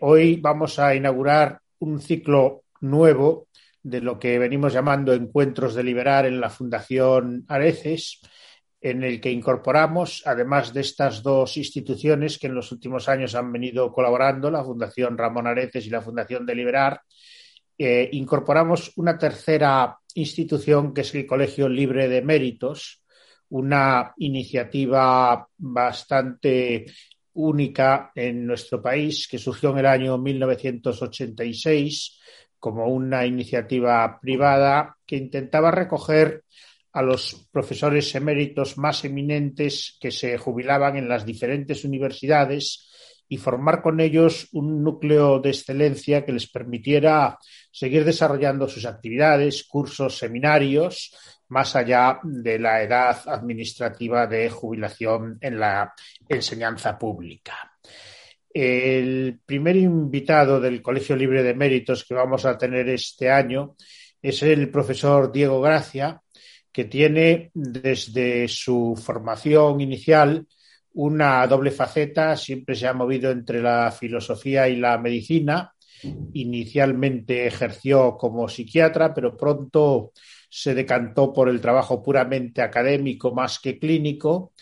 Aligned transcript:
Hoy 0.00 0.36
vamos 0.36 0.78
a 0.78 0.94
inaugurar 0.94 1.58
un 1.78 2.00
ciclo 2.00 2.64
nuevo 2.82 3.48
de 3.82 4.02
lo 4.02 4.18
que 4.18 4.38
venimos 4.38 4.74
llamando 4.74 5.14
Encuentros 5.14 5.74
de 5.74 5.84
Liberar 5.84 6.26
en 6.26 6.38
la 6.38 6.50
Fundación 6.50 7.46
Areces, 7.48 8.20
en 8.78 9.02
el 9.04 9.22
que 9.22 9.30
incorporamos, 9.30 10.22
además 10.26 10.74
de 10.74 10.82
estas 10.82 11.22
dos 11.22 11.56
instituciones 11.56 12.38
que 12.38 12.46
en 12.46 12.54
los 12.54 12.72
últimos 12.72 13.08
años 13.08 13.34
han 13.34 13.50
venido 13.50 13.90
colaborando, 13.90 14.50
la 14.50 14.62
Fundación 14.62 15.16
Ramón 15.16 15.46
Areces 15.46 15.86
y 15.86 15.90
la 15.90 16.02
Fundación 16.02 16.44
de 16.44 16.54
Liberar, 16.54 17.00
eh, 17.78 18.10
incorporamos 18.12 18.92
una 18.96 19.16
tercera 19.16 19.96
institución 20.12 20.92
que 20.92 21.00
es 21.00 21.14
el 21.14 21.26
Colegio 21.26 21.70
Libre 21.70 22.06
de 22.06 22.20
Méritos, 22.20 23.02
una 23.48 24.12
iniciativa 24.18 25.48
bastante 25.56 26.84
única 27.36 28.10
en 28.14 28.46
nuestro 28.46 28.82
país 28.82 29.28
que 29.28 29.38
surgió 29.38 29.70
en 29.70 29.78
el 29.78 29.86
año 29.86 30.18
1986 30.18 32.20
como 32.58 32.88
una 32.88 33.24
iniciativa 33.24 34.18
privada 34.20 34.96
que 35.06 35.16
intentaba 35.16 35.70
recoger 35.70 36.42
a 36.92 37.02
los 37.02 37.46
profesores 37.52 38.14
eméritos 38.14 38.78
más 38.78 39.04
eminentes 39.04 39.96
que 40.00 40.10
se 40.10 40.38
jubilaban 40.38 40.96
en 40.96 41.08
las 41.08 41.26
diferentes 41.26 41.84
universidades 41.84 42.90
y 43.28 43.36
formar 43.36 43.82
con 43.82 44.00
ellos 44.00 44.48
un 44.52 44.82
núcleo 44.82 45.40
de 45.40 45.50
excelencia 45.50 46.24
que 46.24 46.32
les 46.32 46.48
permitiera 46.48 47.38
seguir 47.70 48.04
desarrollando 48.04 48.68
sus 48.68 48.86
actividades, 48.86 49.64
cursos, 49.64 50.16
seminarios 50.16 51.12
más 51.48 51.76
allá 51.76 52.20
de 52.22 52.58
la 52.58 52.82
edad 52.82 53.16
administrativa 53.26 54.26
de 54.26 54.50
jubilación 54.50 55.38
en 55.40 55.60
la 55.60 55.94
enseñanza 56.28 56.98
pública. 56.98 57.72
El 58.52 59.40
primer 59.44 59.76
invitado 59.76 60.60
del 60.60 60.80
Colegio 60.80 61.14
Libre 61.14 61.42
de 61.42 61.54
Méritos 61.54 62.04
que 62.04 62.14
vamos 62.14 62.46
a 62.46 62.56
tener 62.56 62.88
este 62.88 63.30
año 63.30 63.76
es 64.22 64.42
el 64.42 64.70
profesor 64.70 65.30
Diego 65.30 65.60
Gracia, 65.60 66.20
que 66.72 66.84
tiene 66.86 67.50
desde 67.54 68.48
su 68.48 69.00
formación 69.02 69.80
inicial 69.80 70.46
una 70.94 71.46
doble 71.46 71.70
faceta, 71.70 72.36
siempre 72.36 72.74
se 72.74 72.86
ha 72.86 72.94
movido 72.94 73.30
entre 73.30 73.60
la 73.60 73.92
filosofía 73.92 74.68
y 74.68 74.76
la 74.76 74.96
medicina. 74.96 75.74
Inicialmente 76.32 77.46
ejerció 77.46 78.16
como 78.16 78.48
psiquiatra, 78.48 79.12
pero 79.12 79.36
pronto 79.36 80.12
se 80.48 80.74
decantó 80.74 81.32
por 81.32 81.48
el 81.48 81.60
trabajo 81.60 82.02
puramente 82.02 82.62
académico 82.62 83.34
más 83.34 83.58
que 83.58 83.78
clínico 83.78 84.52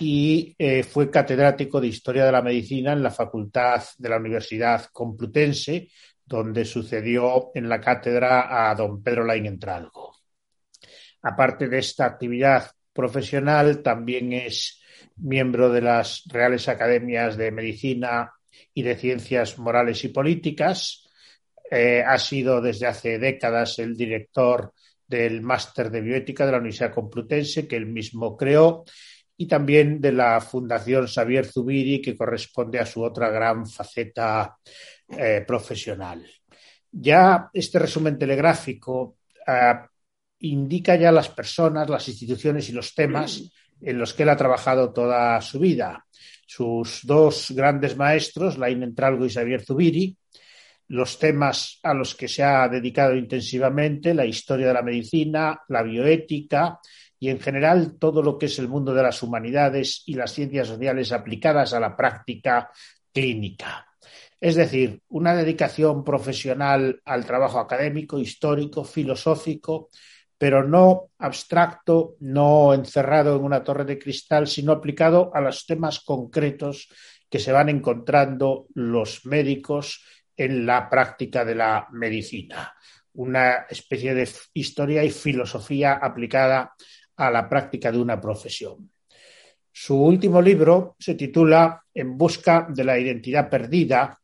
y 0.00 0.54
eh, 0.58 0.82
fue 0.82 1.10
catedrático 1.10 1.80
de 1.80 1.88
Historia 1.88 2.24
de 2.24 2.32
la 2.32 2.42
Medicina 2.42 2.92
en 2.92 3.02
la 3.02 3.10
Facultad 3.10 3.82
de 3.98 4.08
la 4.08 4.16
Universidad 4.16 4.86
Complutense, 4.92 5.88
donde 6.24 6.64
sucedió 6.64 7.50
en 7.54 7.68
la 7.68 7.80
cátedra 7.80 8.70
a 8.70 8.74
don 8.74 9.02
Pedro 9.02 9.24
Lain 9.24 9.46
Entralgo. 9.46 10.16
Aparte 11.22 11.68
de 11.68 11.78
esta 11.78 12.06
actividad 12.06 12.70
profesional, 12.92 13.82
también 13.82 14.32
es 14.32 14.80
miembro 15.16 15.70
de 15.70 15.80
las 15.80 16.24
Reales 16.26 16.68
Academias 16.68 17.36
de 17.36 17.50
Medicina 17.50 18.32
y 18.72 18.82
de 18.82 18.96
Ciencias 18.96 19.58
Morales 19.58 20.02
y 20.04 20.08
Políticas. 20.08 21.08
Eh, 21.70 22.02
ha 22.06 22.18
sido 22.18 22.60
desde 22.60 22.86
hace 22.86 23.18
décadas 23.18 23.78
el 23.78 23.96
director 23.96 24.72
del 25.06 25.42
máster 25.42 25.90
de 25.90 26.00
bioética 26.00 26.46
de 26.46 26.52
la 26.52 26.58
Universidad 26.58 26.92
Complutense 26.92 27.68
que 27.68 27.76
él 27.76 27.86
mismo 27.86 28.36
creó 28.36 28.84
y 29.36 29.46
también 29.46 30.00
de 30.00 30.12
la 30.12 30.40
Fundación 30.40 31.06
Xavier 31.06 31.46
Zubiri 31.46 32.00
que 32.00 32.16
corresponde 32.16 32.78
a 32.78 32.86
su 32.86 33.02
otra 33.02 33.30
gran 33.30 33.66
faceta 33.66 34.56
eh, 35.08 35.44
profesional. 35.46 36.24
Ya 36.90 37.50
este 37.52 37.78
resumen 37.78 38.18
telegráfico 38.18 39.16
eh, 39.46 39.74
indica 40.40 40.96
ya 40.96 41.10
las 41.10 41.28
personas, 41.28 41.90
las 41.90 42.06
instituciones 42.08 42.68
y 42.68 42.72
los 42.72 42.94
temas 42.94 43.42
en 43.80 43.98
los 43.98 44.14
que 44.14 44.22
él 44.22 44.28
ha 44.28 44.36
trabajado 44.36 44.92
toda 44.92 45.40
su 45.40 45.58
vida. 45.58 46.06
Sus 46.46 47.00
dos 47.04 47.50
grandes 47.50 47.96
maestros, 47.96 48.58
Lain 48.58 48.82
Entralgo 48.82 49.26
y 49.26 49.30
Xavier 49.30 49.62
Zubiri, 49.62 50.16
los 50.88 51.18
temas 51.18 51.78
a 51.82 51.94
los 51.94 52.14
que 52.14 52.28
se 52.28 52.42
ha 52.42 52.68
dedicado 52.68 53.16
intensivamente, 53.16 54.14
la 54.14 54.26
historia 54.26 54.68
de 54.68 54.74
la 54.74 54.82
medicina, 54.82 55.62
la 55.68 55.82
bioética 55.82 56.78
y 57.18 57.30
en 57.30 57.40
general 57.40 57.96
todo 57.98 58.22
lo 58.22 58.36
que 58.36 58.46
es 58.46 58.58
el 58.58 58.68
mundo 58.68 58.92
de 58.92 59.02
las 59.02 59.22
humanidades 59.22 60.02
y 60.06 60.14
las 60.14 60.32
ciencias 60.32 60.68
sociales 60.68 61.12
aplicadas 61.12 61.72
a 61.72 61.80
la 61.80 61.96
práctica 61.96 62.70
clínica. 63.12 63.86
Es 64.40 64.56
decir, 64.56 65.00
una 65.08 65.34
dedicación 65.34 66.04
profesional 66.04 67.00
al 67.06 67.24
trabajo 67.24 67.58
académico, 67.58 68.18
histórico, 68.18 68.84
filosófico, 68.84 69.88
pero 70.36 70.62
no 70.62 71.12
abstracto, 71.18 72.16
no 72.20 72.74
encerrado 72.74 73.36
en 73.36 73.44
una 73.44 73.64
torre 73.64 73.86
de 73.86 73.98
cristal, 73.98 74.46
sino 74.46 74.72
aplicado 74.72 75.30
a 75.32 75.40
los 75.40 75.64
temas 75.64 76.00
concretos 76.00 76.88
que 77.30 77.38
se 77.38 77.52
van 77.52 77.70
encontrando 77.70 78.66
los 78.74 79.24
médicos 79.24 80.04
en 80.36 80.66
la 80.66 80.88
práctica 80.88 81.44
de 81.44 81.54
la 81.54 81.86
medicina, 81.92 82.74
una 83.14 83.66
especie 83.68 84.14
de 84.14 84.28
historia 84.54 85.04
y 85.04 85.10
filosofía 85.10 85.94
aplicada 85.94 86.74
a 87.16 87.30
la 87.30 87.48
práctica 87.48 87.92
de 87.92 87.98
una 87.98 88.20
profesión. 88.20 88.90
Su 89.70 89.96
último 89.96 90.40
libro 90.40 90.96
se 90.98 91.14
titula 91.14 91.84
En 91.92 92.16
busca 92.16 92.66
de 92.68 92.84
la 92.84 92.98
identidad 92.98 93.50
perdida 93.50 94.20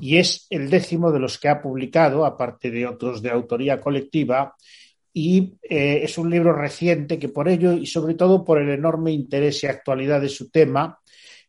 y 0.00 0.18
es 0.18 0.46
el 0.50 0.68
décimo 0.68 1.10
de 1.10 1.18
los 1.18 1.38
que 1.38 1.48
ha 1.48 1.60
publicado, 1.62 2.24
aparte 2.24 2.70
de 2.70 2.86
otros 2.86 3.22
de 3.22 3.30
autoría 3.30 3.80
colectiva, 3.80 4.54
y 5.12 5.54
eh, 5.62 6.00
es 6.02 6.18
un 6.18 6.30
libro 6.30 6.52
reciente 6.52 7.18
que 7.18 7.28
por 7.28 7.48
ello 7.48 7.72
y 7.72 7.86
sobre 7.86 8.14
todo 8.14 8.44
por 8.44 8.60
el 8.60 8.68
enorme 8.68 9.10
interés 9.10 9.62
y 9.64 9.66
actualidad 9.66 10.20
de 10.20 10.28
su 10.28 10.50
tema 10.50 10.98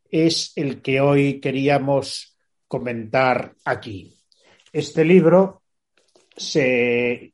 es 0.09 0.51
el 0.55 0.81
que 0.81 0.99
hoy 0.99 1.39
queríamos 1.39 2.30
comentar 2.71 3.53
aquí. 3.65 4.17
Este 4.71 5.03
libro 5.03 5.63
se, 6.37 7.33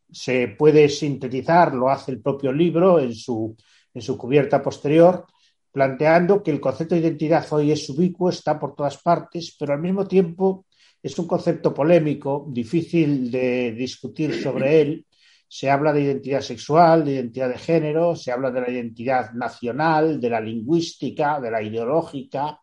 puede 0.58 0.90
sintetizar, 0.90 1.76
lo 1.76 1.92
hace 1.92 2.12
el 2.12 2.22
propio 2.24 2.52
libro 2.52 3.00
en 3.00 3.14
su, 3.14 3.56
en 3.94 4.02
su 4.02 4.18
cubierta 4.18 4.64
posterior, 4.64 5.28
planteando 5.72 6.42
que 6.42 6.50
el 6.50 6.60
concepto 6.60 6.96
de 6.96 7.02
identidad 7.02 7.46
hoy 7.54 7.72
es 7.72 7.88
ubicuo, 7.88 8.32
está 8.32 8.58
por 8.58 8.74
todas 8.74 8.98
partes, 8.98 9.56
pero 9.60 9.74
al 9.74 9.80
mismo 9.80 10.08
tiempo 10.08 10.66
es 11.04 11.20
un 11.20 11.28
concepto 11.28 11.72
polémico, 11.72 12.48
difícil 12.50 13.30
de 13.30 13.74
discutir 13.74 14.42
sobre 14.42 14.82
él. 14.82 15.06
Se 15.48 15.70
habla 15.70 15.94
de 15.94 16.02
identidad 16.02 16.42
sexual, 16.42 17.06
de 17.06 17.14
identidad 17.14 17.50
de 17.50 17.60
género, 17.60 18.16
se 18.16 18.32
habla 18.32 18.50
de 18.50 18.62
la 18.62 18.72
identidad 18.72 19.34
nacional, 19.34 20.20
de 20.20 20.32
la 20.32 20.42
lingüística, 20.42 21.40
de 21.40 21.52
la 21.52 21.62
ideológica. 21.62 22.60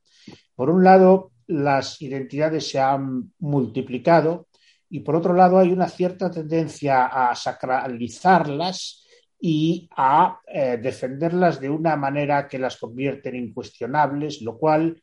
Por 0.56 0.70
un 0.70 0.82
lado, 0.82 1.33
las 1.46 2.00
identidades 2.00 2.68
se 2.68 2.80
han 2.80 3.32
multiplicado 3.38 4.48
y 4.88 5.00
por 5.00 5.16
otro 5.16 5.34
lado 5.34 5.58
hay 5.58 5.72
una 5.72 5.88
cierta 5.88 6.30
tendencia 6.30 7.06
a 7.06 7.34
sacralizarlas 7.34 9.04
y 9.40 9.88
a 9.96 10.40
eh, 10.46 10.78
defenderlas 10.80 11.60
de 11.60 11.68
una 11.68 11.96
manera 11.96 12.48
que 12.48 12.58
las 12.58 12.76
convierte 12.76 13.28
en 13.28 13.36
incuestionables, 13.36 14.40
lo 14.40 14.56
cual 14.56 15.02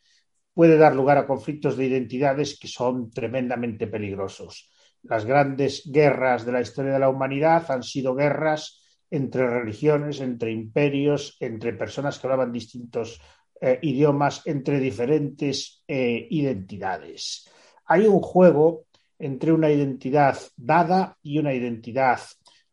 puede 0.53 0.77
dar 0.77 0.95
lugar 0.95 1.17
a 1.17 1.27
conflictos 1.27 1.77
de 1.77 1.85
identidades 1.85 2.57
que 2.59 2.67
son 2.67 3.11
tremendamente 3.11 3.87
peligrosos. 3.87 4.71
Las 5.03 5.25
grandes 5.25 5.83
guerras 5.85 6.45
de 6.45 6.51
la 6.51 6.61
historia 6.61 6.93
de 6.93 6.99
la 6.99 7.09
humanidad 7.09 7.69
han 7.69 7.83
sido 7.83 8.15
guerras 8.15 8.81
entre 9.09 9.47
religiones, 9.47 10.21
entre 10.21 10.51
imperios, 10.51 11.37
entre 11.39 11.73
personas 11.73 12.17
que 12.17 12.27
hablaban 12.27 12.51
distintos 12.51 13.21
eh, 13.63 13.77
idiomas 13.83 14.41
entre 14.45 14.79
diferentes 14.79 15.83
eh, 15.87 16.25
identidades. 16.31 17.47
Hay 17.85 18.07
un 18.07 18.19
juego 18.19 18.85
entre 19.19 19.51
una 19.51 19.69
identidad 19.69 20.35
dada 20.57 21.15
y 21.21 21.37
una 21.37 21.53
identidad 21.53 22.19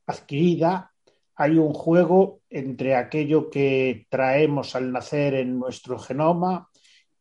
adquirida. 0.07 0.91
Hay 1.37 1.59
un 1.59 1.75
juego 1.75 2.41
entre 2.49 2.95
aquello 2.95 3.51
que 3.51 4.07
traemos 4.09 4.75
al 4.75 4.91
nacer 4.91 5.35
en 5.35 5.59
nuestro 5.59 5.99
genoma 5.99 6.71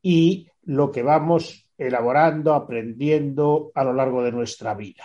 y 0.01 0.47
lo 0.63 0.89
que 0.89 1.03
vamos 1.03 1.67
elaborando, 1.77 2.53
aprendiendo 2.53 3.73
a 3.75 3.83
lo 3.83 3.91
largo 3.91 4.23
de 4.23 4.31
nuestra 4.31 4.75
vida. 4.75 5.03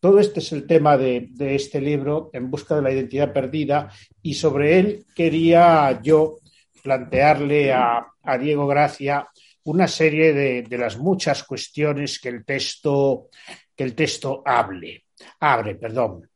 Todo 0.00 0.18
este 0.18 0.40
es 0.40 0.52
el 0.52 0.66
tema 0.66 0.96
de, 0.96 1.28
de, 1.30 1.54
este 1.54 1.80
libro, 1.80 2.30
En 2.32 2.50
busca 2.50 2.74
de 2.74 2.82
la 2.82 2.92
identidad 2.92 3.32
perdida, 3.32 3.88
y 4.20 4.34
sobre 4.34 4.80
él 4.80 5.06
quería 5.14 6.00
yo 6.02 6.38
plantearle 6.84 7.72
a, 7.72 8.06
Diego 8.38 8.66
Gracia 8.66 9.26
una 9.64 9.88
serie 9.88 10.34
de, 10.34 10.78
las 10.78 10.98
muchas 10.98 11.42
cuestiones 11.44 12.20
que 12.20 12.28
el 12.28 12.44
texto, 12.44 13.28
que 13.74 13.84
el 13.84 13.94
texto 13.94 14.42
hable, 14.44 15.06
abre. 15.40 15.76
Perdón. 15.76 16.28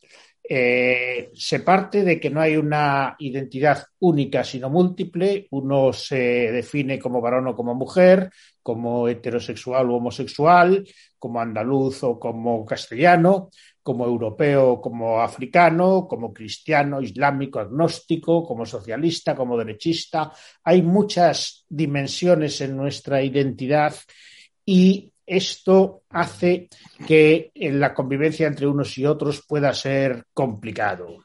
Eh, 0.50 1.28
se 1.34 1.60
parte 1.60 2.02
de 2.02 2.18
que 2.18 2.30
no 2.30 2.40
hay 2.40 2.56
una 2.56 3.14
identidad 3.18 3.84
única, 3.98 4.42
sino 4.42 4.70
múltiple. 4.70 5.46
Uno 5.50 5.92
se 5.92 6.16
define 6.16 6.98
como 6.98 7.20
varón 7.20 7.48
o 7.48 7.54
como 7.54 7.74
mujer, 7.74 8.30
como 8.62 9.06
heterosexual 9.06 9.90
o 9.90 9.96
homosexual, 9.96 10.88
como 11.18 11.40
andaluz 11.40 12.02
o 12.04 12.18
como 12.18 12.64
castellano, 12.64 13.50
como 13.88 14.05
europeo, 14.05 14.82
como 14.82 15.19
africano, 15.19 16.06
como 16.06 16.31
cristiano, 16.31 17.00
islámico, 17.00 17.58
agnóstico, 17.58 18.44
como 18.44 18.67
socialista, 18.67 19.35
como 19.35 19.56
derechista. 19.56 20.31
Hay 20.62 20.82
muchas 20.82 21.64
dimensiones 21.70 22.61
en 22.61 22.76
nuestra 22.76 23.23
identidad 23.23 23.94
y 24.67 25.11
esto 25.25 26.02
hace 26.11 26.69
que 27.06 27.50
la 27.55 27.94
convivencia 27.94 28.46
entre 28.46 28.67
unos 28.67 28.99
y 28.99 29.06
otros 29.06 29.43
pueda 29.49 29.73
ser 29.73 30.26
complicado. 30.34 31.25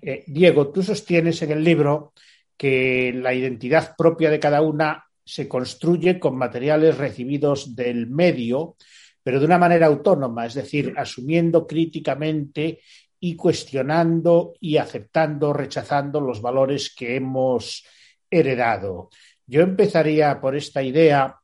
Eh, 0.00 0.22
Diego, 0.28 0.68
tú 0.70 0.84
sostienes 0.84 1.42
en 1.42 1.50
el 1.50 1.64
libro 1.64 2.12
que 2.56 3.12
la 3.12 3.34
identidad 3.34 3.96
propia 3.98 4.30
de 4.30 4.38
cada 4.38 4.62
una 4.62 5.04
se 5.24 5.48
construye 5.48 6.20
con 6.20 6.38
materiales 6.38 6.96
recibidos 6.96 7.74
del 7.74 8.06
medio, 8.06 8.76
pero 9.24 9.40
de 9.40 9.46
una 9.46 9.58
manera 9.58 9.86
autónoma, 9.86 10.46
es 10.46 10.54
decir, 10.54 10.94
asumiendo 10.96 11.66
críticamente 11.66 12.80
y 13.18 13.34
cuestionando 13.34 14.52
y 14.60 14.76
aceptando, 14.76 15.54
rechazando 15.54 16.20
los 16.20 16.42
valores 16.42 16.94
que 16.94 17.16
hemos 17.16 17.84
heredado. 18.30 19.08
Yo 19.46 19.62
empezaría 19.62 20.40
por 20.40 20.54
esta 20.54 20.82
idea 20.82 21.36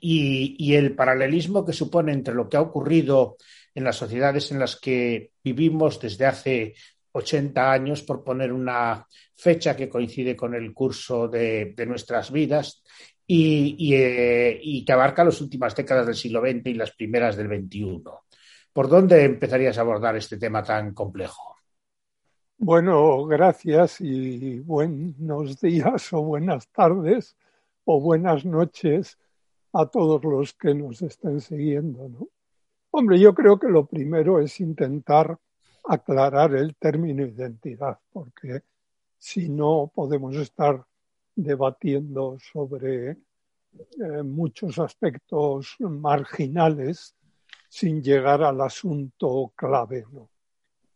y, 0.00 0.74
el 0.74 0.94
paralelismo 0.94 1.64
que 1.64 1.72
supone 1.72 2.12
entre 2.12 2.34
lo 2.34 2.48
que 2.48 2.56
ha 2.56 2.60
ocurrido 2.60 3.36
en 3.74 3.84
las 3.84 3.96
sociedades 3.96 4.52
en 4.52 4.58
las 4.58 4.76
que 4.76 5.32
vivimos 5.42 6.00
desde 6.00 6.26
hace 6.26 6.74
80 7.12 7.72
años, 7.72 8.02
por 8.02 8.24
poner 8.24 8.52
una 8.52 9.06
fecha 9.34 9.76
que 9.76 9.88
coincide 9.88 10.36
con 10.36 10.54
el 10.54 10.72
curso 10.72 11.28
de, 11.28 11.74
nuestras 11.86 12.30
vidas 12.30 12.82
y, 13.26 13.94
eh, 13.94 14.58
y, 14.62 14.84
que 14.84 14.92
abarca 14.92 15.24
las 15.24 15.40
últimas 15.40 15.74
décadas 15.74 16.06
del 16.06 16.14
siglo 16.14 16.40
XX 16.40 16.66
y 16.66 16.74
las 16.74 16.92
primeras 16.92 17.36
del 17.36 17.48
XXI. 17.48 18.02
¿Por 18.72 18.88
dónde 18.88 19.24
empezarías 19.24 19.78
a 19.78 19.82
abordar 19.82 20.16
este 20.16 20.38
tema 20.38 20.62
tan 20.62 20.92
complejo? 20.92 21.56
Bueno, 22.58 23.24
gracias 23.24 24.00
y 24.00 24.60
buenos 24.60 25.60
días 25.60 26.12
o 26.12 26.22
buenas 26.22 26.68
tardes 26.68 27.36
o 27.84 28.00
buenas 28.00 28.44
noches 28.44 29.18
a 29.72 29.86
todos 29.86 30.22
los 30.24 30.52
que 30.54 30.74
nos 30.74 31.02
estén 31.02 31.40
siguiendo. 31.40 32.08
¿no? 32.08 32.28
Hombre, 32.90 33.18
yo 33.18 33.34
creo 33.34 33.58
que 33.58 33.68
lo 33.68 33.86
primero 33.86 34.38
es 34.40 34.60
intentar 34.60 35.38
aclarar 35.84 36.54
el 36.54 36.76
término 36.76 37.26
identidad, 37.26 37.98
porque 38.12 38.62
si 39.18 39.48
no 39.48 39.90
podemos 39.94 40.36
estar 40.36 40.84
debatiendo 41.34 42.38
sobre 42.38 43.10
eh, 43.10 44.22
muchos 44.22 44.78
aspectos 44.78 45.76
marginales 45.78 47.14
sin 47.68 48.02
llegar 48.02 48.42
al 48.42 48.60
asunto 48.60 49.52
clave. 49.56 50.04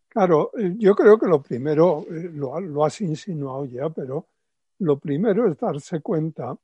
Claro, 0.08 0.50
eh, 0.58 0.74
yo 0.78 0.94
creo 0.94 1.18
que 1.18 1.26
lo 1.26 1.42
primero, 1.42 2.04
eh, 2.10 2.30
lo, 2.32 2.84
has 2.84 3.00
insinuado 3.00 3.64
ya, 3.64 3.88
pero 3.90 4.28
lo 4.78 4.98
primero 4.98 5.50
es 5.50 5.58
darse 5.58 6.00
cuenta 6.00 6.56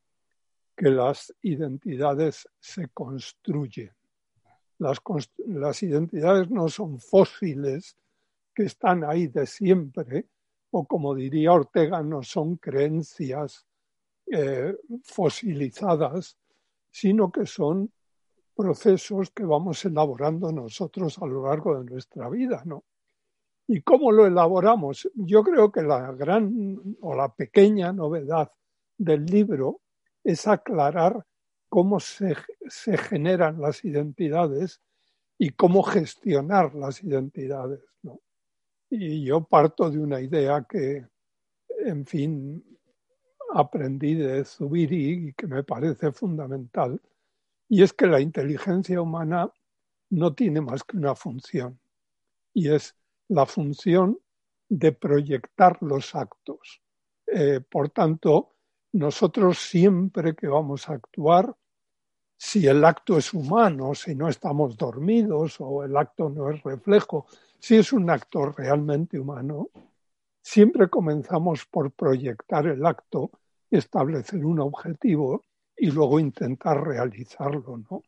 que 0.76 0.90
las 0.90 1.34
identidades 1.42 2.48
se 2.58 2.88
construyen. 2.88 3.90
Las, 4.78 5.82
identidades 5.82 6.50
no 6.50 6.68
son 6.68 6.98
fósiles 6.98 7.96
que 8.54 8.64
están 8.64 9.04
ahí 9.04 9.28
de 9.28 9.46
siempre, 9.46 10.26
o 10.72 10.86
como 10.86 11.14
diría 11.14 11.52
Ortega, 11.52 12.02
no 12.02 12.22
son 12.22 12.56
creencias 12.56 13.66
eh, 14.26 14.74
fosilizadas, 15.04 16.38
sino 16.90 17.30
que 17.30 17.46
son 17.46 17.92
procesos 18.54 19.30
que 19.30 19.44
vamos 19.44 19.84
elaborando 19.84 20.50
nosotros 20.50 21.18
a 21.20 21.26
lo 21.26 21.46
largo 21.46 21.78
de 21.78 21.90
nuestra 21.90 22.28
vida, 22.28 22.62
¿no? 22.64 22.84
¿Y 23.66 23.82
cómo 23.82 24.10
lo 24.12 24.26
elaboramos? 24.26 25.08
Yo 25.14 25.42
creo 25.42 25.70
que 25.70 25.82
la 25.82 26.12
gran 26.12 26.96
o 27.00 27.14
la 27.14 27.32
pequeña 27.32 27.92
novedad 27.92 28.50
del 28.98 29.24
libro 29.26 29.80
es 30.24 30.46
aclarar 30.46 31.24
cómo 31.68 32.00
se, 32.00 32.34
generan 32.98 33.60
las 33.60 33.84
identidades 33.84 34.80
y 35.38 35.50
cómo 35.50 35.82
gestionar 35.82 36.74
las 36.74 37.02
identidades. 37.02 37.80
Y 38.94 39.24
yo 39.24 39.42
parto 39.42 39.90
de 39.90 39.98
una 39.98 40.20
idea 40.20 40.66
que, 40.68 41.06
en 41.78 42.04
fin, 42.04 42.62
aprendí 43.54 44.12
de 44.12 44.44
Zubiri 44.44 45.28
y 45.28 45.32
que 45.32 45.46
me 45.46 45.64
parece 45.64 46.12
fundamental, 46.12 47.00
y 47.70 47.82
es 47.82 47.94
que 47.94 48.06
la 48.06 48.20
inteligencia 48.20 49.00
humana 49.00 49.50
no 50.10 50.34
tiene 50.34 50.60
más 50.60 50.84
que 50.84 50.98
una 50.98 51.14
función, 51.14 51.80
y 52.52 52.68
es 52.68 52.94
la 53.28 53.46
función 53.46 54.18
de 54.68 54.92
proyectar 54.92 55.82
los 55.82 56.14
actos. 56.14 56.82
Eh, 57.26 57.60
por 57.60 57.88
tanto, 57.88 58.56
nosotros 58.92 59.56
siempre 59.56 60.34
que 60.34 60.48
vamos 60.48 60.90
a 60.90 60.92
actuar, 60.92 61.56
si 62.36 62.66
el 62.66 62.84
acto 62.84 63.16
es 63.16 63.32
humano, 63.32 63.94
si 63.94 64.14
no 64.14 64.28
estamos 64.28 64.76
dormidos 64.76 65.56
o 65.60 65.82
el 65.82 65.96
acto 65.96 66.28
no 66.28 66.50
es 66.50 66.62
reflejo, 66.62 67.26
si 67.62 67.76
es 67.76 67.92
un 67.92 68.10
acto 68.10 68.46
realmente 68.46 69.20
humano, 69.20 69.70
siempre 70.42 70.90
comenzamos 70.90 71.64
por 71.64 71.92
proyectar 71.92 72.66
el 72.66 72.84
acto, 72.84 73.30
establecer 73.70 74.44
un 74.44 74.58
objetivo 74.58 75.44
y 75.76 75.92
luego 75.92 76.18
intentar 76.18 76.82
realizarlo, 76.84 77.78
¿no? 77.88 78.02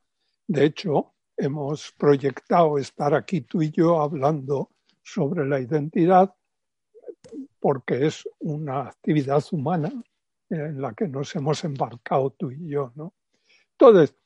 De 0.49 0.65
hecho, 0.65 1.15
hemos 1.37 1.93
proyectado 1.93 2.79
estar 2.79 3.15
aquí 3.15 3.43
tú 3.43 3.63
y 3.63 3.71
yo 3.71 4.01
hablando 4.01 4.73
sobre 5.05 5.47
la 5.47 5.61
identidad 5.61 6.35
porque 7.61 8.07
es 8.07 8.29
una 8.41 8.89
actividad 8.89 9.45
humana 9.53 9.93
en 10.51 10.83
la 10.83 10.95
que 10.95 11.07
nos 11.07 11.33
hemos 11.37 11.63
embarcado 11.63 12.31
tú 12.31 12.51
y 12.51 12.71
yo, 12.71 12.91
¿no? 12.97 13.15
Entonces, 13.79 14.17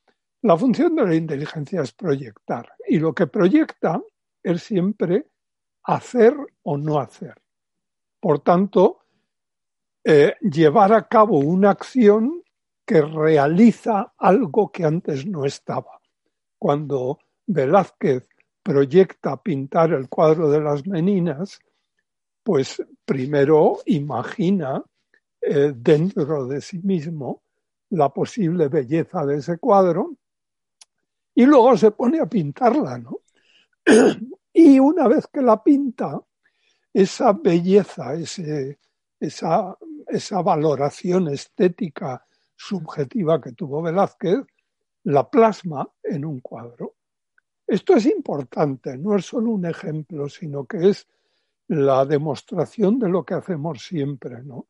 la 0.40 0.56
función 0.56 0.96
de 0.96 1.04
la 1.04 1.14
inteligencia 1.14 1.82
es 1.82 1.92
proyectar 1.92 2.72
y 2.88 2.98
lo 2.98 3.12
que 3.12 3.26
proyecta 3.26 4.02
es 4.42 4.62
siempre 4.62 5.26
hacer 5.84 6.34
o 6.62 6.76
no 6.76 6.98
hacer. 6.98 7.34
Por 8.20 8.40
tanto, 8.40 9.00
eh, 10.04 10.34
llevar 10.40 10.92
a 10.92 11.06
cabo 11.08 11.38
una 11.38 11.70
acción 11.70 12.42
que 12.84 13.02
realiza 13.02 14.14
algo 14.16 14.70
que 14.72 14.84
antes 14.84 15.26
no 15.26 15.44
estaba. 15.44 16.00
Cuando 16.58 17.18
Velázquez 17.46 18.28
proyecta 18.62 19.42
pintar 19.42 19.92
el 19.92 20.08
cuadro 20.08 20.50
de 20.50 20.60
las 20.60 20.86
meninas, 20.86 21.58
pues 22.42 22.82
primero 23.04 23.78
imagina 23.86 24.82
eh, 25.40 25.72
dentro 25.74 26.46
de 26.46 26.60
sí 26.60 26.78
mismo 26.78 27.42
la 27.90 28.08
posible 28.08 28.68
belleza 28.68 29.24
de 29.24 29.36
ese 29.36 29.58
cuadro 29.58 30.16
y 31.34 31.46
luego 31.46 31.76
se 31.76 31.90
pone 31.90 32.20
a 32.20 32.26
pintarla, 32.26 32.98
¿no? 32.98 33.20
Y 34.52 34.78
una 34.78 35.08
vez 35.08 35.26
que 35.26 35.42
la 35.42 35.62
pinta, 35.62 36.20
esa 36.92 37.32
belleza, 37.32 38.14
ese, 38.14 38.78
esa, 39.20 39.76
esa 40.06 40.42
valoración 40.42 41.28
estética 41.28 42.26
subjetiva 42.56 43.40
que 43.40 43.52
tuvo 43.52 43.82
Velázquez, 43.82 44.40
la 45.04 45.28
plasma 45.28 45.88
en 46.02 46.24
un 46.24 46.40
cuadro. 46.40 46.96
Esto 47.66 47.94
es 47.94 48.06
importante, 48.06 48.96
no 48.96 49.16
es 49.16 49.26
solo 49.26 49.50
un 49.50 49.66
ejemplo, 49.66 50.28
sino 50.28 50.66
que 50.66 50.88
es 50.88 51.06
la 51.68 52.04
demostración 52.04 52.98
de 52.98 53.08
lo 53.08 53.24
que 53.24 53.34
hacemos 53.34 53.82
siempre, 53.82 54.42
¿no? 54.42 54.66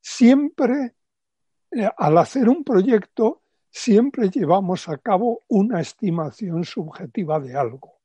siempre, 0.00 0.94
eh, 1.70 1.88
al 1.96 2.18
hacer 2.18 2.48
un 2.48 2.64
proyecto, 2.64 3.42
siempre 3.70 4.28
llevamos 4.30 4.88
a 4.88 4.98
cabo 4.98 5.42
una 5.48 5.80
estimación 5.80 6.64
subjetiva 6.64 7.38
de 7.38 7.56
algo, 7.56 7.99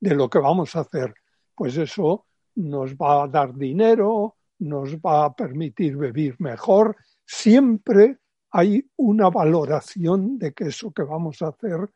de 0.00 0.14
lo 0.14 0.28
que 0.28 0.38
vamos 0.38 0.74
a 0.74 0.80
hacer. 0.80 1.14
Pues 1.54 1.76
eso 1.76 2.26
nos 2.56 2.94
va 2.94 3.24
a 3.24 3.28
dar 3.28 3.54
dinero, 3.54 4.36
nos 4.58 4.96
va 4.96 5.26
a 5.26 5.34
permitir 5.34 5.96
vivir 5.96 6.36
mejor. 6.38 6.96
Siempre 7.24 8.18
hay 8.50 8.84
una 8.96 9.30
valoración 9.30 10.38
de 10.38 10.52
que 10.52 10.64
eso 10.64 10.90
que 10.90 11.02
vamos 11.02 11.40
a 11.42 11.48
hacer 11.48 11.88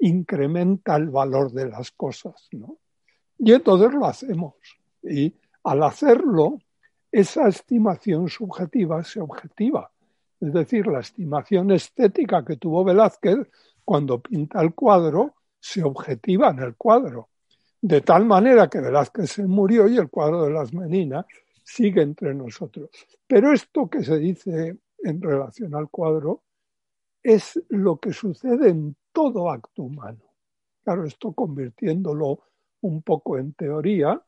incrementa 0.00 0.96
el 0.96 1.10
valor 1.10 1.52
de 1.52 1.68
las 1.68 1.92
cosas, 1.92 2.48
¿no? 2.52 2.78
Y 3.38 3.52
entonces 3.52 3.92
lo 3.92 4.06
hacemos. 4.06 4.54
Y 5.02 5.34
al 5.64 5.82
hacerlo, 5.84 6.58
esa 7.10 7.48
estimación 7.48 8.28
subjetiva 8.28 9.02
se 9.04 9.20
objetiva. 9.20 9.90
Es 10.40 10.52
decir, 10.52 10.86
la 10.86 11.00
estimación 11.00 11.70
estética 11.70 12.44
que 12.44 12.56
tuvo 12.56 12.84
Velázquez 12.84 13.48
cuando 13.84 14.20
pinta 14.20 14.60
el 14.60 14.74
cuadro 14.74 15.34
se 15.60 15.82
objetiva 15.84 16.50
en 16.50 16.58
el 16.58 16.76
cuadro. 16.76 17.28
De 17.82 18.00
tal 18.00 18.24
manera 18.24 18.68
que 18.68 18.80
Velázquez 18.80 19.32
se 19.32 19.44
murió 19.44 19.88
y 19.88 19.96
el 19.96 20.08
cuadro 20.08 20.44
de 20.44 20.52
las 20.52 20.72
meninas 20.72 21.26
sigue 21.64 22.02
entre 22.02 22.32
nosotros. 22.32 22.90
Pero 23.26 23.52
esto 23.52 23.90
que 23.90 24.04
se 24.04 24.18
dice 24.18 24.78
en 24.98 25.20
relación 25.20 25.74
al 25.74 25.90
cuadro 25.90 26.42
es 27.22 27.60
lo 27.68 27.98
que 27.98 28.12
sucede 28.12 28.68
en 28.68 28.96
todo 29.12 29.50
acto 29.50 29.82
humano. 29.82 30.22
Claro, 30.84 31.04
esto 31.04 31.32
convirtiéndolo 31.32 32.40
un 32.82 33.02
poco 33.02 33.36
en 33.36 33.52
teoría, 33.54 34.22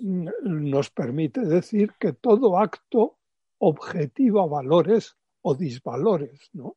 mm, 0.00 0.28
nos 0.42 0.90
permite 0.90 1.40
decir 1.40 1.94
que 1.98 2.12
todo 2.12 2.58
acto 2.58 3.16
objetiva 3.58 4.46
valores 4.46 5.16
o 5.42 5.54
disvalores, 5.54 6.50
¿no? 6.52 6.76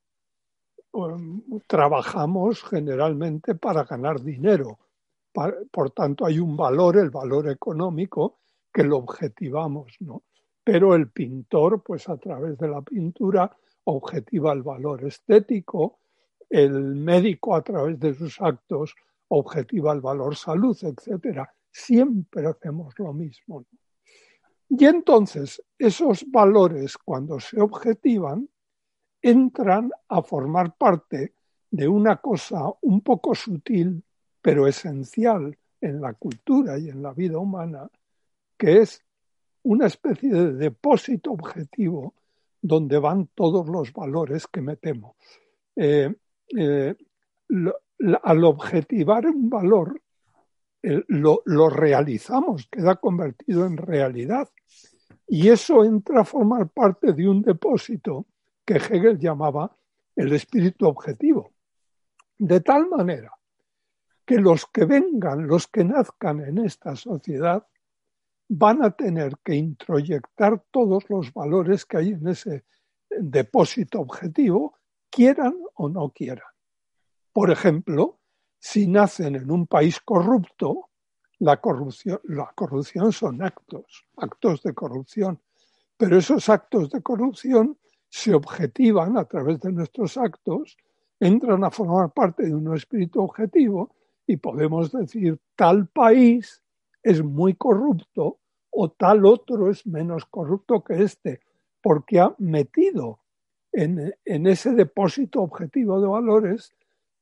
Um, 0.91 1.59
trabajamos 1.67 2.63
generalmente 2.63 3.55
para 3.55 3.83
ganar 3.83 4.21
dinero. 4.21 4.79
Por 5.71 5.91
tanto, 5.91 6.25
hay 6.25 6.39
un 6.39 6.55
valor, 6.55 6.97
el 6.97 7.09
valor 7.09 7.49
económico, 7.49 8.39
que 8.73 8.83
lo 8.83 8.97
objetivamos, 8.97 9.95
¿no? 9.99 10.23
Pero 10.63 10.95
el 10.95 11.09
pintor, 11.09 11.83
pues 11.83 12.09
a 12.09 12.17
través 12.17 12.57
de 12.57 12.67
la 12.67 12.81
pintura, 12.81 13.55
objetiva 13.85 14.53
el 14.53 14.63
valor 14.63 15.03
estético, 15.05 15.99
el 16.49 16.95
médico 16.95 17.55
a 17.55 17.61
través 17.61 17.99
de 17.99 18.13
sus 18.13 18.41
actos 18.41 18.95
objetiva 19.27 19.93
el 19.93 20.01
valor 20.01 20.35
salud, 20.35 20.77
etcétera. 20.81 21.51
Siempre 21.71 22.47
hacemos 22.47 22.97
lo 22.99 23.13
mismo. 23.13 23.65
Y 24.69 24.85
entonces 24.85 25.61
esos 25.77 26.25
valores, 26.31 26.97
cuando 26.97 27.39
se 27.39 27.59
objetivan, 27.59 28.49
entran 29.21 29.91
a 30.07 30.21
formar 30.21 30.75
parte 30.75 31.33
de 31.69 31.87
una 31.87 32.17
cosa 32.17 32.71
un 32.81 33.01
poco 33.01 33.35
sutil, 33.35 34.03
pero 34.45 34.67
esencial 34.67 35.57
en 35.81 36.01
la 36.01 36.13
cultura 36.13 36.77
y 36.77 36.89
en 36.89 37.01
la 37.01 37.13
vida 37.13 37.39
humana, 37.39 37.89
que 38.55 38.81
es 38.81 39.03
una 39.63 39.87
especie 39.87 40.31
de 40.31 40.53
depósito 40.53 41.31
objetivo 41.31 42.13
donde 42.61 42.99
van 42.99 43.25
todos 43.33 43.67
los 43.67 43.91
valores 43.91 44.45
que 44.45 44.61
metemos. 44.61 45.15
Eh, 45.75 46.13
eh, 46.55 46.95
al 48.21 48.43
objetivar 48.43 49.25
un 49.25 49.49
valor, 49.49 49.99
lo, 50.83 51.41
lo, 51.45 51.67
realizamos, 51.67 52.67
queda 52.69 52.97
convertido 52.97 53.65
en 53.65 53.77
realidad. 53.77 54.47
Y 55.27 55.49
eso 55.49 55.83
entra 55.83 56.21
a 56.21 56.25
formar 56.25 56.69
parte 56.69 57.13
de 57.13 57.27
un 57.27 57.41
depósito 57.41 58.27
que 58.63 58.75
Hegel 58.75 59.17
llamaba 59.17 59.75
el 60.15 60.33
espíritu 60.33 60.85
objetivo. 60.85 61.51
De 62.37 62.59
tal 62.61 62.87
manera 62.87 63.31
que 64.25 64.37
los 64.37 64.65
que 64.65 64.85
vengan, 64.85 65.47
los 65.47 65.67
que 65.67 65.83
nazcan 65.83 66.41
en 66.41 66.57
esta 66.59 66.95
sociedad, 66.95 67.65
van 68.47 68.83
a 68.83 68.91
tener 68.91 69.37
que 69.43 69.55
introyectar 69.55 70.63
todos 70.71 71.09
los 71.09 71.33
valores 71.33 71.85
que 71.85 71.97
hay 71.97 72.09
en 72.09 72.27
ese 72.27 72.65
depósito 73.09 73.99
objetivo, 73.99 74.77
quieran 75.09 75.55
o 75.75 75.89
no 75.89 76.09
quieran. 76.09 76.47
Por 77.31 77.51
ejemplo, 77.51 78.19
si 78.59 78.87
nacen 78.87 79.35
en 79.35 79.51
un 79.51 79.67
país 79.67 79.99
corrupto, 79.99 80.89
la 81.39 81.59
corrupción, 81.59 82.19
la 82.23 82.51
corrupción 82.55 83.11
son 83.11 83.43
actos, 83.43 84.05
actos 84.17 84.63
de 84.63 84.73
corrupción, 84.73 85.39
pero 85.97 86.17
esos 86.17 86.49
actos 86.49 86.89
de 86.89 87.01
corrupción 87.01 87.77
se 88.09 88.33
objetivan 88.33 89.17
a 89.17 89.25
través 89.25 89.59
de 89.59 89.71
nuestros 89.71 90.17
actos, 90.17 90.77
entran 91.19 91.63
a 91.63 91.71
formar 91.71 92.11
parte 92.13 92.43
de 92.43 92.53
un 92.53 92.73
espíritu 92.75 93.21
objetivo 93.21 93.95
y 94.27 94.37
podemos 94.37 94.91
decir 94.91 95.39
tal 95.55 95.87
país 95.87 96.63
es 97.03 97.23
muy 97.23 97.55
corrupto 97.55 98.39
o 98.71 98.89
tal 98.89 99.25
otro 99.25 99.69
es 99.69 99.85
menos 99.85 100.25
corrupto 100.25 100.83
que 100.83 101.03
este, 101.03 101.41
porque 101.81 102.19
ha 102.19 102.35
metido 102.39 103.19
en, 103.71 104.13
ese 104.47 104.71
depósito 104.71 105.41
objetivo 105.41 106.01
de 106.01 106.07
valores 106.07 106.73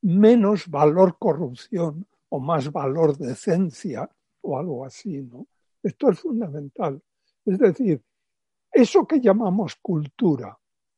menos 0.02 0.70
valor 0.70 1.18
corrupción 1.18 2.08
o 2.30 2.40
más 2.40 2.72
valor 2.72 3.18
decencia 3.18 4.10
o 4.42 4.58
algo 4.58 4.86
así, 4.86 5.22
¿no? 5.22 5.48
Esto 5.82 6.10
es 6.12 6.20
fundamental. 6.20 7.02
Es 7.46 7.60
decir, 7.60 8.02
eso 8.72 9.06
que 9.06 9.20
llamamos 9.20 9.76
cultura 9.76 10.58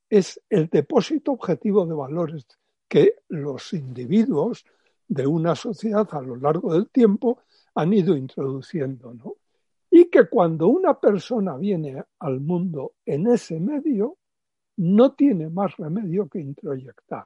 es 0.10 0.42
el 0.50 0.68
depósito 0.68 1.34
objetivo 1.34 1.86
de 1.86 1.96
valores 1.96 2.46
que 2.88 3.16
los 3.28 3.74
individuos 3.74 4.66
de 5.08 5.28
una 5.28 5.56
sociedad 5.56 6.08
a 6.12 6.22
lo 6.22 6.36
largo 6.36 6.74
del 6.74 6.90
tiempo 6.90 7.40
han 7.76 7.94
ido 7.94 8.16
introduciendo, 8.16 9.14
¿no? 9.14 9.36
Y 9.90 10.10
que 10.10 10.28
cuando 10.28 10.68
una 10.68 11.00
persona 11.00 11.56
viene 11.58 12.04
al 12.20 12.40
mundo 12.42 12.94
en 13.06 13.28
ese 13.28 13.60
medio, 13.60 14.18
no 14.78 15.14
tiene 15.14 15.50
más 15.50 15.78
remedio 15.78 16.28
que 16.28 16.40
introyectar 16.40 17.26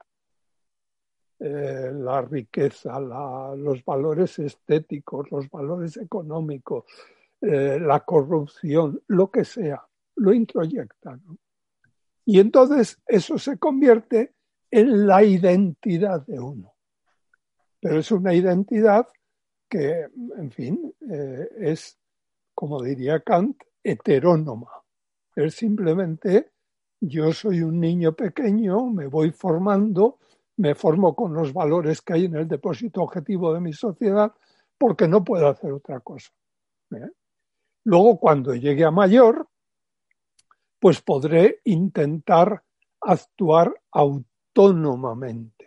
eh, 1.40 1.90
la 1.92 2.22
riqueza, 2.22 3.00
los 3.00 3.84
valores 3.84 4.38
estéticos, 4.38 5.30
los 5.32 5.50
valores 5.50 5.96
económicos, 5.96 6.84
eh, 7.40 7.78
la 7.80 8.00
corrupción, 8.00 9.02
lo 9.08 9.30
que 9.30 9.44
sea, 9.44 9.82
lo 10.16 10.32
introyecta. 10.32 11.18
Y 12.24 12.38
entonces 12.38 13.00
eso 13.06 13.38
se 13.38 13.58
convierte 13.58 14.34
en 14.70 15.06
la 15.06 15.24
identidad 15.24 16.24
de 16.24 16.38
uno 16.38 16.74
pero 17.80 17.98
es 17.98 18.10
una 18.12 18.34
identidad 18.34 19.08
que, 19.68 20.06
en 20.36 20.50
fin, 20.50 20.94
eh, 21.10 21.48
es, 21.58 21.98
como 22.54 22.82
diría 22.82 23.20
Kant, 23.20 23.62
heterónoma. 23.82 24.70
Es 25.34 25.54
simplemente 25.54 26.50
yo 27.00 27.32
soy 27.32 27.62
un 27.62 27.80
niño 27.80 28.12
pequeño, 28.12 28.86
me 28.90 29.06
voy 29.06 29.30
formando, 29.30 30.18
me 30.58 30.74
formo 30.74 31.14
con 31.16 31.32
los 31.32 31.52
valores 31.52 32.02
que 32.02 32.12
hay 32.12 32.24
en 32.26 32.36
el 32.36 32.46
depósito 32.46 33.02
objetivo 33.02 33.54
de 33.54 33.60
mi 33.60 33.72
sociedad, 33.72 34.32
porque 34.76 35.08
no 35.08 35.24
puedo 35.24 35.48
hacer 35.48 35.72
otra 35.72 36.00
cosa. 36.00 36.30
¿eh? 36.90 37.10
Luego, 37.84 38.18
cuando 38.18 38.54
llegue 38.54 38.84
a 38.84 38.90
mayor, 38.90 39.48
pues 40.78 41.00
podré 41.00 41.60
intentar 41.64 42.62
actuar 43.00 43.74
autónomamente 43.92 45.59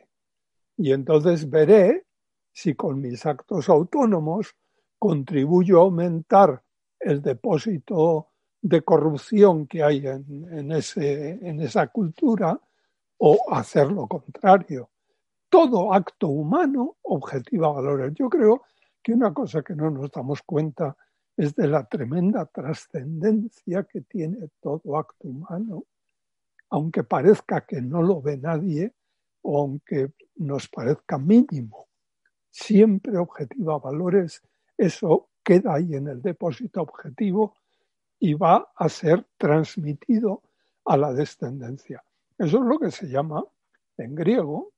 y 0.78 0.92
entonces 0.92 1.50
veré 1.50 2.06
si 2.52 2.76
con 2.76 3.02
mis 3.02 3.26
actos 3.26 3.70
autónomos 3.70 4.56
contribuyo 4.98 5.80
a 5.80 5.84
aumentar 5.84 6.64
el 7.00 7.22
depósito 7.22 8.30
de 8.62 8.82
corrupción 8.82 9.68
que 9.68 9.84
hay 9.84 10.08
en, 10.08 10.72
ese, 10.72 11.32
en 11.32 11.60
esa 11.62 11.88
cultura 11.88 12.60
o 13.18 13.54
hacer 13.54 13.92
lo 13.92 14.08
contrario. 14.08 14.90
Todo 15.50 15.94
acto 15.94 16.30
humano 16.30 16.96
objetiva 17.02 17.72
valores. 17.72 18.14
Yo 18.16 18.30
creo 18.30 18.64
que 19.02 19.14
una 19.14 19.34
cosa 19.34 19.62
que 19.62 19.76
no 19.76 19.92
nos 19.92 20.10
damos 20.12 20.42
cuenta 20.44 20.96
es 21.36 21.56
de 21.56 21.68
la 21.68 21.84
tremenda 21.84 22.46
trascendencia 22.46 23.84
que 23.84 24.02
tiene 24.02 24.50
todo 24.62 24.98
acto 24.98 25.28
humano, 25.28 25.84
aunque 26.70 27.04
parezca 27.04 27.66
que 27.66 27.82
no 27.82 28.02
lo 28.02 28.22
ve 28.22 28.38
nadie, 28.38 28.94
aunque 29.44 30.12
nos 30.36 30.68
parezca 30.68 31.18
mínimo, 31.18 31.88
siempre 32.50 33.18
objetiva 33.18 33.80
valores, 33.80 34.42
eso 34.78 35.30
queda 35.44 35.76
ahí 35.76 35.96
en 35.96 36.08
el 36.08 36.22
depósito 36.22 36.82
objetivo 36.82 37.56
y 38.20 38.34
va 38.34 38.72
a 38.76 38.90
ser 38.90 39.26
transmitido 39.38 40.44
a 40.86 40.98
la 40.98 41.14
descendencia. 41.14 42.04
Eso 42.38 42.58
es 42.58 42.64
lo 42.64 42.80
que 42.80 42.92
se 42.92 43.08
llama 43.08 43.44
en 43.98 44.16
griego, 44.16 44.72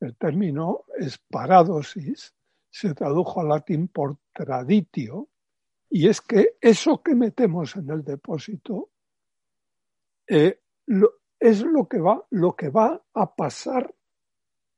el 0.00 0.16
término 0.16 0.84
es 0.98 1.18
paradosis, 1.18 2.34
se 2.70 2.94
tradujo 2.94 3.40
al 3.40 3.48
latín 3.48 3.88
por 3.88 4.16
traditio, 4.32 5.28
y 5.90 6.08
es 6.08 6.20
que 6.20 6.56
eso 6.60 7.02
que 7.02 7.14
metemos 7.14 7.76
en 7.76 7.90
el 7.90 8.04
depósito 8.04 8.90
eh, 10.26 10.60
es 11.40 11.62
lo 11.62 11.88
que 11.88 11.98
va, 11.98 12.24
lo 12.30 12.54
que 12.54 12.68
va 12.68 13.02
a 13.14 13.34
pasar 13.34 13.92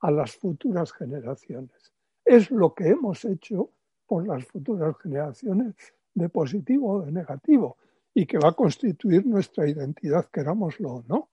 a 0.01 0.11
las 0.11 0.37
futuras 0.37 0.93
generaciones. 0.93 1.93
Es 2.25 2.51
lo 2.53 2.73
que 2.73 2.89
hemos 2.89 3.25
hecho 3.25 3.71
por 4.07 4.27
las 4.27 4.45
futuras 4.47 4.97
generaciones 5.03 5.75
de 6.15 6.29
positivo 6.29 6.93
o 6.93 7.03
de 7.03 7.13
negativo 7.13 7.79
y 8.15 8.27
que 8.27 8.39
va 8.39 8.51
a 8.51 8.53
constituir 8.53 9.27
nuestra 9.27 9.69
identidad, 9.69 10.29
querámoslo 10.31 10.93
o 10.93 11.05
no, 11.09 11.31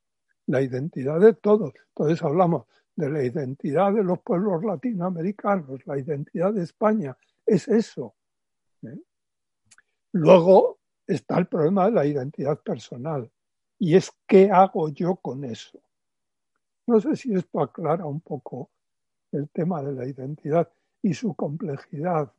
la 0.47 0.61
identidad 0.61 1.19
de 1.19 1.33
todos. 1.33 1.73
Entonces 1.89 2.23
hablamos 2.23 2.65
de 2.95 3.09
la 3.09 3.23
identidad 3.23 3.93
de 3.93 4.03
los 4.03 4.19
pueblos 4.19 4.63
latinoamericanos, 4.63 5.85
la 5.85 5.99
identidad 5.99 6.53
de 6.53 6.63
España, 6.63 7.15
es 7.45 7.67
eso. 7.67 8.15
¿eh? 8.81 8.99
Luego 10.13 10.79
está 11.05 11.37
el 11.37 11.47
problema 11.47 11.85
de 11.85 11.91
la 11.91 12.05
identidad 12.05 12.59
personal 12.61 13.29
y 13.79 13.95
es 13.95 14.11
qué 14.27 14.51
hago 14.51 14.89
yo 14.89 15.15
con 15.15 15.45
eso. 15.45 15.79
No 16.85 16.99
sé 16.99 17.15
si 17.15 17.33
esto 17.33 17.61
aclara 17.61 18.05
un 18.05 18.19
poco 18.19 18.69
el 19.31 19.49
tema 19.49 19.81
de 19.81 19.93
la 19.93 20.05
identidad 20.05 20.69
y 21.01 21.13
su 21.13 21.33
complejidad. 21.33 22.31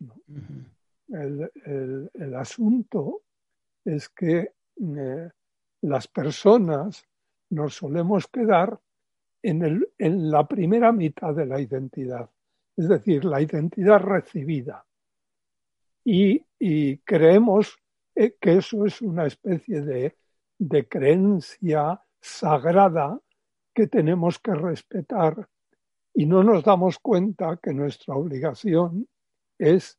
el, 1.08 2.34
asunto 2.34 3.22
es 3.84 4.08
que 4.10 4.52
eh, 4.76 5.30
las 5.82 6.06
personas 6.08 7.04
nos 7.48 7.74
solemos 7.74 8.26
quedar 8.28 8.78
en, 9.42 9.64
el, 9.64 9.88
en 9.98 10.30
la 10.30 10.46
primera 10.46 10.92
mitad 10.92 11.34
de 11.34 11.46
la 11.46 11.60
identidad, 11.60 12.28
es 12.76 12.88
decir, 12.88 13.24
la 13.24 13.40
identidad 13.40 13.98
recibida. 13.98 14.84
Y, 16.04 16.42
creemos 17.04 17.78
eh, 18.14 18.36
que 18.40 18.58
eso 18.58 18.84
es 18.84 19.00
una 19.00 19.26
especie 19.26 19.80
de, 19.80 20.16
de 20.60 20.86
creencia 20.86 22.02
sagrada 22.20 23.18
que 23.72 23.86
tenemos 23.86 24.38
que 24.38 24.54
respetar 24.54 25.48
y 26.12 26.26
no 26.26 26.44
nos 26.44 26.62
damos 26.62 26.98
cuenta 26.98 27.56
que 27.56 27.72
nuestra 27.72 28.14
obligación 28.14 29.08
es 29.58 29.98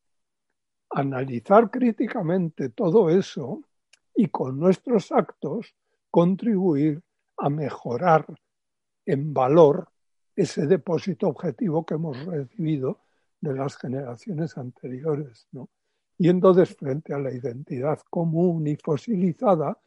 analizar 0.92 1.72
críticamente 1.72 2.70
todo 2.70 3.10
eso 3.10 3.64
y 4.14 4.28
con 4.28 4.60
nuestros 4.60 5.12
actos 5.12 5.74
contribuir 6.12 7.02
a 7.38 7.50
mejorar 7.50 8.28
en 9.08 9.34
valor 9.34 9.90
ese 10.36 10.68
depósito 10.68 11.28
objetivo 11.28 11.88
que 11.88 11.96
hemos 11.96 12.24
recibido 12.24 13.00
de 13.40 13.56
las 13.56 13.78
generaciones 13.78 14.56
anteriores. 14.60 15.48
Y 16.20 16.30
entonces, 16.30 16.76
frente 16.76 17.16
a 17.16 17.18
la 17.18 17.34
identidad 17.34 18.00
común 18.12 18.68
y 18.68 18.76
fosilizada, 18.76 19.80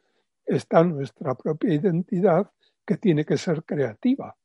está 0.47 0.85
nuestra 0.85 1.35
propia 1.35 1.75
identidad 1.75 2.51
que 2.85 2.97
tiene 2.97 3.25
que 3.25 3.39
ser 3.39 3.65
creativa 3.65 4.37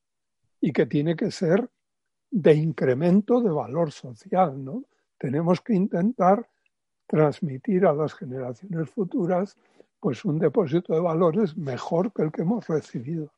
y 0.62 0.72
que 0.72 0.86
tiene 0.86 1.16
que 1.16 1.32
ser 1.32 1.70
de 2.32 2.54
incremento 2.54 3.42
de 3.42 3.50
valor 3.50 3.92
social. 3.92 4.64
¿no? 4.64 4.86
Tenemos 5.18 5.62
que 5.62 5.74
intentar 5.74 6.48
transmitir 7.08 7.86
a 7.86 7.94
las 7.94 8.14
generaciones 8.14 8.90
futuras 8.90 9.58
pues 10.00 10.24
un 10.24 10.40
depósito 10.40 10.94
de 10.94 11.02
valores 11.02 11.58
mejor 11.58 12.14
que 12.14 12.22
el 12.22 12.32
que 12.32 12.44
hemos 12.44 12.66
recibido. 12.68 13.34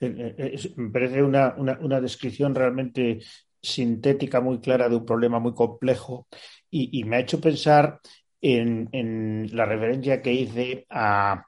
Eh, 0.00 0.72
me 0.76 0.90
parece 0.90 1.22
una, 1.22 1.54
una, 1.58 2.00
descripción 2.00 2.54
realmente 2.54 3.20
sintética, 3.60 4.40
muy 4.40 4.60
clara 4.60 4.88
de 4.88 4.96
un 4.96 5.04
problema 5.04 5.38
muy 5.38 5.54
complejo 5.54 6.26
y 6.70 7.04
me 7.04 7.16
ha 7.16 7.20
hecho 7.20 7.40
pensar 7.40 8.00
en, 8.42 9.48
la 9.52 9.64
referencia 9.64 10.20
que 10.20 10.32
hice 10.32 10.86
a, 10.90 11.46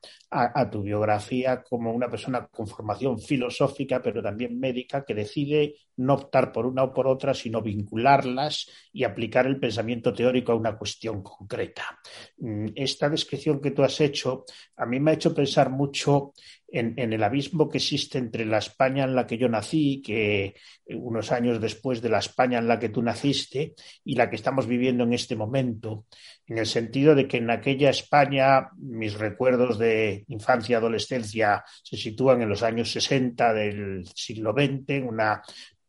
tu 0.71 0.83
biografía 0.83 1.63
como 1.63 1.93
una 1.93 2.09
persona 2.09 2.47
con 2.47 2.67
formación 2.67 3.19
filosófica, 3.19 4.01
pero 4.01 4.23
también 4.23 4.59
médica, 4.59 5.05
que 5.05 5.15
decide 5.15 5.75
no 5.97 6.15
optar 6.15 6.53
por 6.53 6.67
una 6.67 6.85
o 6.85 6.93
por 6.93 7.07
otra, 7.07 7.35
sino 7.35 7.63
vincularlas 7.63 8.69
y 8.93 9.05
aplicar 9.05 9.47
el 9.47 9.59
pensamiento 9.59 10.13
teórico 10.13 10.53
a 10.53 10.57
una 10.57 10.77
cuestión 10.77 11.23
concreta. 11.23 11.99
Mm, 12.39 12.69
esta 12.75 13.09
descripción 13.09 13.61
que 13.61 13.73
tú 13.73 13.83
has 13.83 14.01
hecho 14.01 14.45
a 14.77 14.87
mí 14.87 15.01
me 15.01 15.13
ha 15.13 15.15
hecho 15.15 15.35
pensar 15.35 15.71
mucho 15.71 16.33
en, 16.75 17.12
el 17.12 17.23
abismo 17.23 17.69
que 17.69 17.78
existe 17.78 18.19
entre 18.19 18.45
la 18.45 18.59
España 18.59 19.04
en 19.04 19.14
la 19.14 19.26
que 19.26 19.38
yo 19.38 19.49
nací, 19.49 20.02
que 20.04 20.54
unos 20.88 21.31
años 21.31 21.61
después 21.61 22.02
de 22.02 22.09
la 22.09 22.19
España 22.19 22.59
en 22.59 22.66
la 22.66 22.78
que 22.78 22.88
tú 22.88 23.00
naciste, 23.00 23.75
y 24.04 24.16
la 24.16 24.28
que 24.28 24.37
estamos 24.37 24.66
viviendo 24.66 25.04
en 25.04 25.12
este 25.12 25.37
momento, 25.37 26.07
en 26.47 26.59
el 26.59 26.66
sentido 26.66 27.14
de 27.14 27.28
que 27.28 27.37
en 27.37 27.50
aquella 27.50 27.90
España 27.90 28.71
mis 28.76 29.14
recuerdos 29.14 29.78
de 29.78 30.25
infancia 30.28 30.75
y 30.75 30.76
adolescencia 30.76 31.64
se 31.83 31.97
sitúan 31.97 32.43
en 32.43 32.49
los 32.49 32.62
años 32.62 32.90
60 32.90 33.54
del 33.54 34.07
siglo 34.14 34.52
XX, 34.52 34.83
en 34.88 35.09
una 35.09 35.43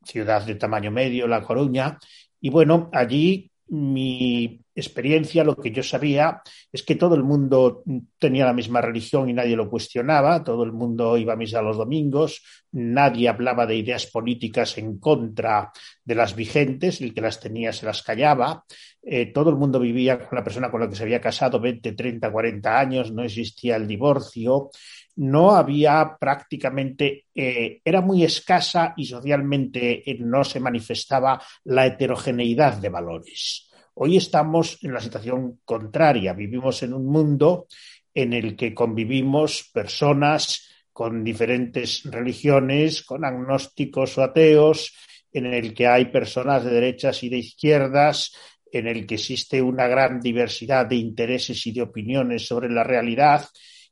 ciudad 0.04 0.46
de 0.46 0.56
tamaño 0.56 0.92
medio, 0.92 1.28
La 1.28 1.42
Coruña, 1.42 1.98
y 2.40 2.52
bueno, 2.52 2.92
allí 2.94 3.52
mi 3.68 4.62
experiencia, 4.76 5.44
lo 5.44 5.56
que 5.56 5.72
yo 5.72 5.82
sabía, 5.82 6.42
es 6.72 6.84
que 6.84 6.96
todo 6.96 7.16
el 7.16 7.24
mundo 7.24 7.84
tenía 8.20 8.46
la 8.46 8.54
misma 8.54 8.82
religión 8.82 9.30
y 9.30 9.34
nadie 9.34 9.56
lo 9.56 9.70
cuestionaba, 9.70 10.44
todo 10.44 10.64
el 10.64 10.72
mundo 10.72 11.18
iba 11.18 11.34
a 11.34 11.38
misa 11.38 11.62
los 11.62 11.78
domingos, 11.78 12.44
nadie 12.72 13.30
hablaba 13.30 13.66
de 13.66 13.78
ideas 13.78 14.06
políticas 14.08 14.78
en 14.78 15.00
contra 15.00 15.72
de 16.04 16.16
las 16.16 16.36
vigentes, 16.36 17.02
el 17.02 17.14
que 17.14 17.22
las 17.22 17.40
tenía 17.40 17.74
se 17.74 17.86
las 17.86 18.04
callaba, 18.04 18.66
eh, 19.02 19.32
todo 19.32 19.50
el 19.50 19.56
mundo 19.56 19.80
vivía 19.80 20.20
con 20.20 20.36
la 20.38 20.44
persona 20.44 20.70
con 20.70 20.82
la 20.82 20.90
que 20.90 20.96
se 20.96 21.04
había 21.04 21.22
casado 21.22 21.60
20, 21.60 21.94
30, 21.94 22.32
40 22.32 22.80
años, 22.80 23.12
no 23.12 23.24
existía 23.24 23.76
el 23.78 23.88
divorcio, 23.88 24.70
no 25.18 25.52
había 25.52 26.18
prácticamente, 26.20 27.26
eh, 27.34 27.82
era 27.84 28.02
muy 28.02 28.24
escasa 28.24 28.94
y 28.98 29.06
socialmente 29.06 30.10
eh, 30.10 30.18
no 30.20 30.44
se 30.44 30.60
manifestaba 30.60 31.42
la 31.66 31.86
heterogeneidad 31.86 32.78
de 32.78 32.90
valores. 32.90 33.70
Hoy 33.96 34.18
estamos 34.18 34.78
en 34.84 34.94
la 34.94 35.00
situación 35.00 35.62
contraria. 35.64 36.34
Vivimos 36.34 36.84
en 36.84 36.94
un 36.94 37.06
mundo 37.06 37.68
en 38.14 38.34
el 38.34 38.56
que 38.56 38.74
convivimos 38.74 39.70
personas 39.74 40.70
con 40.92 41.24
diferentes 41.24 42.04
religiones, 42.04 43.04
con 43.04 43.26
agnósticos 43.26 44.18
o 44.18 44.24
ateos, 44.24 44.94
en 45.32 45.46
el 45.46 45.74
que 45.74 45.88
hay 45.88 46.06
personas 46.06 46.64
de 46.64 46.72
derechas 46.72 47.24
y 47.24 47.30
de 47.30 47.38
izquierdas, 47.38 48.34
en 48.72 48.88
el 48.88 49.06
que 49.06 49.16
existe 49.16 49.62
una 49.62 49.88
gran 49.88 50.20
diversidad 50.20 50.86
de 50.86 50.96
intereses 50.96 51.66
y 51.68 51.72
de 51.72 51.82
opiniones 51.82 52.48
sobre 52.48 52.70
la 52.70 52.84
realidad. 52.84 53.46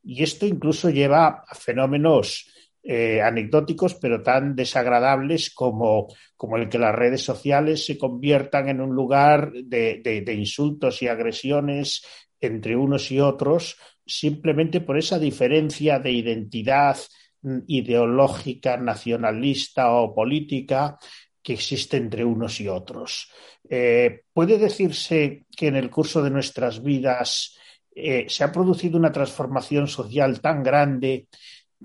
Y 0.03 0.23
esto 0.23 0.45
incluso 0.45 0.89
lleva 0.89 1.43
a 1.47 1.55
fenómenos 1.55 2.53
eh, 2.85 3.21
anecdóticos, 3.21 3.95
pero 3.95 4.21
tan 4.21 4.57
desagradables 4.57 5.51
como, 5.53 6.07
como, 6.35 6.57
el 6.57 6.67
que 6.67 6.77
las 6.77 6.93
redes 6.93 7.21
sociales 7.21 7.85
se 7.85 7.97
conviertan 7.97 8.67
en 8.67 8.81
un 8.81 8.93
lugar 8.93 9.53
de, 9.53 10.35
insultos 10.37 11.01
y 11.01 11.07
agresiones 11.07 12.03
entre 12.41 12.75
unos 12.75 13.09
y 13.09 13.21
otros, 13.21 13.77
simplemente 14.05 14.81
por 14.81 14.97
esa 14.97 15.17
diferencia 15.17 15.97
de 15.99 16.11
identidad 16.11 16.97
mm, 17.41 17.59
ideológica, 17.67 18.75
nacionalista 18.75 19.93
o 19.93 20.13
política 20.13 20.97
que 21.41 21.53
existe 21.53 21.95
entre 21.95 22.25
unos 22.25 22.59
y 22.59 22.67
otros. 22.67 23.31
Eh, 23.69 24.23
¿Puede 24.33 24.57
decirse 24.57 25.45
que 25.55 25.67
en 25.67 25.77
el 25.77 25.89
curso 25.89 26.21
de 26.21 26.31
nuestras 26.31 26.83
vidas 26.83 27.57
eh, 27.95 28.25
se 28.27 28.43
ha 28.43 28.51
producido 28.51 28.97
una 28.97 29.11
transformación 29.11 29.87
social 29.87 30.41
tan 30.41 30.63
grande 30.63 31.27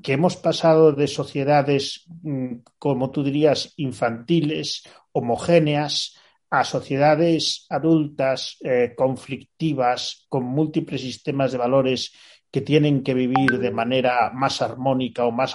que 0.02 0.12
hemos 0.12 0.36
pasado 0.36 0.92
de 0.92 1.06
sociedades, 1.06 2.06
mm, 2.22 2.56
como 2.78 3.10
tú 3.10 3.22
dirías, 3.22 3.72
infantiles, 3.76 4.84
homogéneas, 5.12 6.16
a 6.50 6.64
sociedades 6.64 7.66
adultas, 7.68 8.56
eh, 8.64 8.94
conflictivas, 8.96 10.26
con 10.28 10.44
múltiples 10.44 11.00
sistemas 11.00 11.52
de 11.52 11.58
valores 11.58 12.12
que 12.50 12.62
tienen 12.62 13.02
que 13.02 13.12
vivir 13.14 13.58
de 13.58 13.70
manera 13.70 14.30
más 14.32 14.62
armónica 14.62 15.26
o 15.26 15.30
más 15.30 15.54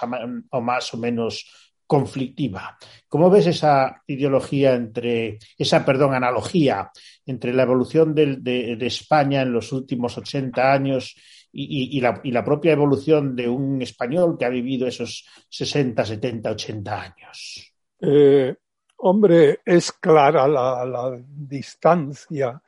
o, 0.52 0.62
más 0.62 0.94
o 0.94 0.98
menos 0.98 1.72
conflictiva. 1.93 2.75
¿Cómo 3.08 3.29
ves 3.29 3.45
esa 3.45 4.01
ideología 4.08 4.73
entre, 4.73 5.38
esa, 5.56 5.86
perdón, 5.86 6.15
analogía 6.15 6.89
entre 7.23 7.53
la 7.53 7.62
evolución 7.62 8.15
de, 8.15 8.77
España 8.82 9.43
en 9.43 9.53
los 9.53 9.71
últimos 9.71 10.17
80 10.17 10.73
años 10.73 11.15
y, 11.51 12.01
la, 12.01 12.43
propia 12.43 12.71
evolución 12.71 13.36
de 13.36 13.47
un 13.47 13.79
español 13.84 14.38
que 14.39 14.45
ha 14.45 14.49
vivido 14.49 14.88
esos 14.88 15.23
60, 15.49 16.03
70, 16.03 16.49
80 16.49 16.99
años? 16.99 17.71
Eh, 18.01 18.56
hombre, 18.97 19.60
es 19.63 19.91
clara 19.91 20.47
la, 20.47 21.15
distancia 21.27 22.60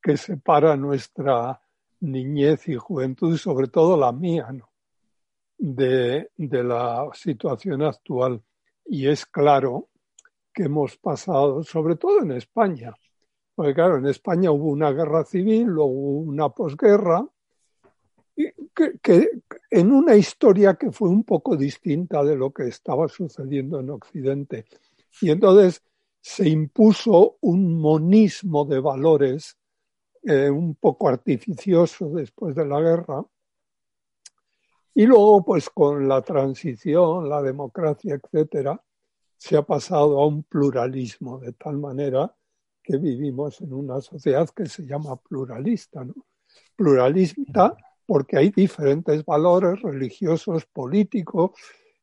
que 0.00 0.16
separa 0.16 0.76
nuestra 0.76 1.60
niñez 2.02 2.68
y 2.68 2.76
juventud, 2.76 3.36
sobre 3.36 3.66
todo 3.66 3.96
la 3.96 4.12
mía, 4.12 4.46
de, 5.58 6.30
de 6.36 6.62
la 6.62 7.08
situación 7.14 7.82
actual. 7.82 8.40
Y 8.92 9.06
es 9.06 9.24
claro 9.24 9.88
que 10.52 10.64
hemos 10.64 10.96
pasado, 10.96 11.62
sobre 11.62 11.94
todo 11.94 12.22
en 12.22 12.32
España, 12.32 12.92
porque 13.54 13.72
claro, 13.72 13.98
en 13.98 14.06
España 14.06 14.50
hubo 14.50 14.68
una 14.68 14.90
guerra 14.90 15.24
civil, 15.24 15.66
luego 15.66 15.92
una 15.92 16.48
posguerra, 16.48 17.24
que, 18.34 19.30
en 19.70 19.92
una 19.92 20.16
historia 20.16 20.74
que 20.74 20.90
fue 20.90 21.08
un 21.08 21.22
poco 21.22 21.56
distinta 21.56 22.24
de 22.24 22.34
lo 22.34 22.50
que 22.50 22.66
estaba 22.66 23.06
sucediendo 23.06 23.78
en 23.78 23.90
Occidente. 23.90 24.66
Y 25.20 25.30
entonces 25.30 25.84
se 26.20 26.48
impuso 26.48 27.36
un 27.42 27.80
monismo 27.80 28.64
de 28.64 28.80
valores 28.80 29.56
eh, 30.24 30.50
un 30.50 30.74
poco 30.74 31.08
artificioso 31.08 32.08
después 32.08 32.56
de 32.56 32.66
la 32.66 32.80
guerra. 32.80 33.24
Y 34.94 35.06
luego, 35.06 35.44
pues 35.44 35.70
con 35.70 36.08
la 36.08 36.22
transición, 36.22 37.28
la 37.28 37.42
democracia, 37.42 38.20
etcétera, 38.22 38.82
se 39.36 39.56
ha 39.56 39.62
pasado 39.62 40.20
a 40.20 40.26
un 40.26 40.42
pluralismo 40.42 41.38
de 41.38 41.52
tal 41.52 41.78
manera 41.78 42.34
que 42.82 42.96
vivimos 42.96 43.60
en 43.60 43.72
una 43.72 44.00
sociedad 44.00 44.48
que 44.50 44.66
se 44.66 44.84
llama 44.84 45.16
pluralista, 45.16 46.04
¿no? 46.04 46.14
Pluralista 46.76 47.76
porque 48.10 48.36
hay 48.36 48.50
diferentes 48.50 49.24
valores 49.24 49.80
religiosos, 49.82 50.66
políticos, 50.66 51.52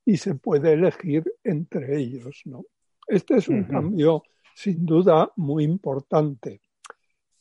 y 0.06 0.16
se 0.16 0.36
puede 0.36 0.72
elegir 0.72 1.26
entre 1.44 2.00
ellos. 2.00 2.44
¿no? 2.46 2.64
Este 3.06 3.36
es 3.36 3.50
un 3.50 3.66
cambio 3.66 4.24
sin 4.56 4.86
duda 4.86 5.30
muy 5.36 5.66
importante. 5.66 6.62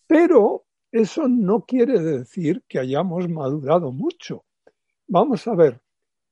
Pero 0.04 0.64
eso 0.90 1.28
no 1.28 1.64
quiere 1.64 2.00
decir 2.00 2.64
que 2.66 2.80
hayamos 2.80 3.28
madurado 3.28 3.92
mucho. 3.92 4.45
Vamos 5.08 5.46
a 5.46 5.54
ver, 5.54 5.80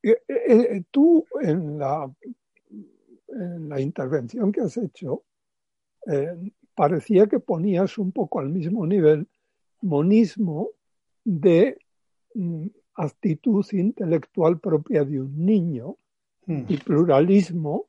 eh, 0.03 0.17
eh, 0.29 0.83
tú 0.91 1.25
en 1.41 1.79
la, 1.79 2.11
en 3.29 3.69
la 3.69 3.81
intervención 3.81 4.51
que 4.53 4.63
has 4.63 4.77
hecho, 4.77 5.25
parecía 6.75 7.27
que 7.27 7.41
ponías 7.41 7.97
un 7.99 8.13
poco 8.13 8.41
al 8.41 8.51
mismo 8.51 8.87
nivel 8.87 9.27
monismo 9.81 10.71
de 11.25 11.79
mm, 12.35 12.67
actitud 12.97 13.65
intelectual 13.73 14.59
propia 14.59 15.05
de 15.05 15.21
un 15.21 15.45
niño 15.45 15.97
hmm. 16.47 16.65
y 16.69 16.77
pluralismo 16.79 17.87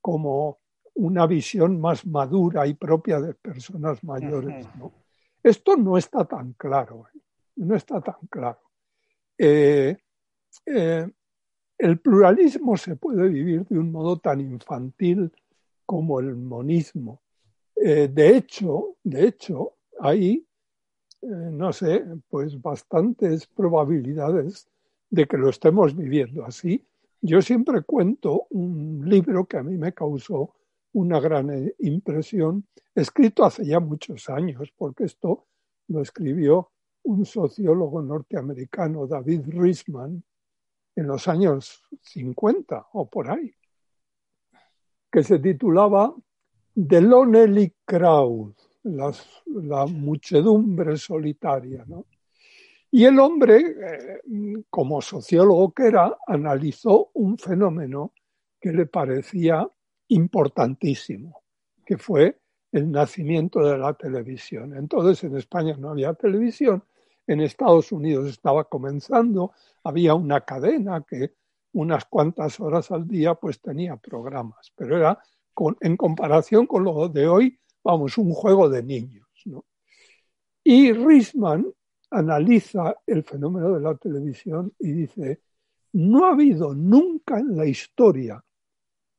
como 0.00 0.58
una 0.94 1.26
visión 1.26 1.80
más 1.80 2.06
madura 2.06 2.66
y 2.66 2.74
propia 2.74 3.20
de 3.20 3.34
personas 3.34 4.02
mayores. 4.02 4.66
Esto 5.42 5.76
no 5.76 5.98
está 5.98 6.24
tan 6.24 6.54
claro, 6.54 7.06
¿eh? 7.14 7.18
no 7.56 7.76
está 7.76 8.00
tan 8.00 8.26
claro. 8.30 8.60
Eh, 9.36 9.96
eh, 10.64 11.08
el 11.78 11.98
pluralismo 11.98 12.76
se 12.76 12.96
puede 12.96 13.28
vivir 13.28 13.66
de 13.66 13.78
un 13.78 13.92
modo 13.92 14.18
tan 14.18 14.40
infantil 14.40 15.30
como 15.84 16.20
el 16.20 16.34
monismo. 16.36 17.20
de 17.76 18.36
hecho, 18.36 18.96
de 19.04 19.28
hecho, 19.28 19.74
hay 20.00 20.46
eh, 21.22 21.50
no 21.50 21.72
sé, 21.72 22.04
pues 22.28 22.60
bastantes 22.60 23.48
probabilidades 23.48 24.68
de 25.10 25.26
que 25.26 25.36
lo 25.36 25.48
estemos 25.48 25.96
viviendo 25.96 26.44
así. 26.44 26.86
Yo 27.20 27.42
siempre 27.42 27.82
cuento 27.82 28.46
un 28.50 29.02
libro 29.08 29.46
que 29.46 29.56
a 29.56 29.62
mí 29.62 29.76
me 29.76 29.92
causó 29.92 30.54
una 30.92 31.18
gran 31.18 31.50
eh, 31.50 31.74
impresión, 31.80 32.66
escrito 32.94 33.44
hace 33.44 33.66
ya 33.66 33.80
muchos 33.80 34.28
años, 34.28 34.72
porque 34.76 35.04
esto 35.04 35.46
lo 35.88 36.00
escribió 36.00 36.70
un 37.02 37.24
sociólogo 37.24 38.02
norteamericano, 38.02 39.08
David 39.08 39.42
Risman, 39.48 40.22
en 40.96 41.06
los 41.06 41.28
años 41.28 41.82
50 42.02 42.88
o 42.94 43.08
por 43.08 43.30
ahí, 43.30 43.54
que 45.12 45.22
se 45.22 45.38
titulaba 45.38 46.14
Lonely 46.74 47.74
Crowd, 47.84 48.54
la 48.82 49.86
muchedumbre 49.86 50.96
solitaria. 50.96 51.84
¿no? 51.86 52.06
Y 52.90 53.04
el 53.04 53.18
hombre, 53.18 53.58
eh, 53.58 54.20
como 54.70 55.02
sociólogo 55.02 55.72
que 55.72 55.86
era, 55.86 56.16
analizó 56.26 57.10
un 57.14 57.36
fenómeno 57.36 58.12
que 58.60 58.72
le 58.72 58.86
parecía 58.86 59.68
importantísimo, 60.08 61.42
que 61.84 61.98
fue 61.98 62.38
el 62.72 62.90
nacimiento 62.90 63.60
de 63.60 63.78
la 63.78 63.94
televisión. 63.94 64.76
Entonces 64.76 65.24
en 65.24 65.36
España 65.36 65.76
no 65.78 65.90
había 65.90 66.14
televisión, 66.14 66.84
en 67.26 67.40
Estados 67.40 67.92
Unidos 67.92 68.28
estaba 68.28 68.64
comenzando, 68.64 69.52
había 69.84 70.14
una 70.14 70.42
cadena 70.42 71.02
que 71.02 71.34
unas 71.72 72.04
cuantas 72.06 72.58
horas 72.60 72.90
al 72.90 73.06
día 73.06 73.34
pues 73.34 73.60
tenía 73.60 73.96
programas, 73.96 74.72
pero 74.74 74.96
era 74.96 75.18
en 75.80 75.96
comparación 75.96 76.66
con 76.66 76.84
lo 76.84 77.08
de 77.08 77.28
hoy 77.28 77.58
vamos, 77.86 78.18
un 78.18 78.32
juego 78.32 78.68
de 78.68 78.82
niños. 78.82 79.28
Y 80.64 80.92
Risman 80.92 81.72
analiza 82.10 82.96
el 83.06 83.22
fenómeno 83.22 83.74
de 83.74 83.80
la 83.80 83.94
televisión 83.94 84.72
y 84.80 84.90
dice, 84.90 85.40
no 85.92 86.26
ha 86.26 86.32
habido 86.32 86.74
nunca 86.74 87.38
en 87.38 87.56
la 87.56 87.64
historia 87.64 88.44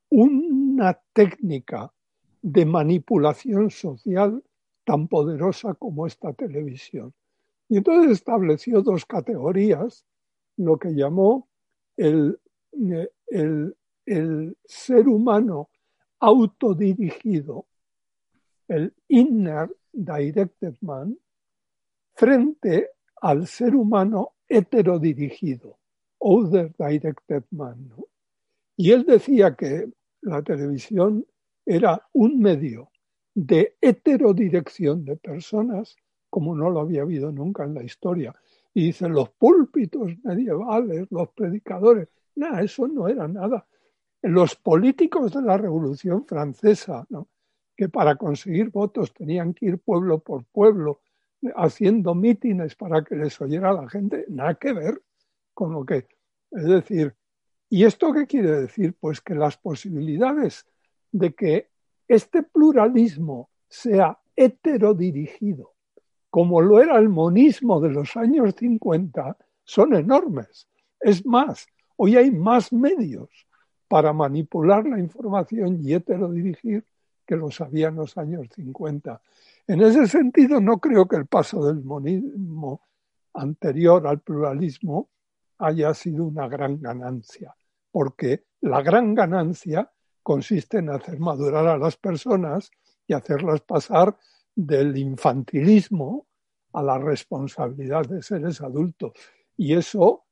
una 0.09 0.99
técnica 1.13 1.93
de 2.41 2.65
manipulación 2.65 3.71
social 3.71 4.43
tan 4.83 5.07
poderosa 5.07 5.73
como 5.75 6.05
esta 6.05 6.33
televisión. 6.33 7.13
Y 7.69 7.77
entonces 7.77 8.11
estableció 8.11 8.81
dos 8.81 9.05
categorías, 9.05 10.05
lo 10.57 10.77
que 10.77 10.89
llamó 10.89 11.49
el, 11.97 12.39
el, 13.27 13.75
el 14.05 14.57
ser 14.65 15.07
humano 15.07 15.69
autodirigido 16.19 17.67
el 18.67 18.93
inner 19.07 19.69
directed 19.93 20.75
man 20.81 21.17
frente 22.15 22.89
al 23.21 23.47
ser 23.47 23.75
humano 23.75 24.33
heterodirigido, 24.47 25.77
other 26.19 26.73
directed 26.77 27.43
man. 27.51 27.91
Y 28.75 28.91
él 28.91 29.05
decía 29.05 29.55
que 29.55 29.91
la 30.21 30.41
televisión 30.41 31.25
era 31.65 32.07
un 32.13 32.39
medio 32.39 32.91
de 33.33 33.75
heterodirección 33.81 35.05
de 35.05 35.15
personas 35.15 35.95
como 36.29 36.55
no 36.55 36.69
lo 36.69 36.81
había 36.81 37.01
habido 37.01 37.31
nunca 37.31 37.63
en 37.63 37.73
la 37.73 37.83
historia. 37.83 38.33
Y 38.73 38.87
dicen 38.87 39.13
los 39.13 39.29
púlpitos 39.29 40.11
medievales, 40.23 41.07
los 41.09 41.29
predicadores, 41.29 42.09
nada, 42.35 42.61
eso 42.61 42.87
no 42.87 43.07
era 43.07 43.27
nada. 43.27 43.65
Los 44.21 44.55
políticos 44.55 45.33
de 45.33 45.41
la 45.41 45.57
Revolución 45.57 46.25
Francesa, 46.25 47.05
¿no? 47.09 47.27
que 47.75 47.89
para 47.89 48.15
conseguir 48.15 48.71
votos 48.71 49.13
tenían 49.13 49.53
que 49.53 49.67
ir 49.67 49.79
pueblo 49.79 50.19
por 50.19 50.43
pueblo 50.45 51.01
haciendo 51.55 52.15
mítines 52.15 52.75
para 52.75 53.03
que 53.03 53.15
les 53.15 53.39
oyera 53.39 53.71
la 53.71 53.87
gente, 53.87 54.25
nada 54.27 54.55
que 54.55 54.73
ver 54.73 55.01
con 55.53 55.73
lo 55.73 55.85
que... 55.85 56.07
Es 56.51 56.65
decir, 56.65 57.15
¿y 57.69 57.83
esto 57.83 58.11
qué 58.13 58.25
quiere 58.25 58.61
decir? 58.61 58.95
Pues 58.99 59.21
que 59.21 59.35
las 59.35 59.57
posibilidades 59.57 60.65
de 61.11 61.33
que 61.35 61.69
este 62.07 62.41
pluralismo 62.41 63.49
sea 63.67 64.17
heterodirigido, 64.35 65.73
como 66.37 66.61
lo 66.61 66.79
era 66.79 66.99
el 66.99 67.09
monismo 67.09 67.81
de 67.81 67.89
los 67.89 68.15
años 68.15 68.53
50, 68.59 69.35
son 69.63 69.95
enormes. 69.95 70.67
Es 70.99 71.25
más, 71.25 71.65
hoy 71.95 72.15
hay 72.15 72.29
más 72.29 72.71
medios 72.71 73.27
para 73.87 74.13
manipular 74.13 74.85
la 74.85 74.99
información 74.99 75.79
y 75.81 75.95
heterodirigir 75.95 76.85
que 77.25 77.35
los 77.35 77.59
había 77.59 77.87
en 77.87 77.95
los 77.95 78.15
años 78.19 78.49
50. 78.53 79.19
En 79.65 79.81
ese 79.81 80.05
sentido, 80.05 80.61
no 80.61 80.77
creo 80.77 81.07
que 81.07 81.15
el 81.15 81.25
paso 81.25 81.65
del 81.65 81.83
monismo 81.83 82.81
anterior 83.33 84.05
al 84.05 84.19
pluralismo 84.19 85.09
haya 85.57 85.91
sido 85.95 86.23
una 86.25 86.47
gran 86.47 86.79
ganancia, 86.79 87.55
porque 87.89 88.43
la 88.61 88.83
gran 88.83 89.15
ganancia 89.15 89.91
consiste 90.21 90.77
en 90.77 90.91
hacer 90.91 91.19
madurar 91.19 91.65
a 91.65 91.79
las 91.79 91.97
personas 91.97 92.69
y 93.07 93.13
hacerlas 93.13 93.61
pasar 93.61 94.15
del 94.55 94.95
infantilismo 94.97 96.26
a 96.77 96.83
la 96.83 96.99
responsabilidad 96.99 98.05
de 98.05 98.21
seres 98.21 98.61
adultos. 98.61 99.11
Y 99.57 99.73
eso 99.73 100.25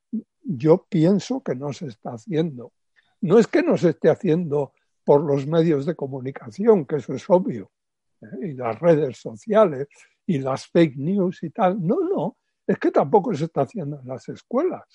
yo 0.43 0.86
pienso 0.88 1.41
que 1.41 1.55
no 1.55 1.73
se 1.73 1.88
está 1.88 2.12
haciendo. 2.12 2.71
No 3.21 3.39
es 3.39 3.47
que 3.47 3.63
no 3.63 3.75
se 3.77 3.89
esté 3.89 4.12
haciendo 4.12 4.73
por 5.03 5.21
los 5.21 5.47
medios 5.47 5.88
de 5.88 5.95
comunicación, 5.95 6.86
que 6.86 6.97
eso 6.97 7.15
es 7.15 7.27
obvio, 7.31 7.71
¿eh? 8.21 8.49
y 8.49 8.53
las 8.53 8.79
redes 8.79 9.17
sociales 9.17 9.88
y 10.27 10.38
las 10.38 10.67
fake 10.67 10.97
news 10.97 11.41
y 11.41 11.49
tal. 11.49 11.84
No, 11.84 11.99
no, 12.01 12.38
es 12.67 12.77
que 12.77 12.91
tampoco 12.91 13.34
se 13.34 13.45
está 13.45 13.62
haciendo 13.62 13.99
en 13.99 14.08
las 14.08 14.29
escuelas. 14.29 14.86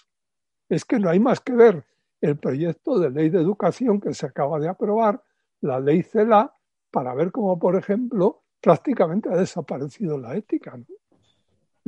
Es 0.68 0.84
que 0.84 1.00
no 1.00 1.10
hay 1.10 1.18
más 1.18 1.40
que 1.40 1.52
ver 1.52 1.84
el 2.20 2.38
proyecto 2.38 2.96
de 3.00 3.10
ley 3.10 3.28
de 3.28 3.40
educación 3.40 4.00
que 4.00 4.14
se 4.14 4.26
acaba 4.26 4.60
de 4.60 4.68
aprobar, 4.68 5.20
la 5.62 5.80
ley 5.80 6.04
CELA, 6.04 6.54
para 6.92 7.12
ver 7.14 7.32
cómo, 7.32 7.58
por 7.58 7.74
ejemplo, 7.74 8.44
prácticamente 8.60 9.28
ha 9.28 9.36
desaparecido 9.36 10.16
la 10.16 10.36
ética, 10.36 10.78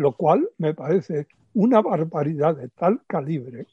lo 0.03 0.17
cual 0.17 0.49
me 0.59 0.75
parece 0.75 1.29
una 1.55 1.81
barbaridad 1.81 2.57
de 2.57 2.69
tal 2.69 3.03
calibre 3.07 3.67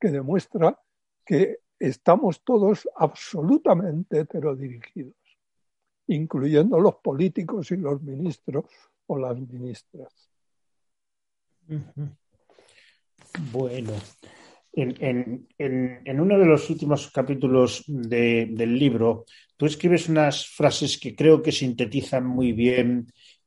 que 0.00 0.08
demuestra 0.08 0.78
que 1.24 1.60
estamos 1.78 2.42
todos 2.44 2.88
absolutamente 2.96 4.20
heterodirigidos, 4.20 5.14
incluyendo 6.08 6.78
los 6.80 6.96
políticos 6.96 7.70
y 7.70 7.76
los 7.76 8.02
ministros 8.02 8.64
o 9.06 9.18
las 9.18 9.38
ministras. 9.38 10.30
Bueno, 13.52 13.92
en, 14.72 16.20
uno 16.20 16.38
de 16.38 16.46
los 16.46 16.68
últimos 16.70 17.10
capítulos 17.10 17.84
del 17.86 18.78
libro, 18.78 19.24
tú 19.56 19.66
escribes 19.66 20.08
unas 20.08 20.46
frases 20.46 20.98
que 20.98 21.14
creo 21.14 21.42
que 21.42 21.52
sintetizan 21.52 22.26
muy 22.26 22.52
bien 22.52 23.06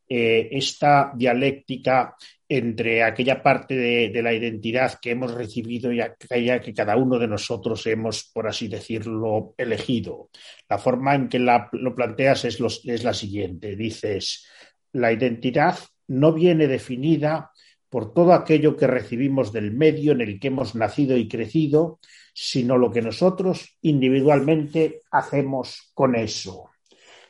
eh, 0.10 0.50
esta 0.52 1.14
dialéctica 1.16 2.16
entre 2.48 3.04
aquella 3.04 3.44
parte 3.44 3.76
de, 3.76 4.22
la 4.24 4.34
identidad 4.34 5.00
que 5.00 5.12
hemos 5.12 5.32
recibido 5.36 5.94
y 5.94 6.02
aquella 6.02 6.60
que 6.60 6.74
cada 6.74 6.98
uno 6.98 7.20
de 7.20 7.28
nosotros 7.28 7.86
hemos, 7.86 8.32
por 8.34 8.48
así 8.48 8.68
decirlo, 8.68 9.54
elegido. 9.56 10.30
La 10.68 10.80
forma 10.80 11.14
en 11.14 11.30
que 11.30 11.38
lo 11.38 11.96
planteas 11.96 12.46
es 12.46 13.04
la 13.04 13.14
siguiente. 13.14 13.76
Dices, 13.76 14.48
la 14.94 15.12
identidad 15.14 15.78
no 16.08 16.34
viene 16.34 16.68
definida 16.68 17.52
por 17.88 18.14
todo 18.14 18.34
aquello 18.34 18.76
que 18.76 18.88
recibimos 18.88 19.52
del 19.52 19.72
medio 19.72 20.12
en 20.14 20.22
el 20.22 20.40
que 20.40 20.48
hemos 20.48 20.76
nacido 20.76 21.18
y 21.18 21.28
crecido, 21.28 22.00
sino 22.34 22.78
lo 22.78 22.92
que 22.92 23.02
nosotros 23.02 23.78
individualmente 23.82 25.02
hacemos 25.12 25.92
con 25.94 26.16
eso. 26.16 26.70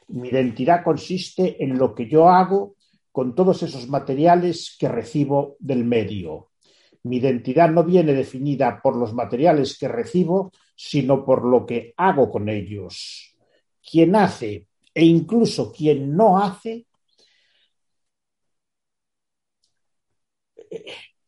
Mi 0.09 0.29
identidad 0.29 0.83
consiste 0.83 1.63
en 1.63 1.77
lo 1.77 1.93
que 1.93 2.07
yo 2.07 2.29
hago 2.29 2.75
con 3.11 3.35
todos 3.35 3.63
esos 3.63 3.87
materiales 3.87 4.75
que 4.79 4.87
recibo 4.87 5.55
del 5.59 5.83
medio. 5.83 6.49
Mi 7.03 7.17
identidad 7.17 7.69
no 7.69 7.83
viene 7.83 8.13
definida 8.13 8.81
por 8.81 8.95
los 8.95 9.13
materiales 9.13 9.77
que 9.77 9.87
recibo, 9.87 10.51
sino 10.75 11.25
por 11.25 11.45
lo 11.45 11.65
que 11.65 11.93
hago 11.97 12.29
con 12.31 12.49
ellos. 12.49 13.35
Quien 13.81 14.15
hace 14.15 14.67
e 14.93 15.05
incluso 15.05 15.71
quien 15.71 16.15
no 16.15 16.37
hace 16.37 16.87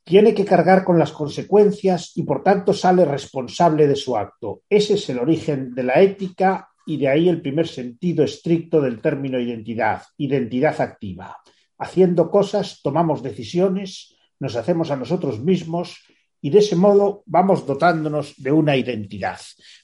tiene 0.03 0.33
que 0.33 0.43
cargar 0.43 0.83
con 0.83 0.99
las 0.99 1.11
consecuencias 1.11 2.11
y 2.15 2.23
por 2.23 2.43
tanto 2.43 2.73
sale 2.73 3.05
responsable 3.05 3.87
de 3.87 3.95
su 3.95 4.17
acto. 4.17 4.63
Ese 4.69 4.95
es 4.95 5.09
el 5.09 5.19
origen 5.19 5.73
de 5.73 5.83
la 5.83 6.01
ética 6.01 6.70
y 6.91 6.97
de 6.97 7.07
ahí 7.07 7.29
el 7.29 7.41
primer 7.41 7.69
sentido 7.69 8.25
estricto 8.25 8.81
del 8.81 8.99
término 8.99 9.39
identidad, 9.39 10.03
identidad 10.17 10.81
activa. 10.81 11.37
Haciendo 11.77 12.29
cosas 12.29 12.81
tomamos 12.83 13.23
decisiones, 13.23 14.17
nos 14.41 14.57
hacemos 14.57 14.91
a 14.91 14.97
nosotros 14.97 15.39
mismos 15.39 16.03
y 16.41 16.49
de 16.49 16.59
ese 16.59 16.75
modo 16.75 17.23
vamos 17.27 17.65
dotándonos 17.65 18.33
de 18.35 18.51
una 18.51 18.75
identidad. 18.75 19.39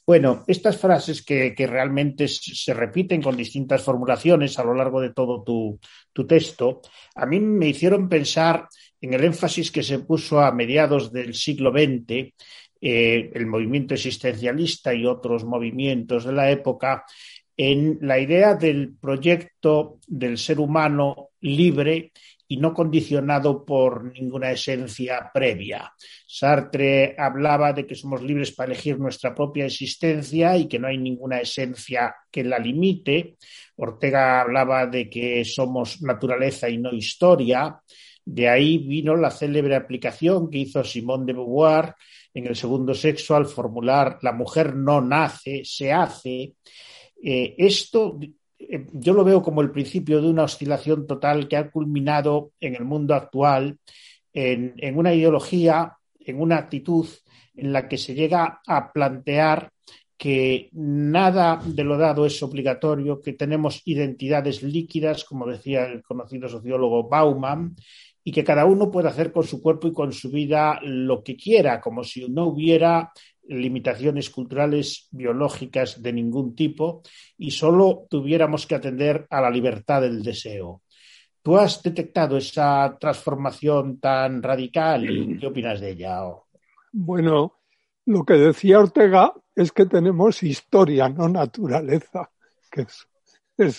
Bueno, 0.05 0.43
estas 0.47 0.75
frases 0.75 1.23
que, 1.23 1.55
realmente 1.57 2.27
se 2.27 2.73
repiten 2.73 3.21
con 3.21 3.37
distintas 3.37 3.83
formulaciones 3.83 4.59
a 4.59 4.65
lo 4.65 4.73
largo 4.73 4.99
de 4.99 5.13
todo 5.13 5.43
tu, 5.43 5.79
tu 6.11 6.27
texto, 6.27 6.81
a 7.15 7.25
mí 7.25 7.39
me 7.39 7.69
hicieron 7.69 8.09
pensar 8.09 8.67
en 8.99 9.13
el 9.13 9.23
énfasis 9.23 9.71
que 9.71 9.83
se 9.83 9.99
puso 9.99 10.41
a 10.41 10.51
mediados 10.51 11.13
del 11.13 11.35
siglo 11.35 11.71
XX 11.71 12.33
eh, 12.89 13.31
el 13.33 13.47
movimiento 13.47 13.95
existencialista 13.95 14.93
y 14.93 15.05
otros 15.05 15.43
movimientos 15.43 16.23
de 16.23 16.31
la 16.31 16.49
época 16.49 17.03
en 17.57 17.97
la 17.99 18.17
idea 18.17 18.55
del 18.55 18.95
proyecto 18.95 19.99
del 20.07 20.37
ser 20.37 20.61
humano 20.61 21.31
libre 21.41 22.13
y 22.47 22.55
no 22.55 22.73
condicionado 22.73 23.65
por 23.65 24.13
ninguna 24.13 24.51
esencia 24.51 25.29
previa. 25.33 25.91
Sartre 26.25 27.13
hablaba 27.17 27.73
de 27.73 27.85
que 27.85 27.93
somos 27.93 28.21
libres 28.21 28.53
para 28.53 28.71
elegir 28.71 28.97
nuestra 28.97 29.35
propia 29.35 29.65
existencia 29.65 30.55
y 30.55 30.69
que 30.69 30.79
no 30.79 30.87
hay 30.87 30.97
ninguna 30.97 31.41
esencia 31.41 32.15
que 32.31 32.45
la 32.45 32.57
limite. 32.57 33.35
Ortega 33.75 34.39
hablaba 34.39 34.87
de 34.87 35.09
que 35.09 35.43
somos 35.43 36.01
naturaleza 36.01 36.69
y 36.69 36.77
no 36.77 36.93
historia. 36.93 37.81
De 38.23 38.47
ahí 38.47 38.77
vino 38.77 39.13
la 39.17 39.29
célebre 39.29 39.75
aplicación 39.75 40.49
que 40.49 40.59
hizo 40.59 40.85
Simone 40.85 41.25
de 41.25 41.33
Beauvoir 41.33 41.95
en 42.37 42.45
el 42.45 42.55
segundo 42.55 42.93
sexo 42.93 43.35
al 43.35 43.47
formular 43.47 44.19
la 44.21 44.31
mujer 44.31 44.75
no 44.75 45.01
nace, 45.01 45.63
se 45.65 45.91
hace. 45.91 46.53
Eh, 47.23 47.55
esto 47.57 48.19
eh, 48.59 48.85
yo 48.93 49.13
lo 49.13 49.23
veo 49.23 49.41
como 49.41 49.61
el 49.61 49.71
principio 49.71 50.21
de 50.21 50.29
una 50.29 50.43
oscilación 50.43 51.07
total 51.07 51.47
que 51.47 51.57
ha 51.57 51.71
culminado 51.71 52.51
en 52.59 52.75
el 52.75 52.85
mundo 52.85 53.15
actual 53.15 53.79
en, 54.31 54.75
en 54.77 54.97
una 54.99 55.15
ideología, 55.15 55.97
en 56.19 56.39
una 56.39 56.57
actitud 56.57 57.07
en 57.55 57.73
la 57.73 57.87
que 57.89 57.97
se 57.97 58.13
llega 58.13 58.61
a 58.67 58.93
plantear 58.93 59.71
que 60.15 60.69
nada 60.73 61.59
de 61.63 61.83
lo 61.83 61.97
dado 61.97 62.25
es 62.25 62.41
obligatorio, 62.43 63.21
que 63.21 63.33
tenemos 63.33 63.81
identidades 63.85 64.61
líquidas, 64.61 65.23
como 65.23 65.47
decía 65.47 65.85
el 65.85 66.03
conocido 66.03 66.49
sociólogo 66.49 67.07
Bauman, 67.07 67.75
y 68.27 68.31
que 68.33 68.43
cada 68.43 68.65
uno 68.65 68.91
puede 68.91 69.07
hacer 69.07 69.31
con 69.31 69.45
su 69.45 69.61
cuerpo 69.61 69.87
y 69.87 69.93
con 69.93 70.11
su 70.11 70.29
vida 70.29 70.81
lo 70.83 71.23
que 71.23 71.37
quiera, 71.37 71.79
como 71.79 72.03
si 72.03 72.27
no 72.27 72.47
hubiera 72.47 73.13
limitaciones 73.47 74.29
culturales, 74.29 75.07
biológicas 75.11 76.03
de 76.03 76.11
ningún 76.11 76.53
tipo, 76.53 77.03
y 77.37 77.51
solo 77.51 78.05
tuviéramos 78.09 78.67
que 78.67 78.75
atender 78.75 79.25
a 79.29 79.39
la 79.39 79.49
libertad 79.49 80.01
del 80.01 80.21
deseo. 80.23 80.81
¿Tú 81.41 81.55
has 81.55 81.81
detectado 81.81 82.35
esa 82.35 82.97
transformación 82.99 83.97
tan 83.97 84.43
radical 84.43 85.09
y 85.09 85.39
qué 85.39 85.47
opinas 85.47 85.79
de 85.79 85.91
ella? 85.91 86.19
Bueno, 86.91 87.53
lo 88.07 88.25
que 88.25 88.33
decía 88.33 88.79
Ortega 88.79 89.31
es 89.55 89.71
que 89.71 89.85
tenemos 89.85 90.43
historia, 90.43 91.07
no 91.07 91.29
naturaleza, 91.29 92.29
que 92.69 92.81
es 92.81 93.07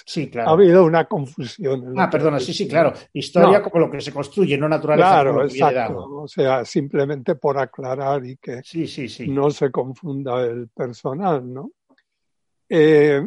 sí, 0.04 0.28
claro. 0.28 0.50
Ha 0.50 0.52
habido 0.52 0.84
una 0.84 1.04
confusión. 1.04 1.94
Ah, 1.98 2.10
perdona, 2.10 2.40
sí, 2.40 2.52
sí, 2.52 2.66
claro. 2.66 2.92
Historia 3.12 3.62
como 3.62 3.86
lo 3.86 3.90
que 3.90 4.00
se 4.00 4.12
construye, 4.12 4.58
no 4.58 4.68
naturaleza. 4.68 5.08
Claro, 5.08 5.44
exacto. 5.44 6.22
O 6.22 6.28
sea, 6.28 6.64
simplemente 6.64 7.36
por 7.36 7.58
aclarar 7.58 8.24
y 8.26 8.36
que 8.36 8.62
no 9.28 9.50
se 9.50 9.70
confunda 9.70 10.42
el 10.42 10.68
personal, 10.68 11.52
¿no? 11.52 11.70
Eh, 12.68 13.26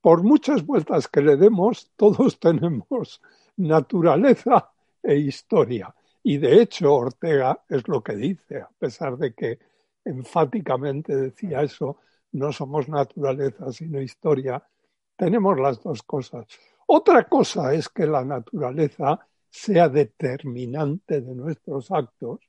por 0.00 0.22
muchas 0.22 0.64
vueltas 0.64 1.08
que 1.08 1.22
le 1.22 1.36
demos, 1.36 1.90
todos 1.96 2.38
tenemos 2.40 3.20
naturaleza 3.56 4.70
e 5.02 5.16
historia. 5.16 5.94
Y 6.22 6.36
de 6.36 6.60
hecho, 6.60 6.94
Ortega 6.94 7.64
es 7.68 7.88
lo 7.88 8.02
que 8.02 8.14
dice, 8.14 8.60
a 8.60 8.70
pesar 8.78 9.16
de 9.16 9.32
que 9.32 9.58
enfáticamente 10.04 11.16
decía 11.16 11.62
eso, 11.62 11.98
no 12.32 12.52
somos 12.52 12.88
naturaleza, 12.88 13.72
sino 13.72 14.00
historia, 14.00 14.62
tenemos 15.16 15.58
las 15.58 15.82
dos 15.82 16.02
cosas. 16.02 16.46
Otra 16.86 17.28
cosa 17.28 17.74
es 17.74 17.88
que 17.88 18.06
la 18.06 18.24
naturaleza 18.24 19.26
sea 19.48 19.88
determinante 19.88 21.20
de 21.20 21.34
nuestros 21.34 21.90
actos 21.90 22.40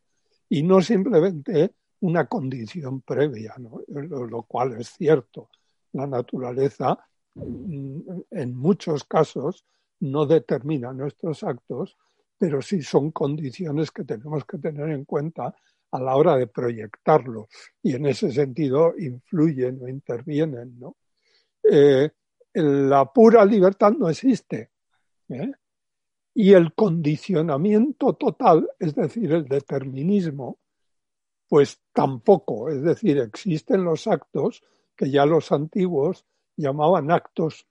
y 0.49 0.63
no 0.63 0.81
simplemente 0.81 1.73
una 2.01 2.27
condición 2.27 3.01
previa, 3.01 3.55
lo, 3.87 4.43
cual 4.43 4.79
es 4.79 4.89
cierto. 4.89 5.49
La 5.93 6.07
naturaleza 6.07 6.97
mm, 7.35 7.99
en 8.31 8.55
muchos 8.55 9.03
casos 9.03 9.65
no 9.99 10.25
determina 10.25 10.93
nuestros 10.93 11.43
actos, 11.43 11.97
pero 12.37 12.61
sí 12.61 12.81
son 12.81 13.11
condiciones 13.11 13.91
que 13.91 14.03
tenemos 14.03 14.45
que 14.45 14.57
tener 14.57 14.89
en 14.89 15.05
cuenta 15.05 15.55
a 15.91 15.99
la 15.99 16.15
hora 16.15 16.37
de 16.37 16.47
proyectarlo 16.47 17.47
y 17.83 17.95
en 17.95 18.05
ese 18.05 18.31
sentido 18.31 18.93
influyen 18.97 19.79
o 19.81 19.87
intervienen. 19.87 20.79
¿no? 20.79 20.95
Eh, 21.63 22.09
la 22.53 23.05
pura 23.11 23.45
libertad 23.45 23.91
no 23.91 24.09
existe. 24.09 24.71
¿eh? 25.29 25.51
Y 26.33 26.53
el 26.53 26.73
condicionamiento 26.73 28.13
total, 28.13 28.69
es 28.79 28.95
decir, 28.95 29.33
el 29.33 29.45
determinismo, 29.45 30.59
pues 31.47 31.81
tampoco. 31.91 32.69
Es 32.69 32.81
decir, 32.81 33.17
existen 33.17 33.83
los 33.83 34.07
actos 34.07 34.63
que 34.95 35.11
ya 35.11 35.25
los 35.25 35.51
antiguos 35.51 36.25
llamaban 36.55 37.11
actos 37.11 37.67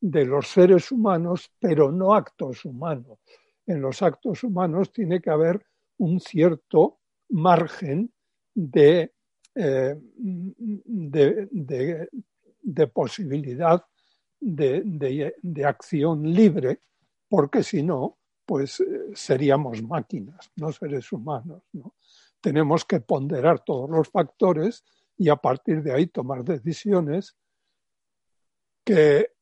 de 0.00 0.26
los 0.26 0.48
seres 0.48 0.92
humanos, 0.92 1.50
pero 1.58 1.90
no 1.90 2.12
actos 2.12 2.64
humanos. 2.64 3.18
En 3.66 3.80
los 3.80 4.02
actos 4.02 4.42
humanos 4.42 4.92
tiene 4.92 5.22
que 5.22 5.30
haber 5.30 5.64
un 5.98 6.20
cierto 6.20 6.98
margen 7.32 8.12
eh, 8.54 9.10
de, 9.54 11.48
de, 12.62 12.86
posibilidad 12.86 13.84
de, 14.40 15.64
acción 15.64 16.22
libre, 16.32 16.80
porque 17.28 17.62
si 17.62 17.82
no, 17.82 18.18
pues 18.44 18.80
eh, 18.80 19.10
seríamos 19.14 19.82
máquinas, 19.82 20.50
no 20.56 20.72
seres 20.72 21.10
humanos. 21.12 21.62
¿no? 21.72 21.94
Tenemos 22.40 22.84
que 22.84 23.00
ponderar 23.00 23.60
todos 23.64 23.90
los 23.90 24.08
factores 24.08 24.84
y 25.16 25.28
a 25.28 25.36
partir 25.36 25.82
de 25.82 25.92
ahí 25.92 26.06
tomar 26.06 26.44
decisiones 26.44 27.36
que 28.84 29.32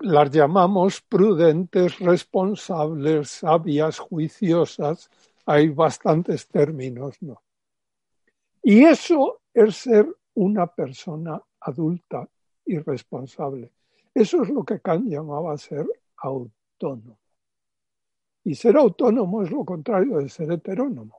las 0.00 0.30
llamamos 0.30 1.00
prudentes, 1.00 1.98
responsables, 1.98 3.30
sabias, 3.30 3.98
juiciosas, 3.98 5.10
hay 5.48 5.70
bastantes 5.70 6.46
términos, 6.46 7.16
¿no? 7.22 7.42
Y 8.62 8.84
eso 8.84 9.40
es 9.54 9.76
ser 9.76 10.06
una 10.34 10.66
persona 10.66 11.42
adulta 11.60 12.28
y 12.66 12.76
responsable. 12.76 13.72
Eso 14.12 14.42
es 14.42 14.50
lo 14.50 14.62
que 14.62 14.78
Kant 14.80 15.08
llamaba 15.08 15.56
ser 15.56 15.86
autónomo. 16.18 17.18
Y 18.44 18.54
ser 18.54 18.76
autónomo 18.76 19.42
es 19.42 19.50
lo 19.50 19.64
contrario 19.64 20.18
de 20.18 20.28
ser 20.28 20.52
heterónomo. 20.52 21.16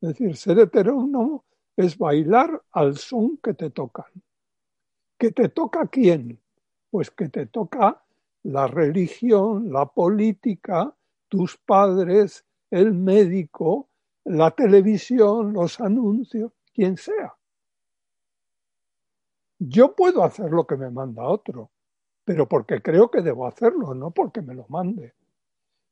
Es 0.00 0.08
decir, 0.10 0.34
ser 0.34 0.60
heterónomo 0.60 1.44
es 1.76 1.98
bailar 1.98 2.62
al 2.70 2.96
son 2.96 3.36
que 3.36 3.52
te 3.52 3.68
tocan. 3.68 4.10
¿Que 5.18 5.30
te 5.30 5.50
toca 5.50 5.86
quién? 5.88 6.40
Pues 6.90 7.10
que 7.10 7.28
te 7.28 7.44
toca 7.44 8.02
la 8.44 8.66
religión, 8.66 9.70
la 9.70 9.84
política, 9.84 10.94
tus 11.28 11.58
padres, 11.58 12.46
el 12.70 12.92
médico, 12.92 13.88
la 14.24 14.50
televisión, 14.50 15.52
los 15.52 15.80
anuncios, 15.80 16.52
quien 16.72 16.96
sea. 16.96 17.34
Yo 19.58 19.94
puedo 19.94 20.22
hacer 20.22 20.50
lo 20.50 20.66
que 20.66 20.76
me 20.76 20.90
manda 20.90 21.24
otro, 21.24 21.70
pero 22.24 22.48
porque 22.48 22.80
creo 22.80 23.10
que 23.10 23.22
debo 23.22 23.46
hacerlo, 23.46 23.94
no 23.94 24.10
porque 24.10 24.42
me 24.42 24.54
lo 24.54 24.66
mande. 24.68 25.14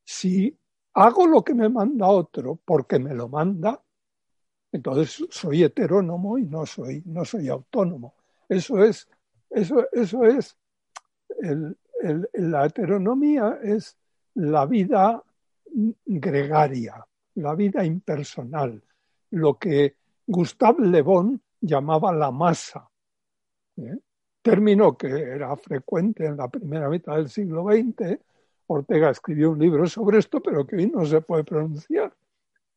Si 0.04 0.56
hago 0.94 1.26
lo 1.26 1.42
que 1.42 1.54
me 1.54 1.68
manda 1.68 2.06
otro 2.06 2.58
porque 2.64 2.98
me 2.98 3.14
lo 3.14 3.28
manda, 3.28 3.82
entonces 4.70 5.26
soy 5.30 5.64
heterónomo 5.64 6.38
y 6.38 6.44
no 6.44 6.66
soy, 6.66 7.02
no 7.06 7.24
soy 7.24 7.48
autónomo. 7.48 8.14
Eso 8.48 8.84
es, 8.84 9.08
eso, 9.50 9.86
eso 9.92 10.24
es 10.24 10.56
la 12.34 12.66
heteronomía 12.66 13.58
es 13.62 13.96
la 14.34 14.66
vida 14.66 15.22
gregaria, 16.04 17.06
la 17.34 17.54
vida 17.54 17.84
impersonal, 17.84 18.82
lo 19.30 19.58
que 19.58 19.96
Gustave 20.26 20.86
Le 20.86 21.02
Bon 21.02 21.40
llamaba 21.60 22.12
la 22.12 22.30
masa, 22.30 22.88
¿eh? 23.76 23.98
término 24.42 24.96
que 24.96 25.08
era 25.08 25.56
frecuente 25.56 26.26
en 26.26 26.36
la 26.36 26.48
primera 26.48 26.88
mitad 26.88 27.16
del 27.16 27.28
siglo 27.28 27.64
XX. 27.64 28.18
Ortega 28.68 29.10
escribió 29.10 29.50
un 29.50 29.58
libro 29.58 29.86
sobre 29.86 30.18
esto, 30.18 30.40
pero 30.40 30.66
que 30.66 30.76
hoy 30.76 30.86
no 30.88 31.04
se 31.04 31.20
puede 31.20 31.44
pronunciar 31.44 32.14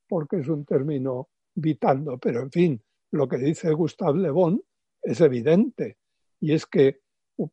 porque 0.07 0.37
es 0.37 0.47
un 0.47 0.65
término 0.65 1.29
vitando. 1.53 2.17
Pero 2.17 2.41
en 2.41 2.51
fin, 2.51 2.81
lo 3.11 3.27
que 3.27 3.37
dice 3.37 3.71
Gustave 3.71 4.19
Le 4.19 4.31
Bon 4.31 4.61
es 5.01 5.21
evidente 5.21 5.97
y 6.39 6.53
es 6.53 6.65
que 6.65 7.01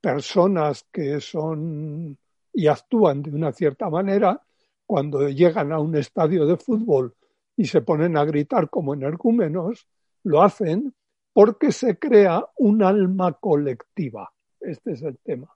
personas 0.01 0.87
que 0.90 1.20
son 1.20 2.18
y 2.53 2.66
actúan 2.68 3.22
de 3.22 3.31
una 3.31 3.53
cierta 3.53 3.90
manera, 3.90 4.42
cuando 4.87 5.29
llegan 5.29 5.72
a 5.72 5.81
un 5.81 5.96
estadio 5.96 6.46
de 6.46 6.57
fútbol 6.57 7.14
y 7.57 7.66
se 7.66 7.81
ponen 7.81 8.16
a 8.16 8.25
gritar 8.25 8.70
como 8.70 8.94
energúmenos, 8.94 9.88
lo 10.22 10.42
hacen 10.42 10.94
porque 11.33 11.72
se 11.72 11.99
crea 11.99 12.46
un 12.57 12.83
alma 12.83 13.33
colectiva. 13.35 14.33
Este 14.61 14.92
es 14.92 15.03
el 15.03 15.18
tema. 15.18 15.55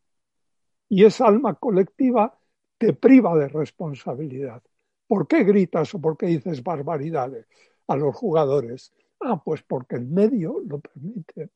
Y 0.88 1.04
esa 1.04 1.26
alma 1.26 1.54
colectiva 1.54 2.36
te 2.76 2.92
priva 2.92 3.36
de 3.36 3.48
responsabilidad. 3.48 4.62
¿Por 5.06 5.26
qué 5.26 5.44
gritas 5.44 5.94
o 5.94 6.00
por 6.00 6.16
qué 6.16 6.26
dices 6.26 6.62
barbaridades 6.62 7.46
a 7.86 7.96
los 7.96 8.14
jugadores? 8.14 8.92
Ah, 9.20 9.42
pues 9.42 9.62
porque 9.62 9.96
el 9.96 10.06
medio 10.06 10.60
lo 10.66 10.80
permite. 10.80 11.50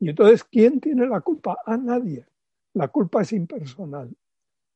Y 0.00 0.10
entonces, 0.10 0.44
¿quién 0.44 0.80
tiene 0.80 1.06
la 1.06 1.20
culpa? 1.20 1.58
A 1.64 1.76
nadie. 1.76 2.26
La 2.74 2.88
culpa 2.88 3.22
es 3.22 3.32
impersonal. 3.32 4.14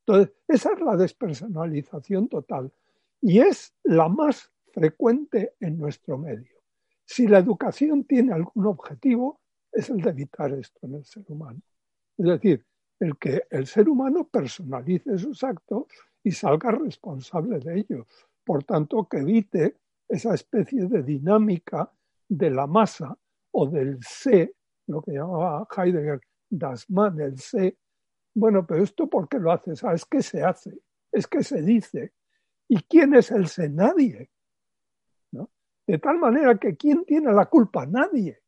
Entonces, 0.06 0.34
esa 0.48 0.72
es 0.72 0.80
la 0.80 0.96
despersonalización 0.96 2.28
total 2.28 2.72
y 3.20 3.38
es 3.40 3.74
la 3.84 4.08
más 4.08 4.50
frecuente 4.72 5.54
en 5.60 5.78
nuestro 5.78 6.18
medio. 6.18 6.60
Si 7.04 7.26
la 7.28 7.38
educación 7.38 8.04
tiene 8.04 8.32
algún 8.32 8.66
objetivo, 8.66 9.40
es 9.70 9.90
el 9.90 10.00
de 10.00 10.10
evitar 10.10 10.52
esto 10.52 10.80
en 10.86 10.94
el 10.94 11.04
ser 11.04 11.24
humano. 11.28 11.60
Es 12.18 12.26
decir, 12.26 12.66
el 12.98 13.16
que 13.18 13.42
el 13.50 13.66
ser 13.66 13.88
humano 13.88 14.28
personalice 14.28 15.18
sus 15.18 15.42
actos 15.42 15.84
y 16.22 16.30
salga 16.30 16.70
responsable 16.72 17.58
de 17.58 17.80
ellos. 17.80 18.06
Por 18.44 18.64
tanto, 18.64 19.08
que 19.08 19.18
evite 19.18 19.76
esa 20.08 20.34
especie 20.34 20.86
de 20.86 21.02
dinámica 21.02 21.90
de 22.28 22.50
la 22.50 22.66
masa 22.66 23.16
o 23.50 23.66
del 23.66 23.98
sé 24.02 24.54
lo 24.86 25.02
que 25.02 25.12
llamaba 25.12 25.66
Heidegger 25.76 26.20
das 26.50 26.88
Man, 26.90 27.20
el 27.20 27.38
sé. 27.38 27.76
Bueno, 28.34 28.66
pero 28.66 28.82
esto 28.82 29.08
¿por 29.08 29.28
qué 29.28 29.38
lo 29.38 29.52
haces? 29.52 29.84
Ah, 29.84 29.94
es 29.94 30.04
que 30.04 30.22
se 30.22 30.42
hace, 30.42 30.78
es 31.10 31.26
que 31.26 31.42
se 31.42 31.62
dice. 31.62 32.12
¿Y 32.68 32.82
quién 32.82 33.14
es 33.14 33.30
el 33.30 33.48
sé? 33.48 33.68
Nadie. 33.68 34.30
¿no? 35.32 35.50
De 35.86 35.98
tal 35.98 36.18
manera 36.18 36.56
que 36.58 36.76
¿quién 36.76 37.04
tiene 37.04 37.32
la 37.32 37.46
culpa? 37.46 37.84
Nadie. 37.86 38.40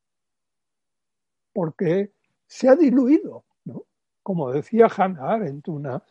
Porque 1.52 2.12
se 2.46 2.68
ha 2.68 2.76
diluido. 2.76 3.44
¿no? 3.64 3.84
Como 4.22 4.50
decía 4.50 4.86
Hannah 4.86 5.34
Arendt, 5.34 5.68
una 5.68 6.02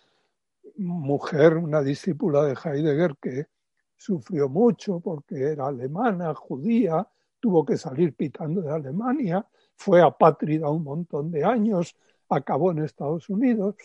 mujer, 0.78 1.58
una 1.58 1.82
discípula 1.82 2.44
de 2.44 2.54
Heidegger 2.54 3.16
que 3.22 3.48
sufrió 3.96 4.50
mucho 4.50 5.00
porque 5.00 5.52
era 5.52 5.68
alemana, 5.68 6.34
judía, 6.34 7.08
tuvo 7.40 7.66
que 7.66 7.78
salir 7.78 8.16
pitando 8.16 8.62
de 8.62 8.72
Alemania, 8.72 9.46
fue 9.76 10.02
apátrida 10.02 10.70
un 10.70 10.84
montón 10.84 11.32
de 11.32 11.44
años, 11.44 11.96
acabó 12.30 12.72
en 12.72 12.80
Estados 12.80 13.30
Unidos 13.30 13.76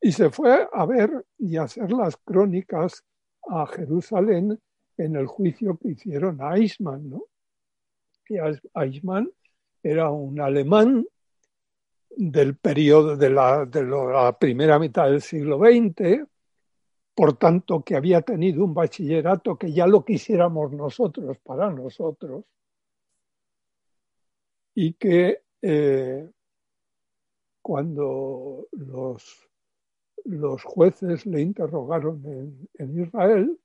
y 0.00 0.12
se 0.12 0.30
fue 0.30 0.68
a 0.72 0.86
ver 0.86 1.26
y 1.38 1.56
a 1.56 1.64
hacer 1.64 1.92
las 1.92 2.16
crónicas 2.16 3.04
a 3.48 3.66
Jerusalén 3.66 4.58
en 4.96 5.16
el 5.16 5.26
juicio 5.26 5.78
que 5.78 5.90
hicieron 5.90 6.40
a 6.40 6.56
Eichmann, 6.56 7.10
¿no? 7.10 7.24
Y 8.28 8.36
Eichmann 8.74 9.30
era 9.82 10.10
un 10.10 10.40
alemán 10.40 11.04
del 12.16 12.56
periodo 12.56 13.16
de 13.16 13.30
la, 13.30 14.36
primera 14.38 14.78
mitad 14.78 15.06
del 15.06 15.22
siglo 15.22 15.58
XX, 15.58 16.26
por 17.14 17.36
tanto 17.36 17.82
que 17.82 17.96
había 17.96 18.22
tenido 18.22 18.64
un 18.64 18.74
bachillerato 18.74 19.56
que 19.56 19.72
ya 19.72 19.86
lo 19.86 20.04
quisiéramos 20.04 20.72
nosotros 20.72 21.38
para 21.38 21.70
nosotros, 21.70 22.44
y 24.74 24.94
que 24.94 25.42
eh, 25.62 26.30
cuando 27.62 28.66
los, 28.72 29.48
los, 30.24 30.62
jueces 30.64 31.26
le 31.26 31.42
interrogaron 31.42 32.24
en, 32.24 32.68
en 32.74 33.02
Israel, 33.02 33.58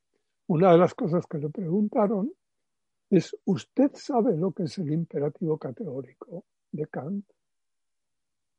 una 0.48 0.72
de 0.72 0.78
las 0.78 0.94
cosas 0.94 1.26
que 1.26 1.38
le 1.38 1.50
preguntaron 1.50 2.32
es, 3.10 3.36
¿usted 3.46 3.92
sabe 3.94 4.36
lo 4.36 4.52
que 4.52 4.64
es 4.64 4.78
el 4.78 4.92
imperativo 4.92 5.58
categórico 5.58 6.46
de 6.72 6.88
Kant? 6.88 7.26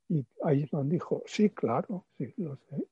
Y 0.08 0.24
Eichmann 0.44 0.88
dijo, 0.88 1.22
sí, 1.26 1.50
claro, 1.50 2.06
sí, 2.16 2.32
lo 2.36 2.56
sé. 2.56 2.86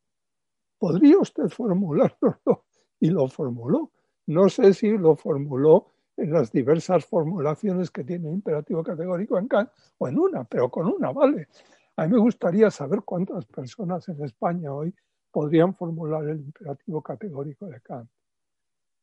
¿Podría 0.78 1.18
usted 1.18 1.48
formularlo? 1.48 2.38
Y 3.00 3.10
lo 3.10 3.28
formuló. 3.28 3.90
No 4.26 4.48
sé 4.48 4.72
si 4.72 4.96
lo 4.96 5.14
formuló 5.14 5.90
en 6.16 6.32
las 6.32 6.50
diversas 6.50 7.04
formulaciones 7.04 7.90
que 7.90 8.02
tiene 8.02 8.30
imperativo 8.30 8.82
categórico 8.82 9.36
en 9.36 9.48
Kant, 9.48 9.68
o 9.98 10.08
en 10.08 10.18
una, 10.18 10.44
pero 10.44 10.70
con 10.70 10.86
una, 10.86 11.10
¿vale? 11.10 11.48
A 11.96 12.06
mí 12.06 12.12
me 12.12 12.18
gustaría 12.18 12.70
saber 12.70 13.02
cuántas 13.02 13.46
personas 13.46 14.08
en 14.08 14.22
España 14.24 14.72
hoy 14.72 14.94
podrían 15.30 15.74
formular 15.74 16.24
el 16.28 16.40
imperativo 16.40 17.02
categórico 17.02 17.66
de 17.66 17.80
Kant, 17.80 18.10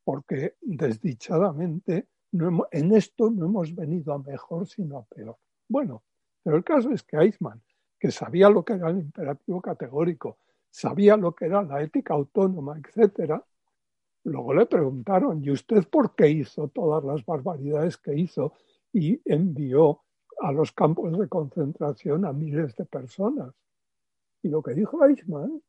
porque 0.04 0.56
desdichadamente 0.60 2.08
en 2.70 2.92
esto 2.92 3.30
no 3.30 3.46
hemos 3.46 3.74
venido 3.74 4.12
a 4.12 4.18
mejor, 4.18 4.66
sino 4.66 4.98
a 4.98 5.04
peor. 5.04 5.36
Bueno, 5.68 6.02
pero 6.42 6.56
el 6.56 6.64
caso 6.64 6.90
es 6.90 7.02
que 7.02 7.16
Eichmann, 7.16 7.62
que 7.98 8.10
sabía 8.10 8.48
lo 8.48 8.64
que 8.64 8.74
era 8.74 8.90
el 8.90 8.98
imperativo 8.98 9.60
categórico, 9.60 10.38
sabía 10.70 11.16
lo 11.16 11.34
que 11.34 11.46
era 11.46 11.62
la 11.62 11.82
ética 11.82 12.14
autónoma, 12.14 12.78
etcétera, 12.78 13.44
Luego 14.24 14.54
le 14.54 14.66
preguntaron, 14.66 15.42
¿y 15.44 15.50
usted 15.50 15.84
por 15.88 16.14
qué 16.14 16.30
hizo 16.30 16.68
todas 16.68 17.02
las 17.04 17.24
barbaridades 17.26 17.96
que 17.96 18.16
hizo 18.16 18.52
y 18.92 19.20
envió 19.24 20.01
a 20.40 20.52
los 20.52 20.72
campos 20.72 21.18
de 21.18 21.28
concentración 21.28 22.24
a 22.24 22.32
miles 22.32 22.74
de 22.76 22.84
personas? 22.84 23.54
Y 24.42 24.48
lo 24.48 24.62
que 24.62 24.74
dijo 24.74 25.04
Eichmann 25.04 25.62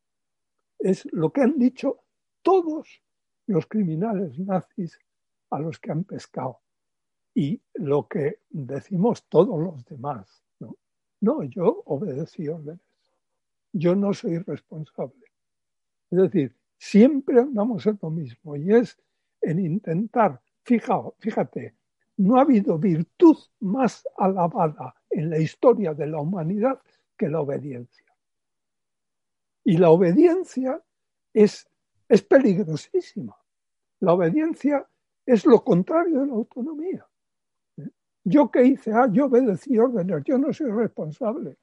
es 0.78 1.06
lo 1.12 1.32
que 1.32 1.42
han 1.42 1.58
dicho 1.58 2.00
todos 2.42 3.00
los 3.46 3.66
criminales 3.66 4.38
nazis 4.38 4.98
a 5.50 5.58
los 5.58 5.78
que 5.78 5.92
han 5.92 6.04
pescado 6.04 6.60
y 7.34 7.60
lo 7.74 8.06
que 8.08 8.40
decimos 8.50 9.24
todos 9.28 9.60
los 9.60 9.84
demás. 9.84 10.42
No, 10.60 10.76
no 11.20 11.42
yo 11.42 11.82
obedecí 11.86 12.48
órdenes. 12.48 12.80
Yo 13.72 13.96
no 13.96 14.14
soy 14.14 14.38
responsable. 14.38 15.26
Es 16.10 16.18
decir, 16.18 16.56
siempre 16.78 17.40
andamos 17.40 17.86
en 17.86 17.98
lo 18.00 18.10
mismo 18.10 18.56
y 18.56 18.72
es 18.72 18.96
en 19.40 19.58
intentar, 19.58 20.40
fíjate, 20.62 21.74
no 22.16 22.36
ha 22.36 22.42
habido 22.42 22.78
virtud 22.78 23.36
más 23.60 24.06
alabada 24.16 24.94
en 25.10 25.30
la 25.30 25.38
historia 25.38 25.94
de 25.94 26.06
la 26.06 26.20
humanidad 26.20 26.80
que 27.16 27.28
la 27.28 27.40
obediencia. 27.40 28.04
Y 29.64 29.78
la 29.78 29.90
obediencia 29.90 30.82
es, 31.32 31.68
es 32.08 32.22
peligrosísima. 32.22 33.36
La 34.00 34.12
obediencia 34.12 34.86
es 35.24 35.46
lo 35.46 35.64
contrario 35.64 36.20
de 36.20 36.26
la 36.26 36.34
autonomía. 36.34 37.06
Yo 38.24 38.50
qué 38.50 38.64
hice, 38.64 38.92
ah, 38.92 39.08
yo 39.10 39.26
obedecí 39.26 39.78
órdenes, 39.78 40.22
yo 40.24 40.38
no 40.38 40.52
soy 40.52 40.70
responsable. 40.70 41.58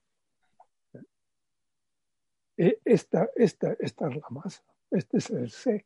¿Eh? 2.57 2.79
Esta, 2.85 3.29
esta, 3.35 3.73
esta 3.79 4.09
es 4.09 4.15
la 4.15 4.29
masa. 4.29 4.63
Este 4.91 5.17
es 5.17 5.29
el 5.29 5.49
sé. 5.49 5.85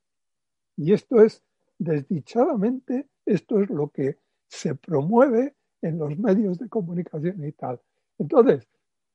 Y 0.75 0.93
esto 0.93 1.21
es, 1.21 1.43
desdichadamente, 1.77 3.07
esto 3.25 3.61
es 3.61 3.69
lo 3.69 3.89
que 3.89 4.19
se 4.47 4.75
promueve 4.75 5.55
en 5.81 5.99
los 5.99 6.17
medios 6.17 6.57
de 6.57 6.69
comunicación 6.69 7.43
y 7.45 7.51
tal. 7.51 7.79
Entonces, 8.17 8.67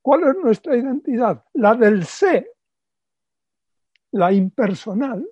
¿cuál 0.02 0.28
es 0.28 0.36
nuestra 0.42 0.76
identidad? 0.76 1.44
La 1.54 1.74
del 1.74 2.04
sé, 2.04 2.52
la 4.12 4.32
impersonal. 4.32 5.28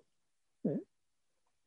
¿eh? 0.65 0.83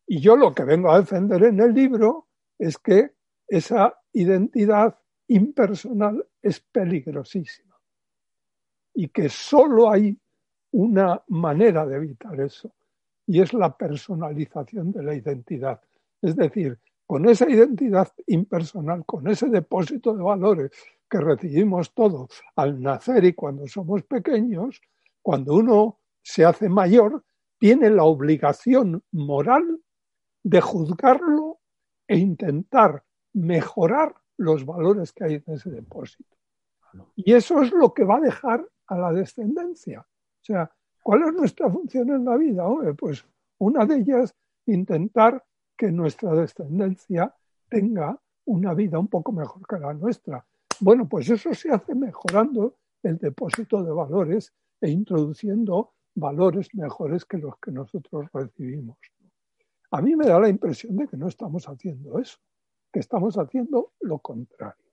Y 0.07 0.19
yo 0.19 0.35
lo 0.35 0.53
que 0.53 0.63
vengo 0.63 0.91
a 0.91 0.99
defender 0.99 1.43
en 1.43 1.59
el 1.59 1.73
libro 1.73 2.27
es 2.57 2.77
que 2.77 3.11
esa 3.47 3.99
identidad 4.13 4.97
impersonal 5.27 6.25
es 6.41 6.59
peligrosísima 6.59 7.77
y 8.93 9.07
que 9.09 9.29
solo 9.29 9.89
hay 9.89 10.17
una 10.71 11.21
manera 11.27 11.85
de 11.85 11.95
evitar 11.95 12.39
eso 12.39 12.73
y 13.27 13.41
es 13.41 13.53
la 13.53 13.75
personalización 13.77 14.91
de 14.91 15.03
la 15.03 15.15
identidad. 15.15 15.81
Es 16.21 16.35
decir, 16.35 16.77
con 17.11 17.27
esa 17.27 17.49
identidad 17.49 18.07
impersonal, 18.27 19.05
con 19.05 19.27
ese 19.27 19.49
depósito 19.49 20.15
de 20.15 20.23
valores 20.23 20.71
que 21.09 21.19
recibimos 21.19 21.93
todos 21.93 22.41
al 22.55 22.81
nacer 22.81 23.25
y 23.25 23.33
cuando 23.33 23.67
somos 23.67 24.03
pequeños, 24.03 24.79
cuando 25.21 25.55
uno 25.55 25.99
se 26.21 26.45
hace 26.45 26.69
mayor, 26.69 27.25
tiene 27.59 27.89
la 27.89 28.05
obligación 28.05 29.03
moral 29.11 29.81
de 30.41 30.61
juzgarlo 30.61 31.59
e 32.07 32.17
intentar 32.17 33.03
mejorar 33.33 34.15
los 34.37 34.65
valores 34.65 35.11
que 35.11 35.25
hay 35.25 35.33
en 35.45 35.53
ese 35.53 35.69
depósito. 35.69 36.37
Y 37.17 37.33
eso 37.33 37.61
es 37.61 37.73
lo 37.73 37.93
que 37.93 38.05
va 38.05 38.19
a 38.19 38.21
dejar 38.21 38.65
a 38.87 38.97
la 38.97 39.11
descendencia. 39.11 39.99
O 39.99 40.43
sea, 40.45 40.71
¿cuál 41.03 41.23
es 41.23 41.33
nuestra 41.33 41.69
función 41.69 42.09
en 42.09 42.23
la 42.23 42.37
vida? 42.37 42.63
pues 42.97 43.25
una 43.57 43.85
de 43.85 43.97
ellas, 43.97 44.33
intentar 44.65 45.43
que 45.81 45.91
nuestra 45.91 46.31
descendencia 46.35 47.35
tenga 47.67 48.15
una 48.45 48.75
vida 48.75 48.99
un 48.99 49.07
poco 49.07 49.31
mejor 49.31 49.65
que 49.67 49.79
la 49.79 49.95
nuestra. 49.95 50.45
Bueno, 50.79 51.09
pues 51.09 51.27
eso 51.31 51.55
se 51.55 51.71
hace 51.71 51.95
mejorando 51.95 52.75
el 53.01 53.17
depósito 53.17 53.81
de 53.81 53.91
valores 53.91 54.53
e 54.79 54.91
introduciendo 54.91 55.95
valores 56.13 56.69
mejores 56.75 57.25
que 57.25 57.39
los 57.39 57.57
que 57.57 57.71
nosotros 57.71 58.27
recibimos. 58.31 58.99
A 59.89 60.03
mí 60.03 60.15
me 60.15 60.27
da 60.27 60.39
la 60.39 60.49
impresión 60.49 60.97
de 60.97 61.07
que 61.07 61.17
no 61.17 61.27
estamos 61.27 61.67
haciendo 61.67 62.19
eso, 62.19 62.37
que 62.93 62.99
estamos 62.99 63.35
haciendo 63.39 63.93
lo 64.01 64.19
contrario. 64.19 64.85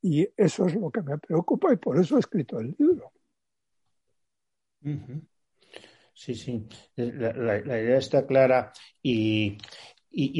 Y 0.00 0.26
eso 0.38 0.64
es 0.64 0.74
lo 0.74 0.90
que 0.90 1.02
me 1.02 1.18
preocupa 1.18 1.70
y 1.70 1.76
por 1.76 1.98
eso 1.98 2.16
he 2.16 2.20
escrito 2.20 2.58
el 2.60 2.74
libro. 2.78 3.12
Sí, 6.12 6.34
sí, 6.34 6.66
la, 6.96 7.58
idea 7.58 7.98
está 7.98 8.26
clara 8.26 8.72
y, 9.02 9.56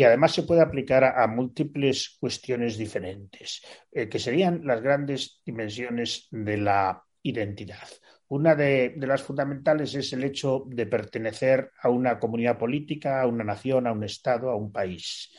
además 0.04 0.32
se 0.32 0.42
puede 0.42 0.60
aplicar 0.60 1.04
a, 1.04 1.26
múltiples 1.26 2.16
cuestiones 2.20 2.76
diferentes, 2.76 3.62
eh, 3.92 4.08
que 4.08 4.18
serían 4.18 4.66
las 4.66 4.82
grandes 4.82 5.40
dimensiones 5.44 6.28
de 6.30 6.56
la 6.58 7.02
identidad. 7.22 7.88
Una 8.28 8.54
de, 8.54 8.94
las 8.96 9.22
fundamentales 9.22 9.94
es 9.96 10.12
el 10.12 10.22
hecho 10.22 10.64
de 10.68 10.86
pertenecer 10.86 11.72
a 11.82 11.88
una 11.88 12.18
comunidad 12.20 12.58
política, 12.58 13.20
a 13.20 13.26
una 13.26 13.42
nación, 13.42 13.88
a 13.88 13.92
un 13.92 14.04
Estado, 14.04 14.50
a 14.50 14.56
un 14.56 14.70
país. 14.70 15.32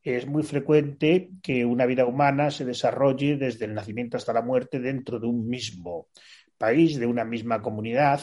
Es 0.00 0.28
muy 0.28 0.44
frecuente 0.44 1.30
que 1.42 1.64
una 1.64 1.86
vida 1.86 2.06
humana 2.06 2.52
se 2.52 2.64
desarrolle 2.64 3.36
desde 3.36 3.64
el 3.64 3.74
nacimiento 3.74 4.16
hasta 4.16 4.32
la 4.32 4.42
muerte 4.42 4.78
dentro 4.78 5.18
de 5.18 5.26
un 5.26 5.48
mismo 5.48 6.06
país, 6.56 7.00
de 7.00 7.06
una 7.06 7.24
misma 7.24 7.60
comunidad, 7.60 8.20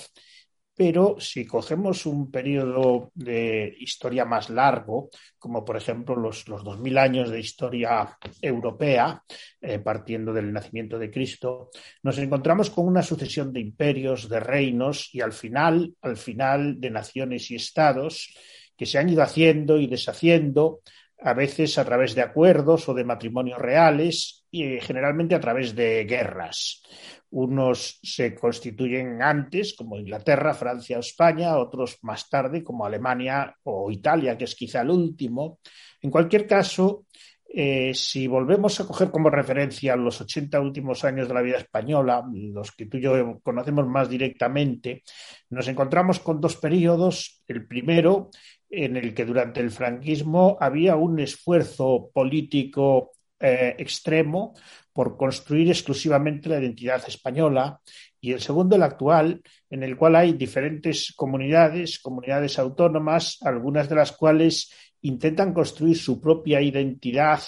pero 0.75 1.17
si 1.19 1.45
cogemos 1.45 2.05
un 2.05 2.31
periodo 2.31 3.11
de 3.13 3.75
historia 3.79 4.25
más 4.25 4.49
largo, 4.49 5.09
como 5.37 5.63
por 5.63 5.77
ejemplo 5.77 6.15
los, 6.15 6.47
los 6.47 6.63
2000 6.63 6.97
años 6.97 7.29
de 7.29 7.39
historia 7.39 8.17
europea, 8.41 9.23
eh, 9.61 9.79
partiendo 9.79 10.33
del 10.33 10.51
nacimiento 10.51 10.97
de 10.97 11.11
Cristo, 11.11 11.69
nos 12.01 12.17
encontramos 12.17 12.69
con 12.71 12.87
una 12.87 13.03
sucesión 13.03 13.53
de 13.53 13.59
imperios, 13.59 14.27
de 14.27 14.39
reinos 14.39 15.09
y 15.13 15.21
al 15.21 15.33
final, 15.33 15.93
al 16.01 16.17
final 16.17 16.79
de 16.79 16.89
naciones 16.89 17.51
y 17.51 17.55
estados 17.55 18.35
que 18.75 18.87
se 18.87 18.97
han 18.97 19.09
ido 19.09 19.21
haciendo 19.21 19.77
y 19.77 19.87
deshaciendo 19.87 20.81
a 21.19 21.33
veces 21.33 21.77
a 21.77 21.85
través 21.85 22.15
de 22.15 22.21
acuerdos 22.21 22.89
o 22.89 22.93
de 22.93 23.03
matrimonios 23.03 23.59
reales 23.59 24.42
y 24.53 24.63
eh, 24.65 24.81
generalmente 24.81 25.33
a 25.33 25.39
través 25.39 25.75
de 25.75 26.05
guerras. 26.05 26.83
Unos 27.31 27.99
se 28.03 28.35
constituyen 28.35 29.19
antes, 29.23 29.73
como 29.73 29.97
Inglaterra, 29.97 30.53
Francia 30.53 30.97
o 30.97 30.99
España, 30.99 31.57
otros 31.57 31.97
más 32.03 32.29
tarde, 32.29 32.63
como 32.63 32.85
Alemania 32.85 33.55
o 33.63 33.89
Italia, 33.89 34.37
que 34.37 34.43
es 34.43 34.53
quizá 34.53 34.81
el 34.81 34.91
último. 34.91 35.57
En 35.99 36.11
cualquier 36.11 36.45
caso, 36.45 37.07
eh, 37.49 37.95
si 37.95 38.27
volvemos 38.27 38.79
a 38.79 38.85
coger 38.85 39.09
como 39.09 39.31
referencia 39.31 39.95
los 39.95 40.21
80 40.21 40.61
últimos 40.61 41.03
años 41.03 41.27
de 41.27 41.33
la 41.33 41.41
vida 41.41 41.57
española, 41.57 42.23
los 42.31 42.73
que 42.73 42.85
tú 42.85 42.97
y 42.97 43.01
yo 43.01 43.39
conocemos 43.41 43.87
más 43.87 44.07
directamente, 44.07 45.01
nos 45.49 45.67
encontramos 45.67 46.19
con 46.19 46.39
dos 46.39 46.57
periodos. 46.57 47.41
El 47.47 47.65
primero, 47.65 48.29
en 48.69 48.97
el 48.97 49.15
que 49.15 49.25
durante 49.25 49.61
el 49.61 49.71
franquismo 49.71 50.57
había 50.59 50.95
un 50.95 51.19
esfuerzo 51.19 52.11
político 52.13 53.12
eh, 53.45 53.75
extremo 53.77 54.53
por 54.93 55.17
construir 55.17 55.67
exclusivamente 55.67 56.47
la 56.47 56.59
identidad 56.59 57.03
española 57.05 57.81
y 58.21 58.31
el 58.31 58.39
segundo, 58.39 58.77
el 58.77 58.83
actual, 58.83 59.41
en 59.69 59.83
el 59.83 59.97
cual 59.97 60.15
hay 60.15 60.31
diferentes 60.31 61.11
comunidades, 61.13 61.99
comunidades 61.99 62.57
autónomas, 62.57 63.39
algunas 63.41 63.89
de 63.89 63.95
las 63.95 64.13
cuales 64.13 64.71
intentan 65.01 65.53
construir 65.53 65.97
su 65.97 66.21
propia 66.21 66.61
identidad 66.61 67.41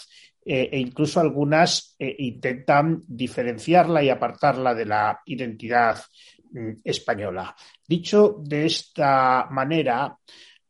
eh, 0.43 0.69
e 0.69 0.79
incluso 0.79 1.21
algunas 1.21 1.95
eh, 1.97 2.13
intentan 2.19 3.01
diferenciarla 3.07 4.03
y 4.03 4.09
apartarla 4.09 4.75
de 4.75 4.85
la 4.85 5.21
identidad 5.25 5.97
mm, 6.51 6.81
española. 6.83 7.55
Dicho 7.87 8.41
de 8.43 8.65
esta 8.65 9.47
manera, 9.49 10.17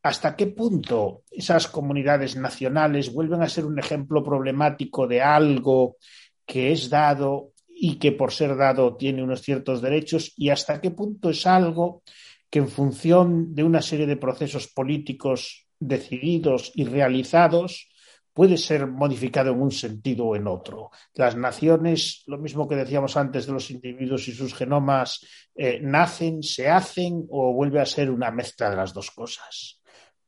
¿Hasta 0.06 0.36
qué 0.36 0.46
punto 0.46 1.24
esas 1.32 1.68
comunidades 1.68 2.36
nacionales 2.36 3.12
vuelven 3.12 3.42
a 3.42 3.50
ser 3.50 3.66
un 3.66 3.80
ejemplo 3.80 4.24
problemático 4.24 5.08
de 5.08 5.24
algo 5.24 5.98
que 6.46 6.72
es 6.72 6.92
dado 6.92 7.54
y 7.68 7.96
que 7.96 8.12
por 8.12 8.32
ser 8.32 8.56
dado 8.56 8.98
tiene 8.98 9.24
unos 9.24 9.42
ciertos 9.42 9.82
derechos? 9.82 10.32
¿Y 10.38 10.52
hasta 10.52 10.80
qué 10.80 10.92
punto 10.92 11.32
es 11.32 11.48
algo 11.48 12.04
que 12.52 12.60
en 12.60 12.68
función 12.68 13.56
de 13.56 13.64
una 13.64 13.82
serie 13.82 14.06
de 14.06 14.16
procesos 14.16 14.68
políticos 14.68 15.66
decididos 15.80 16.72
y 16.76 16.86
realizados 16.86 17.90
puede 18.32 18.58
ser 18.58 18.86
modificado 18.86 19.54
en 19.54 19.62
un 19.62 19.72
sentido 19.72 20.26
o 20.26 20.36
en 20.36 20.46
otro. 20.46 20.92
Las 21.16 21.36
naciones, 21.36 22.22
lo 22.28 22.38
mismo 22.38 22.68
que 22.68 22.76
decíamos 22.76 23.18
antes 23.18 23.48
de 23.48 23.54
los 23.54 23.72
individuos 23.72 24.28
y 24.28 24.34
sus 24.34 24.54
genomas, 24.54 25.26
eh, 25.56 25.80
nacen, 25.82 26.44
se 26.44 26.70
hacen 26.70 27.26
o 27.32 27.54
vuelve 27.54 27.80
a 27.80 27.88
ser 27.88 28.12
una 28.12 28.30
mezcla 28.30 28.70
de 28.70 28.76
las 28.76 28.94
dos 28.94 29.10
cosas. 29.10 29.82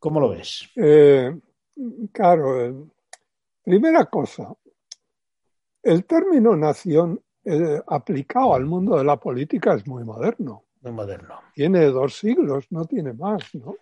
¿Cómo 0.08 0.22
lo 0.22 0.30
ves? 0.30 0.70
Eh, 0.78 1.38
claro, 2.14 2.66
eh, 2.66 2.74
primera 3.62 4.06
cosa, 4.06 4.56
el 5.84 6.06
término 6.06 6.56
nación 6.56 7.22
eh, 7.44 7.82
aplicado 7.86 8.54
al 8.54 8.66
mundo 8.66 8.98
de 8.98 9.04
la 9.04 9.18
política 9.18 9.74
es 9.74 9.86
muy 9.86 10.06
moderno. 10.06 10.64
Muy 10.80 10.94
moderno. 10.94 11.42
Tiene 11.54 11.88
dos 11.88 12.16
siglos, 12.16 12.68
no 12.70 12.86
tiene 12.86 13.12
más. 13.12 13.54
¿no? 13.56 13.76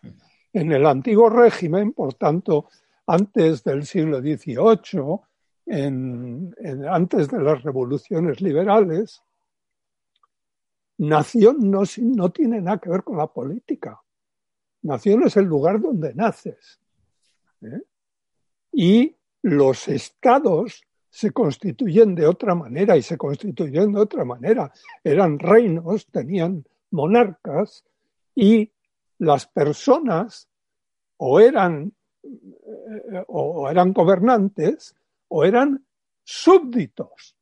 En 0.51 0.71
el 0.71 0.87
antiguo 0.87 1.29
régimen, 1.29 1.93
por 1.93 2.15
tanto, 2.15 2.69
antes 3.05 3.63
del 3.63 3.85
siglo 3.85 4.19
XVIII, 4.19 5.19
antes 6.89 7.29
de 7.29 7.39
las 7.39 7.61
revoluciones 7.61 8.41
liberales, 8.41 9.21
nación 10.97 11.69
no, 11.69 11.83
no 11.99 12.31
tiene 12.31 12.61
nada 12.61 12.79
que 12.79 12.89
ver 12.89 13.03
con 13.03 13.17
la 13.17 13.27
política. 13.27 14.01
Nación 14.85 15.23
es 15.23 15.35
el 15.35 15.45
lugar 15.45 15.81
donde 15.81 16.13
naces. 16.13 16.79
¿eh? 17.61 17.81
Y 18.71 19.15
los 19.41 19.87
estados 19.87 20.83
se 21.09 21.31
constituyen 21.31 22.13
de 22.13 22.27
otra 22.27 22.53
manera 22.53 22.95
y 22.95 23.01
se 23.01 23.17
constituyen 23.17 23.93
de 23.93 23.99
otra 23.99 24.23
manera. 24.23 24.71
Eran 25.03 25.39
reinos, 25.39 26.05
tenían 26.05 26.63
monarcas 26.91 27.83
y 28.35 28.71
las 29.17 29.47
personas 29.47 30.47
o 31.17 31.39
eran, 31.39 31.91
eh, 32.21 33.23
o 33.27 33.67
eran 33.67 33.91
gobernantes 33.91 34.95
o 35.29 35.43
eran 35.43 35.83
súbditos. 36.23 37.35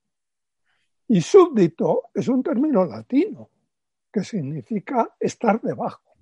Y 1.10 1.20
súbdito 1.20 2.04
es 2.14 2.30
un 2.30 2.42
término 2.42 2.86
latino 2.86 3.50
que 4.10 4.24
significa 4.24 5.14
estar 5.20 5.60
debajo. 5.60 6.13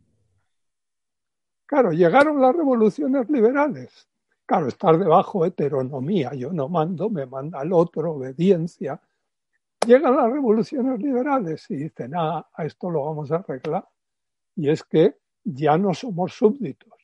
Claro, 1.71 1.93
llegaron 1.93 2.41
las 2.41 2.53
revoluciones 2.53 3.29
liberales. 3.29 4.05
Claro, 4.45 4.67
estar 4.67 4.97
debajo 4.97 5.45
heteronomía, 5.45 6.33
yo 6.33 6.51
no 6.51 6.67
mando, 6.67 7.09
me 7.09 7.25
manda 7.25 7.61
el 7.61 7.71
otro, 7.71 8.11
obediencia. 8.11 8.99
Llegan 9.87 10.17
las 10.17 10.29
revoluciones 10.29 11.01
liberales 11.01 11.71
y 11.71 11.77
dicen, 11.77 12.11
ah, 12.13 12.45
a 12.53 12.65
esto 12.65 12.89
lo 12.89 13.05
vamos 13.05 13.31
a 13.31 13.37
arreglar. 13.37 13.87
Y 14.53 14.69
es 14.69 14.83
que 14.83 15.15
ya 15.45 15.77
no 15.77 15.93
somos 15.93 16.33
súbditos, 16.33 16.99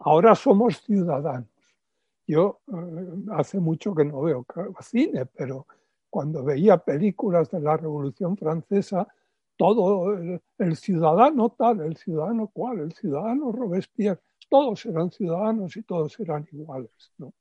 ahora 0.00 0.34
somos 0.34 0.82
ciudadanos. 0.82 1.46
Yo 2.26 2.62
eh, 2.66 3.14
hace 3.30 3.60
mucho 3.60 3.94
que 3.94 4.04
no 4.04 4.22
veo 4.22 4.44
cine, 4.80 5.24
pero 5.26 5.68
cuando 6.10 6.42
veía 6.42 6.78
películas 6.78 7.48
de 7.48 7.60
la 7.60 7.76
Revolución 7.76 8.36
Francesa, 8.36 9.06
todo 9.56 10.12
el, 10.58 10.76
ciudadano 10.76 11.50
tal, 11.50 11.80
el 11.80 11.96
ciudadano 11.96 12.48
cual, 12.48 12.80
el 12.80 12.92
ciudadano 12.92 13.52
Robespierre, 13.52 14.20
todos 14.48 14.84
eran 14.86 15.10
ciudadanos 15.10 15.76
y 15.76 15.82
todos 15.82 16.18
eran 16.20 16.46
iguales. 16.52 17.12
¿no? 17.18 17.32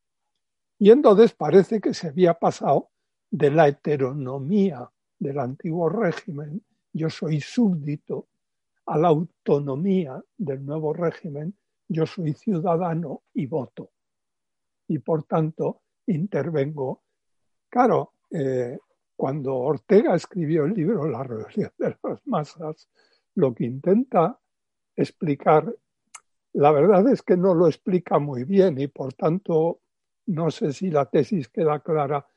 Y 0.79 0.91
entonces 0.91 1.33
parece 1.33 1.79
que 1.81 1.93
se 1.93 2.09
había 2.09 2.33
pasado 2.33 2.89
de 3.29 3.51
la 3.51 3.67
heteronomía 3.67 4.89
del 5.17 5.39
antiguo 5.39 5.89
régimen, 5.89 6.63
yo 6.91 7.09
soy 7.09 7.41
súbdito, 7.41 8.27
a 8.85 8.97
la 8.97 9.07
autonomía 9.07 10.21
del 10.37 10.65
nuevo 10.65 10.93
régimen, 10.93 11.55
yo 11.87 12.05
soy 12.05 12.33
ciudadano 12.33 13.23
y 13.33 13.45
voto. 13.45 13.91
Y 14.87 14.99
por 14.99 15.23
tanto 15.23 15.81
intervengo. 16.07 17.03
Claro, 17.69 18.13
eh, 18.31 18.77
cuando 19.23 19.55
Ortega 19.55 20.15
escribió 20.15 20.65
el 20.65 20.73
libro 20.73 21.07
La 21.07 21.23
rebelión 21.23 21.71
de 21.77 21.95
las 22.03 22.27
masas, 22.27 22.89
lo 23.35 23.55
que 23.55 23.63
intenta 23.63 24.37
explicar, 24.97 25.73
la 26.51 26.73
verdad 26.73 27.07
es 27.07 27.21
que 27.21 27.37
no 27.37 27.53
lo 27.53 27.67
explica 27.67 28.19
muy 28.19 28.43
bien 28.43 28.77
y 28.81 28.87
por 28.87 29.13
tanto 29.13 29.79
no 30.25 30.51
sé 30.51 30.73
si 30.73 30.91
la 30.91 31.05
tesis 31.05 31.47
queda 31.47 31.79
clara 31.79 32.27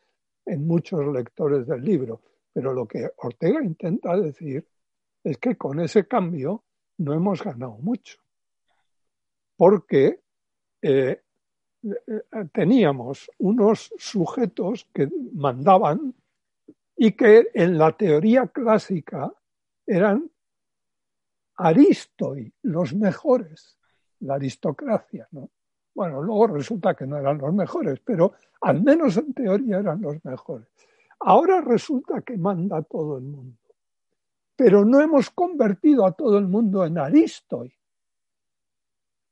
en 0.45 0.65
muchos 0.65 1.05
lectores 1.13 1.67
del 1.67 1.83
libro, 1.83 2.23
pero 2.53 2.73
lo 2.73 2.87
que 2.87 3.11
Ortega 3.17 3.65
intenta 3.65 4.17
decir 4.17 4.65
es 5.25 5.39
que 5.39 5.57
con 5.57 5.81
ese 5.81 6.07
cambio 6.07 6.63
no 6.99 7.15
hemos 7.15 7.43
ganado 7.43 7.79
mucho, 7.79 8.17
porque 9.57 10.21
eh, 10.83 11.21
eh, 11.83 12.23
teníamos 12.53 13.29
unos 13.39 13.93
sujetos 13.99 14.89
que 14.95 15.11
mandaban 15.33 16.15
y 16.97 17.13
que 17.13 17.49
en 17.53 17.77
la 17.77 17.97
teoría 17.97 18.47
clásica 18.49 19.33
eran 19.87 20.31
aristoi, 21.57 22.53
los 22.63 22.95
mejores, 22.95 23.79
la 24.21 24.35
aristocracia, 24.35 25.29
¿no? 25.31 25.51
Bueno, 25.95 26.23
luego 26.23 26.49
resulta 26.49 26.95
que 26.95 27.07
no 27.07 27.17
eran 27.17 27.39
los 27.39 27.55
mejores, 27.55 28.01
pero 28.01 28.35
al 28.61 28.83
menos 28.83 29.17
en 29.17 29.33
teoría 29.33 29.79
eran 29.79 30.01
los 30.01 30.23
mejores. 30.25 30.69
Ahora 31.21 31.61
resulta 31.61 32.21
que 32.21 32.37
manda 32.37 32.83
todo 32.83 33.17
el 33.17 33.25
mundo. 33.25 33.59
Pero 34.55 34.85
no 34.85 35.01
hemos 35.01 35.31
convertido 35.31 36.05
a 36.05 36.13
todo 36.13 36.39
el 36.39 36.49
mundo 36.49 36.85
en 36.85 36.99
aristoi, 36.99 37.73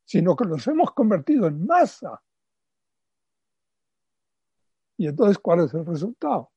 sino 0.04 0.36
que 0.36 0.44
los 0.44 0.66
hemos 0.66 0.92
convertido 0.92 1.46
en 1.46 1.66
masa. 1.66 2.22
Y 4.96 5.08
entonces, 5.08 5.38
¿cuál 5.38 5.64
es 5.64 5.74
el 5.74 5.84
resultado? 5.84 6.53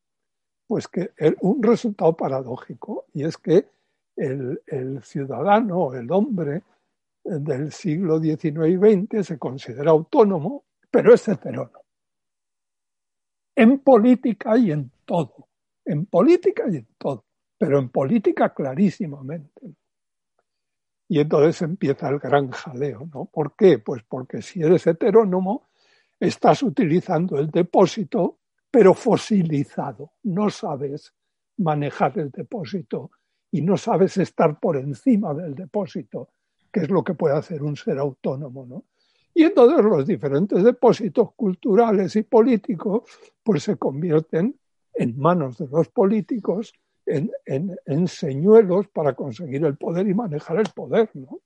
Pues 0.67 0.87
que 0.87 1.11
un 1.41 1.63
resultado 1.63 2.15
paradójico, 2.15 3.05
y 3.13 3.23
es 3.23 3.37
que 3.37 3.69
el, 4.15 4.61
el 4.67 5.01
ciudadano, 5.03 5.93
el 5.93 6.11
hombre 6.11 6.63
del 7.23 7.71
siglo 7.71 8.19
XIX 8.19 8.67
y 8.67 8.77
XX 8.77 9.25
se 9.27 9.37
considera 9.37 9.91
autónomo, 9.91 10.65
pero 10.89 11.13
es 11.13 11.27
heterónomo. 11.27 11.83
En 13.55 13.79
política 13.79 14.57
y 14.57 14.71
en 14.71 14.91
todo. 15.05 15.47
En 15.83 16.05
política 16.05 16.65
y 16.69 16.77
en 16.77 16.87
todo. 16.97 17.25
Pero 17.57 17.79
en 17.79 17.89
política 17.89 18.53
clarísimamente. 18.53 19.61
Y 21.09 21.19
entonces 21.19 21.61
empieza 21.61 22.09
el 22.09 22.19
gran 22.19 22.51
jaleo, 22.51 23.09
¿no? 23.13 23.25
¿Por 23.25 23.55
qué? 23.55 23.79
Pues 23.79 24.03
porque 24.07 24.41
si 24.41 24.61
eres 24.61 24.85
heterónomo, 24.87 25.67
estás 26.19 26.63
utilizando 26.63 27.37
el 27.39 27.49
depósito, 27.49 28.37
pero 28.71 28.93
fosilizado. 28.93 30.11
No 30.23 30.49
sabes 30.49 31.13
manejar 31.57 32.17
el 32.19 32.31
depósito 32.31 33.11
y 33.51 33.61
no 33.61 33.77
sabes 33.77 34.17
estar 34.17 34.59
por 34.59 34.77
encima 34.77 35.33
del 35.33 35.55
depósito, 35.55 36.29
que 36.71 36.81
es 36.81 36.89
lo 36.89 37.03
que 37.03 37.13
puede 37.13 37.35
hacer 37.35 37.63
un 37.63 37.75
ser 37.75 37.97
autónomo, 37.97 38.65
¿no? 38.65 38.83
Y 39.33 39.43
entonces 39.43 39.85
los 39.85 40.07
diferentes 40.07 40.63
depósitos 40.63 41.33
culturales 41.35 42.15
y 42.15 42.23
políticos 42.23 43.03
pues 43.43 43.61
se 43.61 43.77
convierten 43.77 44.59
en 44.95 45.19
manos 45.19 45.59
de 45.59 45.67
los 45.67 45.89
políticos 45.89 46.73
en, 47.05 47.31
en, 47.45 48.07
señuelos 48.07 48.87
para 48.87 49.13
conseguir 49.13 49.63
el 49.63 49.77
poder 49.77 50.07
y 50.07 50.15
manejar 50.15 50.57
el 50.59 50.69
poder. 50.73 51.11
¿no? 51.13 51.41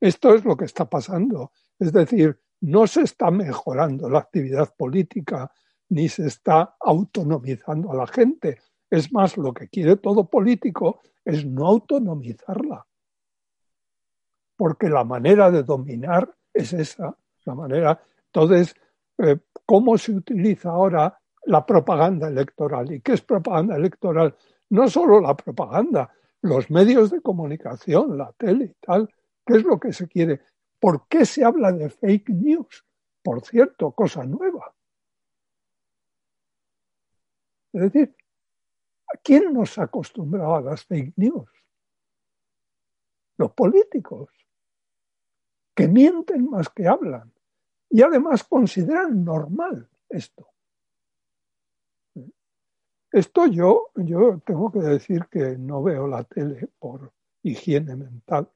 Esto 0.00 0.34
es 0.34 0.44
lo 0.44 0.56
que 0.56 0.64
está 0.64 0.90
pasando. 0.90 1.52
Es 1.78 1.92
decir, 1.92 2.36
no 2.62 2.88
se 2.88 3.02
está 3.02 3.30
mejorando 3.30 4.10
la 4.10 4.18
actividad 4.18 4.74
política 4.76 5.52
ni 5.90 6.08
se 6.08 6.26
está 6.26 6.76
autonomizando 6.80 7.92
a 7.92 7.96
la 7.96 8.06
gente. 8.06 8.60
Es 8.88 9.12
más, 9.12 9.36
lo 9.36 9.52
que 9.52 9.68
quiere 9.68 9.96
todo 9.96 10.28
político 10.28 11.00
es 11.24 11.44
no 11.44 11.66
autonomizarla. 11.66 12.86
Porque 14.56 14.88
la 14.88 15.04
manera 15.04 15.50
de 15.50 15.62
dominar 15.62 16.32
es 16.52 16.72
esa, 16.72 17.16
la 17.44 17.54
manera. 17.54 18.00
Entonces, 18.26 18.74
eh, 19.18 19.38
¿cómo 19.66 19.98
se 19.98 20.12
utiliza 20.12 20.70
ahora 20.70 21.18
la 21.44 21.64
propaganda 21.64 22.28
electoral? 22.28 22.92
¿Y 22.92 23.00
qué 23.00 23.14
es 23.14 23.22
propaganda 23.22 23.76
electoral? 23.76 24.34
No 24.70 24.88
solo 24.88 25.20
la 25.20 25.36
propaganda, 25.36 26.10
los 26.42 26.70
medios 26.70 27.10
de 27.10 27.20
comunicación, 27.20 28.16
la 28.16 28.32
tele 28.38 28.64
y 28.66 28.74
tal. 28.80 29.12
¿Qué 29.44 29.56
es 29.56 29.64
lo 29.64 29.80
que 29.80 29.92
se 29.92 30.06
quiere? 30.06 30.40
¿Por 30.78 31.08
qué 31.08 31.26
se 31.26 31.44
habla 31.44 31.72
de 31.72 31.90
fake 31.90 32.28
news? 32.30 32.84
Por 33.22 33.44
cierto, 33.44 33.90
cosa 33.92 34.24
nueva. 34.24 34.72
Es 37.72 37.80
decir, 37.82 38.14
¿quién 39.22 39.52
nos 39.52 39.78
ha 39.78 39.84
acostumbrado 39.84 40.56
a 40.56 40.60
las 40.60 40.84
fake 40.84 41.12
news? 41.16 41.48
Los 43.36 43.52
políticos, 43.52 44.28
que 45.74 45.88
mienten 45.88 46.50
más 46.50 46.68
que 46.68 46.86
hablan 46.86 47.32
y 47.88 48.02
además 48.02 48.44
consideran 48.44 49.24
normal 49.24 49.88
esto. 50.08 50.46
Esto 53.12 53.46
yo, 53.46 53.90
yo 53.96 54.40
tengo 54.44 54.70
que 54.70 54.80
decir 54.80 55.26
que 55.30 55.56
no 55.58 55.82
veo 55.82 56.06
la 56.06 56.22
tele 56.22 56.68
por 56.78 57.12
higiene 57.42 57.96
mental, 57.96 58.48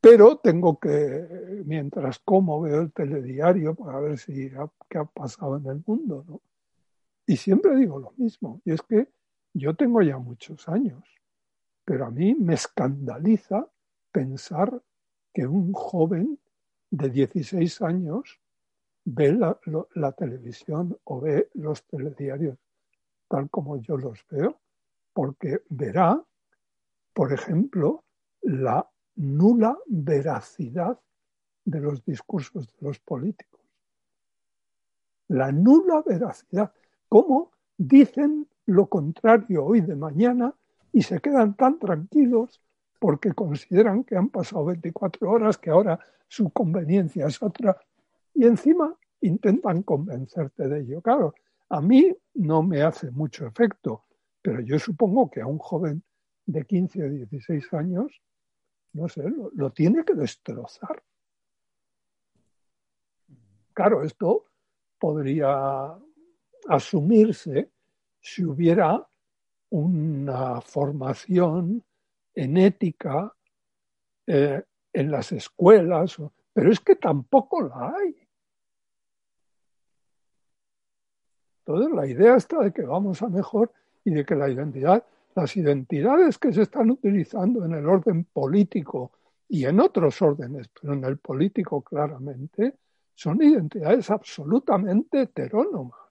pero 0.00 0.36
tengo 0.38 0.78
que, 0.78 1.62
mientras 1.64 2.18
como, 2.18 2.60
veo 2.60 2.82
el 2.82 2.92
telediario 2.92 3.74
para 3.74 4.00
ver 4.00 4.18
si 4.18 4.50
qué 4.90 4.98
ha 4.98 5.04
pasado 5.04 5.56
en 5.56 5.66
el 5.66 5.82
mundo. 5.86 6.24
¿no? 6.28 6.40
Y 7.26 7.36
siempre 7.36 7.76
digo 7.76 7.98
lo 7.98 8.12
mismo, 8.16 8.60
y 8.64 8.72
es 8.72 8.82
que 8.82 9.08
yo 9.54 9.74
tengo 9.74 10.02
ya 10.02 10.18
muchos 10.18 10.68
años, 10.68 11.02
pero 11.84 12.06
a 12.06 12.10
mí 12.10 12.34
me 12.34 12.54
escandaliza 12.54 13.68
pensar 14.10 14.82
que 15.32 15.46
un 15.46 15.72
joven 15.72 16.38
de 16.90 17.08
16 17.08 17.82
años 17.82 18.40
ve 19.04 19.32
la, 19.32 20.12
televisión 20.12 20.96
o 21.04 21.20
ve 21.20 21.50
los 21.54 21.84
telediarios 21.84 22.58
tal 23.28 23.48
como 23.48 23.78
yo 23.78 23.96
los 23.96 24.24
veo, 24.30 24.60
porque 25.14 25.62
verá, 25.70 26.22
por 27.14 27.32
ejemplo, 27.32 28.04
la 28.42 28.86
nula 29.16 29.78
veracidad 29.86 31.00
de 31.64 31.80
los 31.80 32.04
discursos 32.04 32.66
de 32.66 32.74
los 32.80 32.98
políticos. 33.00 33.60
La 35.28 35.50
nula 35.50 36.02
veracidad. 36.04 36.74
¿Cómo 37.12 37.52
dicen 37.76 38.48
lo 38.64 38.86
contrario 38.86 39.66
hoy 39.66 39.82
de 39.82 39.94
mañana 39.94 40.54
y 40.94 41.02
se 41.02 41.20
quedan 41.20 41.54
tan 41.54 41.78
tranquilos 41.78 42.62
porque 42.98 43.34
consideran 43.34 44.02
que 44.02 44.16
han 44.16 44.30
pasado 44.30 44.64
24 44.64 45.30
horas, 45.30 45.58
que 45.58 45.68
ahora 45.68 46.00
su 46.26 46.48
conveniencia 46.48 47.26
es 47.26 47.42
otra, 47.42 47.76
y 48.32 48.46
encima 48.46 48.96
intentan 49.20 49.82
convencerte 49.82 50.66
de 50.68 50.80
ello. 50.80 51.02
Claro, 51.02 51.34
a 51.68 51.82
mí 51.82 52.16
no 52.32 52.62
me 52.62 52.80
hace 52.80 53.10
mucho 53.10 53.46
efecto, 53.46 54.04
pero 54.40 54.62
yo 54.62 54.78
supongo 54.78 55.30
que 55.30 55.42
a 55.42 55.46
un 55.46 55.58
joven 55.58 56.02
de 56.46 56.64
15 56.64 57.04
o 57.04 57.10
16 57.10 57.74
años, 57.74 58.22
no 58.94 59.06
sé, 59.10 59.22
lo, 59.52 59.70
tiene 59.70 60.02
que 60.02 60.14
destrozar. 60.14 61.02
Claro, 63.74 64.02
esto 64.02 64.46
podría 64.98 65.98
asumirse 66.68 67.70
si 68.20 68.44
hubiera 68.44 69.06
una 69.70 70.60
formación 70.60 71.82
en 72.34 72.56
ética 72.56 73.32
eh, 74.26 74.62
en 74.92 75.10
las 75.10 75.32
escuelas, 75.32 76.16
pero 76.52 76.70
es 76.70 76.80
que 76.80 76.96
tampoco 76.96 77.62
la 77.62 77.94
hay. 77.96 78.16
Entonces, 81.64 81.94
la 81.94 82.06
idea 82.06 82.36
está 82.36 82.60
de 82.60 82.72
que 82.72 82.82
vamos 82.82 83.22
a 83.22 83.28
mejor 83.28 83.72
y 84.04 84.10
de 84.10 84.24
que 84.24 84.34
la 84.34 84.48
identidad, 84.50 85.04
las 85.34 85.56
identidades 85.56 86.38
que 86.38 86.52
se 86.52 86.62
están 86.62 86.90
utilizando 86.90 87.64
en 87.64 87.72
el 87.72 87.86
orden 87.86 88.24
político 88.24 89.12
y 89.48 89.64
en 89.64 89.80
otros 89.80 90.20
órdenes, 90.20 90.68
pero 90.68 90.94
en 90.94 91.04
el 91.04 91.18
político 91.18 91.82
claramente, 91.82 92.74
son 93.14 93.42
identidades 93.42 94.10
absolutamente 94.10 95.22
heterónomas. 95.22 96.01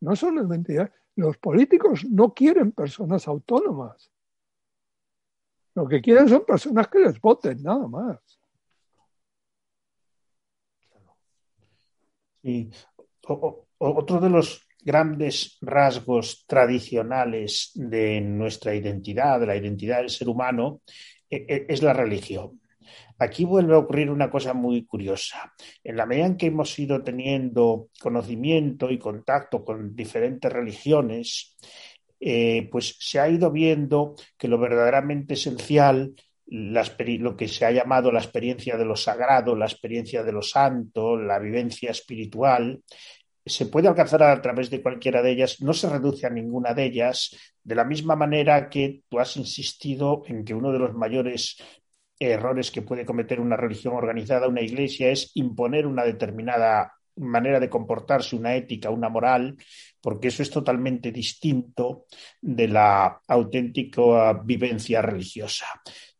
No 0.00 0.16
son 0.16 0.38
identidades. 0.38 0.92
Los 1.16 1.36
políticos 1.38 2.04
no 2.08 2.32
quieren 2.32 2.72
personas 2.72 3.26
autónomas. 3.28 4.10
Lo 5.74 5.86
que 5.86 6.00
quieren 6.00 6.28
son 6.28 6.44
personas 6.44 6.88
que 6.88 6.98
les 6.98 7.20
voten, 7.20 7.62
nada 7.62 7.86
más. 7.86 8.18
Sí 12.42 12.70
otro 13.80 14.20
de 14.20 14.30
los 14.30 14.66
grandes 14.82 15.58
rasgos 15.60 16.44
tradicionales 16.46 17.70
de 17.74 18.20
nuestra 18.20 18.74
identidad, 18.74 19.40
de 19.40 19.46
la 19.46 19.56
identidad 19.56 19.98
del 19.98 20.10
ser 20.10 20.28
humano, 20.28 20.82
e, 21.28 21.36
e, 21.48 21.66
es 21.68 21.82
la 21.82 21.92
religión. 21.92 22.59
Aquí 23.20 23.44
vuelve 23.44 23.74
a 23.74 23.78
ocurrir 23.78 24.10
una 24.10 24.30
cosa 24.30 24.54
muy 24.54 24.86
curiosa. 24.86 25.52
En 25.84 25.96
la 25.96 26.06
medida 26.06 26.24
en 26.24 26.36
que 26.38 26.46
hemos 26.46 26.76
ido 26.78 27.02
teniendo 27.02 27.88
conocimiento 28.00 28.90
y 28.90 28.98
contacto 28.98 29.62
con 29.62 29.94
diferentes 29.94 30.50
religiones, 30.50 31.56
eh, 32.18 32.66
pues 32.72 32.96
se 32.98 33.20
ha 33.20 33.28
ido 33.28 33.50
viendo 33.50 34.14
que 34.38 34.48
lo 34.48 34.58
verdaderamente 34.58 35.34
esencial 35.34 36.14
lo 36.50 37.36
que 37.36 37.46
se 37.46 37.64
ha 37.64 37.70
llamado 37.70 38.10
la 38.10 38.18
experiencia 38.18 38.76
de 38.76 38.84
lo 38.84 38.96
sagrado, 38.96 39.54
la 39.54 39.66
experiencia 39.66 40.24
de 40.24 40.32
lo 40.32 40.42
santo, 40.42 41.16
la 41.16 41.38
vivencia 41.38 41.90
espiritual, 41.90 42.82
se 43.46 43.66
puede 43.66 43.88
alcanzar 43.88 44.22
a 44.22 44.42
través 44.42 44.70
de 44.70 44.82
cualquiera 44.82 45.22
de 45.22 45.32
ellas, 45.32 45.60
no 45.60 45.72
se 45.72 45.88
reduce 45.88 46.26
a 46.26 46.30
ninguna 46.30 46.74
de 46.74 46.84
ellas, 46.84 47.36
de 47.62 47.74
la 47.74 47.84
misma 47.84 48.16
manera 48.16 48.68
que 48.68 49.02
tú 49.08 49.18
has 49.18 49.36
insistido 49.36 50.22
en 50.26 50.44
que 50.44 50.54
uno 50.54 50.72
de 50.72 50.78
los 50.78 50.94
mayores 50.94 51.56
errores 52.20 52.70
que 52.70 52.82
puede 52.82 53.06
cometer 53.06 53.40
una 53.40 53.56
religión 53.56 53.94
organizada, 53.94 54.46
una 54.46 54.60
iglesia, 54.60 55.10
es 55.10 55.30
imponer 55.34 55.86
una 55.86 56.04
determinada 56.04 56.92
manera 57.16 57.58
de 57.58 57.68
comportarse, 57.68 58.36
una 58.36 58.54
ética, 58.54 58.90
una 58.90 59.08
moral, 59.08 59.56
porque 60.00 60.28
eso 60.28 60.42
es 60.42 60.50
totalmente 60.50 61.10
distinto 61.10 62.06
de 62.40 62.68
la 62.68 63.20
auténtica 63.26 64.34
vivencia 64.44 65.02
religiosa. 65.02 65.66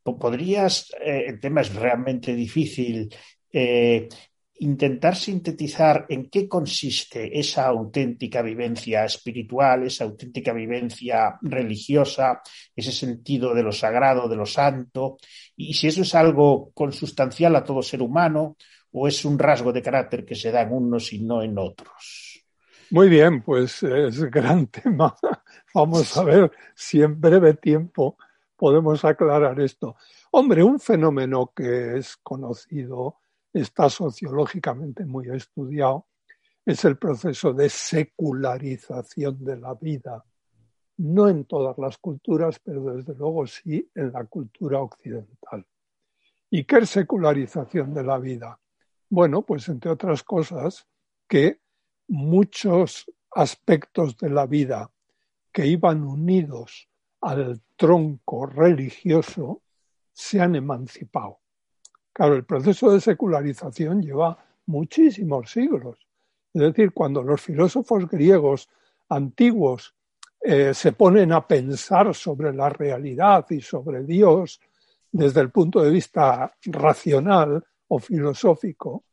¿Podrías, 0.02 0.90
eh, 1.00 1.24
el 1.28 1.38
tema 1.38 1.60
es 1.60 1.74
realmente 1.74 2.34
difícil, 2.34 3.14
eh, 3.52 4.08
intentar 4.60 5.16
sintetizar 5.16 6.04
en 6.08 6.28
qué 6.28 6.46
consiste 6.46 7.38
esa 7.38 7.66
auténtica 7.66 8.42
vivencia 8.42 9.04
espiritual, 9.04 9.84
esa 9.84 10.04
auténtica 10.04 10.52
vivencia 10.52 11.38
religiosa, 11.40 12.42
ese 12.76 12.92
sentido 12.92 13.54
de 13.54 13.62
lo 13.62 13.72
sagrado, 13.72 14.28
de 14.28 14.36
lo 14.36 14.44
santo, 14.44 15.16
y 15.68 15.74
si 15.74 15.88
eso 15.88 16.02
es 16.02 16.14
algo 16.14 16.70
consustancial 16.72 17.54
a 17.54 17.64
todo 17.64 17.82
ser 17.82 18.00
humano 18.00 18.56
o 18.92 19.06
es 19.06 19.24
un 19.24 19.38
rasgo 19.38 19.72
de 19.72 19.82
carácter 19.82 20.24
que 20.24 20.34
se 20.34 20.50
da 20.50 20.62
en 20.62 20.72
unos 20.72 21.12
y 21.12 21.20
no 21.20 21.42
en 21.42 21.58
otros. 21.58 22.42
Muy 22.90 23.08
bien, 23.08 23.42
pues 23.42 23.82
es 23.82 24.24
gran 24.24 24.66
tema. 24.82 25.14
Vamos 25.74 26.16
a 26.16 26.24
ver 26.24 26.50
si 26.74 27.02
en 27.02 27.20
breve 27.20 27.54
tiempo 27.54 28.16
podemos 28.56 29.04
aclarar 29.04 29.60
esto. 29.60 29.96
Hombre, 30.32 30.62
un 30.64 30.80
fenómeno 30.80 31.52
que 31.54 31.98
es 31.98 32.16
conocido 32.16 33.18
está 33.52 33.90
sociológicamente 33.90 35.04
muy 35.04 35.28
estudiado, 35.28 36.06
es 36.64 36.84
el 36.84 36.96
proceso 36.96 37.52
de 37.52 37.68
secularización 37.68 39.44
de 39.44 39.56
la 39.56 39.74
vida. 39.74 40.24
No 41.02 41.30
en 41.30 41.46
todas 41.46 41.78
las 41.78 41.96
culturas, 41.96 42.60
pero 42.62 42.94
desde 42.94 43.14
luego 43.14 43.46
sí 43.46 43.90
en 43.94 44.12
la 44.12 44.24
cultura 44.24 44.80
occidental. 44.80 45.64
¿Y 46.50 46.64
qué 46.64 46.78
es 46.78 46.90
secularización 46.90 47.94
de 47.94 48.04
la 48.04 48.18
vida? 48.18 48.60
Bueno, 49.08 49.40
pues 49.40 49.66
entre 49.70 49.90
otras 49.90 50.22
cosas, 50.22 50.86
que 51.26 51.58
muchos 52.06 53.10
aspectos 53.30 54.18
de 54.18 54.28
la 54.28 54.44
vida 54.44 54.90
que 55.50 55.66
iban 55.66 56.04
unidos 56.04 56.86
al 57.22 57.62
tronco 57.76 58.44
religioso 58.44 59.62
se 60.12 60.38
han 60.38 60.54
emancipado. 60.54 61.38
Claro, 62.12 62.34
el 62.34 62.44
proceso 62.44 62.90
de 62.90 63.00
secularización 63.00 64.02
lleva 64.02 64.44
muchísimos 64.66 65.50
siglos. 65.50 65.96
Es 66.52 66.60
decir, 66.60 66.92
cuando 66.92 67.22
los 67.22 67.40
filósofos 67.40 68.06
griegos 68.06 68.68
antiguos 69.08 69.94
eh, 70.42 70.72
se 70.72 70.92
ponen 70.92 71.32
a 71.32 71.46
pensar 71.46 72.14
sobre 72.14 72.52
la 72.54 72.70
realidad 72.70 73.46
y 73.50 73.60
sobre 73.60 74.04
Dios 74.04 74.60
desde 75.12 75.40
el 75.40 75.50
punto 75.50 75.82
de 75.82 75.90
vista 75.90 76.54
racional 76.66 77.62
o 77.88 77.98
filosófico, 77.98 79.04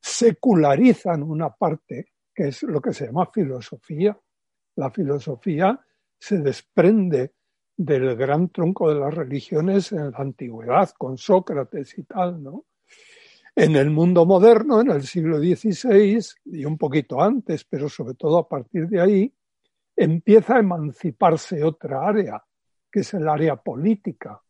secularizan 0.00 1.22
una 1.22 1.50
parte 1.50 2.12
que 2.34 2.48
es 2.48 2.62
lo 2.62 2.80
que 2.80 2.92
se 2.92 3.06
llama 3.06 3.26
filosofía. 3.26 4.18
La 4.76 4.90
filosofía 4.90 5.78
se 6.18 6.38
desprende 6.38 7.34
del 7.76 8.14
gran 8.16 8.50
tronco 8.50 8.92
de 8.92 9.00
las 9.00 9.12
religiones 9.12 9.92
en 9.92 10.12
la 10.12 10.18
antigüedad, 10.18 10.90
con 10.96 11.18
Sócrates 11.18 11.98
y 11.98 12.04
tal, 12.04 12.42
¿no? 12.42 12.66
En 13.56 13.74
el 13.74 13.90
mundo 13.90 14.24
moderno, 14.24 14.80
en 14.80 14.90
el 14.90 15.02
siglo 15.02 15.38
XVI 15.38 16.20
y 16.46 16.64
un 16.64 16.78
poquito 16.78 17.20
antes, 17.20 17.64
pero 17.64 17.88
sobre 17.88 18.14
todo 18.14 18.38
a 18.38 18.48
partir 18.48 18.88
de 18.88 19.00
ahí, 19.00 19.34
empieza 20.00 20.56
a 20.56 20.60
emanciparse 20.60 21.62
otra 21.62 22.08
área, 22.08 22.42
que 22.90 23.00
es 23.00 23.12
el 23.12 23.28
área 23.28 23.56
política, 23.56 24.40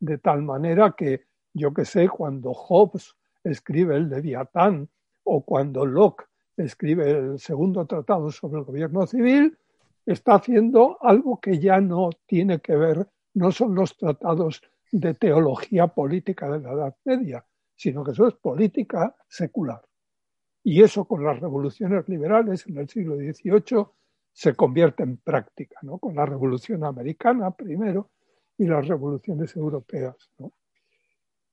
de 0.00 0.16
tal 0.16 0.40
manera 0.40 0.94
que, 0.96 1.26
yo 1.52 1.74
que 1.74 1.84
sé, 1.84 2.08
cuando 2.08 2.54
Hobbes 2.54 3.14
escribe 3.44 3.96
el 3.96 4.08
Leviatán 4.08 4.88
o 5.24 5.44
cuando 5.44 5.84
Locke 5.84 6.24
escribe 6.56 7.10
el 7.10 7.38
segundo 7.38 7.84
tratado 7.84 8.30
sobre 8.30 8.60
el 8.60 8.64
gobierno 8.64 9.06
civil, 9.06 9.58
está 10.06 10.36
haciendo 10.36 10.96
algo 11.02 11.40
que 11.42 11.58
ya 11.58 11.78
no 11.78 12.08
tiene 12.24 12.60
que 12.60 12.74
ver, 12.74 13.06
no 13.34 13.52
son 13.52 13.74
los 13.74 13.98
tratados 13.98 14.62
de 14.90 15.12
teología 15.12 15.88
política 15.88 16.48
de 16.50 16.60
la 16.60 16.72
Edad 16.72 16.96
Media, 17.04 17.44
sino 17.74 18.02
que 18.02 18.12
eso 18.12 18.28
es 18.28 18.34
política 18.34 19.14
secular. 19.28 19.82
Y 20.64 20.82
eso 20.82 21.04
con 21.04 21.22
las 21.22 21.38
revoluciones 21.38 22.08
liberales 22.08 22.66
en 22.66 22.78
el 22.78 22.88
siglo 22.88 23.16
XVIII 23.16 23.86
se 24.36 24.54
convierte 24.54 25.02
en 25.02 25.16
práctica, 25.16 25.78
¿no? 25.80 25.96
con 25.96 26.14
la 26.14 26.26
revolución 26.26 26.84
americana 26.84 27.52
primero 27.52 28.10
y 28.58 28.66
las 28.66 28.86
revoluciones 28.86 29.56
europeas. 29.56 30.14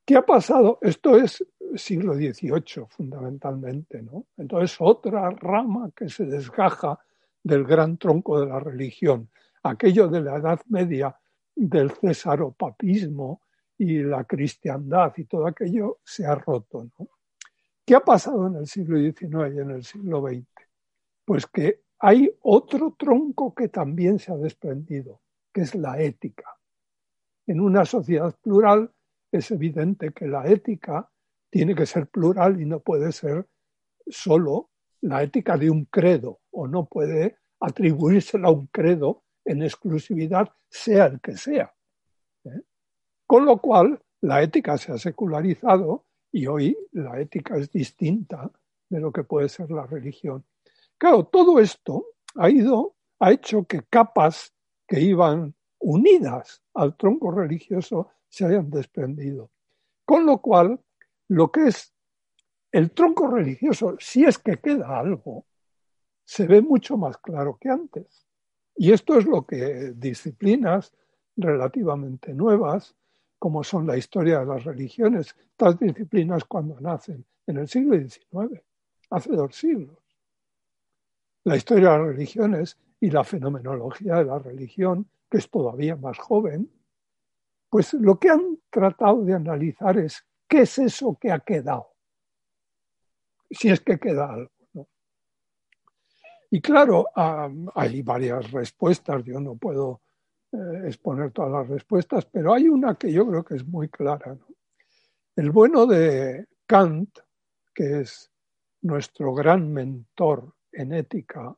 ¿Qué 0.06 0.18
ha 0.18 0.26
pasado? 0.26 0.80
Esto 0.82 1.16
es 1.16 1.46
siglo 1.76 2.14
XVIII 2.14 2.86
fundamentalmente. 2.90 4.02
¿no? 4.02 4.26
Entonces 4.36 4.76
otra 4.82 5.30
rama 5.30 5.92
que 5.96 6.10
se 6.10 6.26
desgaja 6.26 7.00
del 7.42 7.64
gran 7.64 7.98
tronco 7.98 8.42
de 8.42 8.48
la 8.48 8.60
religión, 8.60 9.30
aquello 9.64 10.10
de 10.10 10.20
la 10.20 10.36
Edad 10.36 10.60
Media, 10.68 11.18
del 11.56 11.90
cesaropapismo 11.90 13.44
y 13.78 14.00
la 14.04 14.26
cristiandad 14.26 15.14
y 15.16 15.24
todo 15.24 15.48
aquello 15.48 16.00
se 16.04 16.26
ha 16.26 16.36
roto. 16.36 16.86
¿Qué 17.86 17.96
ha 17.96 18.02
pasado 18.02 18.48
en 18.48 18.58
el 18.58 18.68
siglo 18.68 18.98
XIX 18.98 19.56
y 19.56 19.60
en 19.60 19.72
el 19.72 19.86
siglo 19.86 20.28
XX? 20.28 20.46
Pues 21.24 21.48
que 21.48 21.84
hay 22.06 22.30
otro 22.42 22.96
tronco 23.00 23.56
que 23.56 23.70
también 23.70 24.20
se 24.20 24.34
ha 24.34 24.36
desprendido, 24.36 25.22
que 25.54 25.62
es 25.62 25.74
la 25.74 26.02
ética. 26.02 26.44
En 27.48 27.62
una 27.62 27.86
sociedad 27.86 28.36
plural 28.42 28.92
es 29.32 29.52
evidente 29.52 30.12
que 30.12 30.28
la 30.28 30.46
ética 30.46 31.10
tiene 31.50 31.74
que 31.74 31.86
ser 31.86 32.08
plural 32.08 32.60
y 32.60 32.66
no 32.66 32.82
puede 32.82 33.14
ser 33.14 33.48
solo 34.06 34.70
la 35.00 35.24
ética 35.24 35.56
de 35.56 35.70
un 35.70 35.86
credo 35.86 36.42
o 36.52 36.68
no 36.68 36.88
puede 36.88 37.38
atribuírsela 37.62 38.50
a 38.50 38.52
un 38.52 38.68
credo 38.68 39.24
en 39.46 39.64
exclusividad, 39.64 40.52
sea 40.68 41.06
el 41.06 41.22
que 41.22 41.38
sea. 41.38 41.74
¿eh? 42.44 42.64
Con 43.26 43.46
lo 43.46 43.60
cual, 43.60 44.02
la 44.20 44.44
ética 44.44 44.78
se 44.78 44.92
ha 44.92 44.98
secularizado 44.98 46.06
y 46.34 46.48
hoy 46.48 46.78
la 46.92 47.22
ética 47.22 47.56
es 47.56 47.72
distinta 47.72 48.52
de 48.90 49.00
lo 49.00 49.14
que 49.14 49.24
puede 49.24 49.48
ser 49.48 49.72
la 49.72 49.86
religión. 49.86 50.44
Claro, 50.98 51.26
todo 51.26 51.60
esto 51.60 52.06
ha 52.36 52.50
ido, 52.50 52.96
ha 53.20 53.32
hecho 53.32 53.66
que 53.66 53.82
capas 53.90 54.54
que 54.88 55.02
iban 55.02 55.54
unidas 55.80 56.62
al 56.74 56.96
tronco 56.96 57.32
religioso 57.32 58.10
se 58.30 58.46
hayan 58.46 58.70
desprendido. 58.70 59.52
Con 60.06 60.26
lo 60.26 60.40
cual, 60.40 60.80
lo 61.28 61.52
que 61.52 61.68
es 61.68 61.94
el 62.72 62.92
tronco 62.92 63.28
religioso, 63.28 63.96
si 64.00 64.24
es 64.26 64.40
que 64.40 64.58
queda 64.58 65.00
algo, 65.00 65.46
se 66.26 66.48
ve 66.48 66.62
mucho 66.62 66.98
más 66.98 67.18
claro 67.18 67.58
que 67.60 67.70
antes. 67.70 68.26
Y 68.76 68.92
esto 68.92 69.18
es 69.20 69.26
lo 69.26 69.46
que 69.46 69.94
disciplinas 69.96 70.94
relativamente 71.36 72.34
nuevas, 72.34 72.96
como 73.38 73.64
son 73.64 73.86
la 73.86 73.98
historia 73.98 74.40
de 74.40 74.46
las 74.46 74.64
religiones, 74.64 75.36
estas 75.52 75.80
disciplinas 75.80 76.46
cuando 76.46 76.80
nacen 76.80 77.26
en 77.46 77.58
el 77.58 77.68
siglo 77.68 77.98
XIX, 77.98 78.62
hace 79.10 79.36
dos 79.36 79.56
siglos. 79.56 80.03
La 81.46 81.56
historia 81.56 81.92
de 81.92 81.98
las 81.98 82.08
religiones 82.08 82.78
y 83.00 83.10
la 83.10 83.24
fenomenología 83.24 84.16
de 84.16 84.26
la 84.26 84.40
religión, 84.40 85.08
que 85.30 85.38
es 85.38 85.50
todavía 85.50 85.96
más 85.96 86.18
joven, 86.18 86.70
pues 87.70 87.94
lo 87.94 88.20
que 88.20 88.30
han 88.30 88.60
tratado 88.70 89.24
de 89.24 89.34
analizar 89.34 89.98
es 89.98 90.26
qué 90.48 90.62
es 90.62 90.78
eso 90.78 91.18
que 91.20 91.32
ha 91.32 91.40
quedado 91.40 91.94
si 93.54 93.70
es 93.70 93.82
que 93.82 94.00
queda 94.00 94.34
algo. 94.34 94.52
Y 96.50 96.62
claro, 96.62 97.08
hay 97.74 98.02
varias 98.04 98.52
respuestas, 98.52 99.24
yo 99.24 99.40
no 99.40 99.56
puedo 99.56 100.02
eh, 100.52 100.84
exponer 100.86 101.32
todas 101.32 101.52
las 101.52 101.68
respuestas, 101.68 102.26
pero 102.26 102.54
hay 102.54 102.68
una 102.68 102.96
que 102.96 103.12
yo 103.12 103.28
creo 103.28 103.44
que 103.44 103.56
es 103.56 103.66
muy 103.66 103.90
clara. 103.90 104.38
El 105.36 105.50
bueno 105.50 105.88
de 105.88 106.46
Kant, 106.68 107.18
que 107.74 108.02
es 108.02 108.32
nuestro 108.82 109.34
gran 109.34 109.72
mentor 109.74 110.54
en 110.74 110.94
ética 110.94 111.56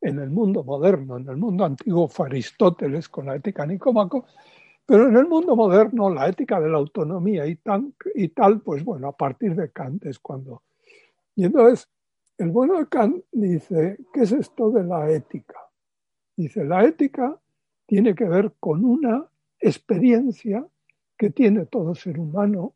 en 0.00 0.18
el 0.18 0.30
mundo 0.30 0.62
moderno, 0.62 1.16
en 1.16 1.28
el 1.28 1.36
mundo 1.36 1.64
antiguo 1.64 2.08
fue 2.08 2.26
Aristóteles 2.26 3.08
con 3.08 3.26
la 3.26 3.36
ética 3.36 3.64
nicómaco, 3.66 4.26
pero 4.84 5.08
en 5.08 5.16
el 5.16 5.26
mundo 5.26 5.56
moderno 5.56 6.10
la 6.10 6.28
ética 6.28 6.60
de 6.60 6.68
la 6.68 6.78
autonomía 6.78 7.46
y, 7.46 7.58
y 8.14 8.28
tal, 8.28 8.60
pues 8.60 8.84
bueno, 8.84 9.08
a 9.08 9.16
partir 9.16 9.56
de 9.56 9.70
Kant 9.72 10.04
es 10.06 10.18
cuando 10.18 10.62
y 11.36 11.44
entonces, 11.44 11.88
el 12.38 12.50
bueno 12.50 12.78
de 12.78 12.88
Kant 12.88 13.22
dice, 13.30 13.98
¿qué 14.12 14.22
es 14.22 14.32
esto 14.32 14.70
de 14.70 14.82
la 14.82 15.10
ética? 15.10 15.60
Dice, 16.34 16.64
la 16.64 16.84
ética 16.84 17.38
tiene 17.84 18.14
que 18.14 18.24
ver 18.24 18.54
con 18.58 18.84
una 18.84 19.26
experiencia 19.60 20.66
que 21.16 21.30
tiene 21.30 21.66
todo 21.66 21.94
ser 21.94 22.18
humano 22.18 22.74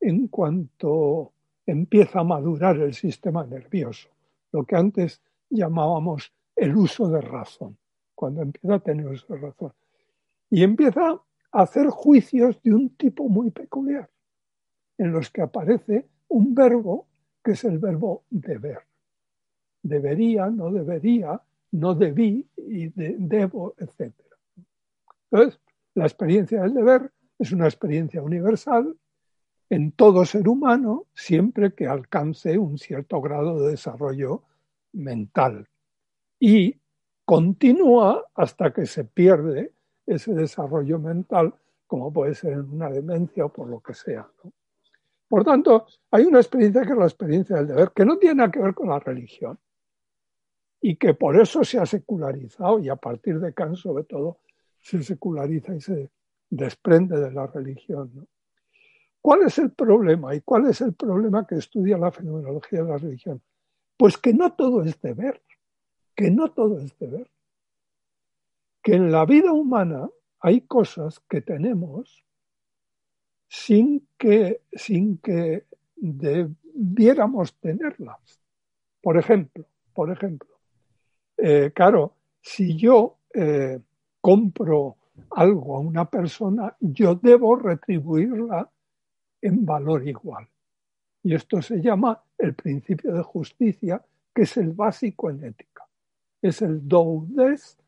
en 0.00 0.26
cuanto 0.26 1.32
empieza 1.64 2.20
a 2.20 2.24
madurar 2.24 2.76
el 2.78 2.92
sistema 2.92 3.46
nervioso, 3.46 4.08
lo 4.52 4.64
que 4.64 4.76
antes 4.76 5.20
llamábamos 5.50 6.32
el 6.54 6.76
uso 6.76 7.08
de 7.08 7.20
razón, 7.20 7.76
cuando 8.14 8.42
empieza 8.42 8.74
a 8.74 8.80
tener 8.80 9.06
uso 9.06 9.34
de 9.34 9.40
razón. 9.40 9.72
Y 10.50 10.62
empieza 10.62 11.10
a 11.10 11.62
hacer 11.62 11.88
juicios 11.88 12.62
de 12.62 12.74
un 12.74 12.90
tipo 12.96 13.28
muy 13.28 13.50
peculiar, 13.50 14.08
en 14.98 15.12
los 15.12 15.30
que 15.30 15.42
aparece 15.42 16.08
un 16.28 16.54
verbo 16.54 17.08
que 17.42 17.52
es 17.52 17.64
el 17.64 17.78
verbo 17.78 18.24
deber. 18.30 18.80
Debería, 19.82 20.48
no 20.48 20.70
debería, 20.70 21.42
no 21.72 21.94
debí 21.94 22.46
y 22.56 22.88
debo, 22.94 23.74
etc. 23.78 24.14
Entonces, 25.30 25.60
la 25.94 26.04
experiencia 26.04 26.62
del 26.62 26.74
deber 26.74 27.10
es 27.38 27.52
una 27.52 27.66
experiencia 27.66 28.22
universal 28.22 28.96
en 29.72 29.90
todo 29.92 30.26
ser 30.26 30.48
humano 30.48 31.06
siempre 31.14 31.72
que 31.72 31.86
alcance 31.86 32.58
un 32.58 32.76
cierto 32.76 33.22
grado 33.22 33.58
de 33.58 33.70
desarrollo 33.70 34.42
mental 34.92 35.66
y 36.38 36.78
continúa 37.24 38.26
hasta 38.34 38.70
que 38.70 38.84
se 38.84 39.04
pierde 39.04 39.72
ese 40.04 40.34
desarrollo 40.34 40.98
mental, 40.98 41.54
como 41.86 42.12
puede 42.12 42.34
ser 42.34 42.52
en 42.52 42.70
una 42.70 42.90
demencia 42.90 43.46
o 43.46 43.48
por 43.50 43.66
lo 43.66 43.80
que 43.80 43.94
sea. 43.94 44.28
Por 45.26 45.42
tanto, 45.42 45.86
hay 46.10 46.24
una 46.24 46.40
experiencia 46.40 46.82
que 46.82 46.92
es 46.92 46.98
la 46.98 47.06
experiencia 47.06 47.56
del 47.56 47.68
deber, 47.68 47.92
que 47.96 48.04
no 48.04 48.18
tiene 48.18 48.34
nada 48.34 48.50
que 48.50 48.60
ver 48.60 48.74
con 48.74 48.90
la 48.90 48.98
religión 48.98 49.58
y 50.82 50.96
que 50.96 51.14
por 51.14 51.40
eso 51.40 51.64
se 51.64 51.78
ha 51.78 51.86
secularizado 51.86 52.78
y 52.78 52.90
a 52.90 52.96
partir 52.96 53.40
de 53.40 53.54
Kant 53.54 53.76
sobre 53.76 54.04
todo 54.04 54.40
se 54.78 55.02
seculariza 55.02 55.74
y 55.74 55.80
se 55.80 56.10
desprende 56.50 57.18
de 57.18 57.32
la 57.32 57.46
religión. 57.46 58.28
¿Cuál 59.22 59.42
es 59.42 59.56
el 59.58 59.70
problema? 59.70 60.34
¿Y 60.34 60.40
cuál 60.40 60.66
es 60.66 60.80
el 60.80 60.94
problema 60.94 61.46
que 61.46 61.54
estudia 61.54 61.96
la 61.96 62.10
fenomenología 62.10 62.82
de 62.82 62.88
la 62.88 62.98
religión? 62.98 63.40
Pues 63.96 64.18
que 64.18 64.34
no 64.34 64.52
todo 64.52 64.82
es 64.82 65.00
deber, 65.00 65.40
que 66.16 66.28
no 66.32 66.50
todo 66.50 66.80
es 66.80 66.98
deber. 66.98 67.30
Que 68.82 68.94
en 68.94 69.12
la 69.12 69.24
vida 69.24 69.52
humana 69.52 70.10
hay 70.40 70.62
cosas 70.62 71.20
que 71.30 71.40
tenemos 71.40 72.24
sin 73.46 74.08
que, 74.18 74.62
sin 74.72 75.18
que 75.18 75.66
debiéramos 75.94 77.54
tenerlas. 77.60 78.40
Por 79.00 79.18
ejemplo, 79.18 79.64
por 79.94 80.10
ejemplo, 80.10 80.48
eh, 81.36 81.70
claro, 81.72 82.16
si 82.40 82.76
yo 82.76 83.18
eh, 83.32 83.78
compro 84.20 84.96
algo 85.30 85.76
a 85.76 85.80
una 85.80 86.10
persona, 86.10 86.76
yo 86.80 87.14
debo 87.14 87.54
retribuirla 87.54 88.68
en 89.42 89.66
valor 89.66 90.06
igual. 90.08 90.48
Y 91.22 91.34
esto 91.34 91.60
se 91.60 91.80
llama 91.80 92.22
el 92.38 92.54
principio 92.54 93.12
de 93.12 93.22
justicia, 93.22 94.02
que 94.34 94.42
es 94.42 94.56
el 94.56 94.72
básico 94.72 95.30
en 95.30 95.44
ética. 95.44 95.86
Es 96.40 96.62
el 96.62 96.88
do 96.88 97.26
des, 97.28 97.78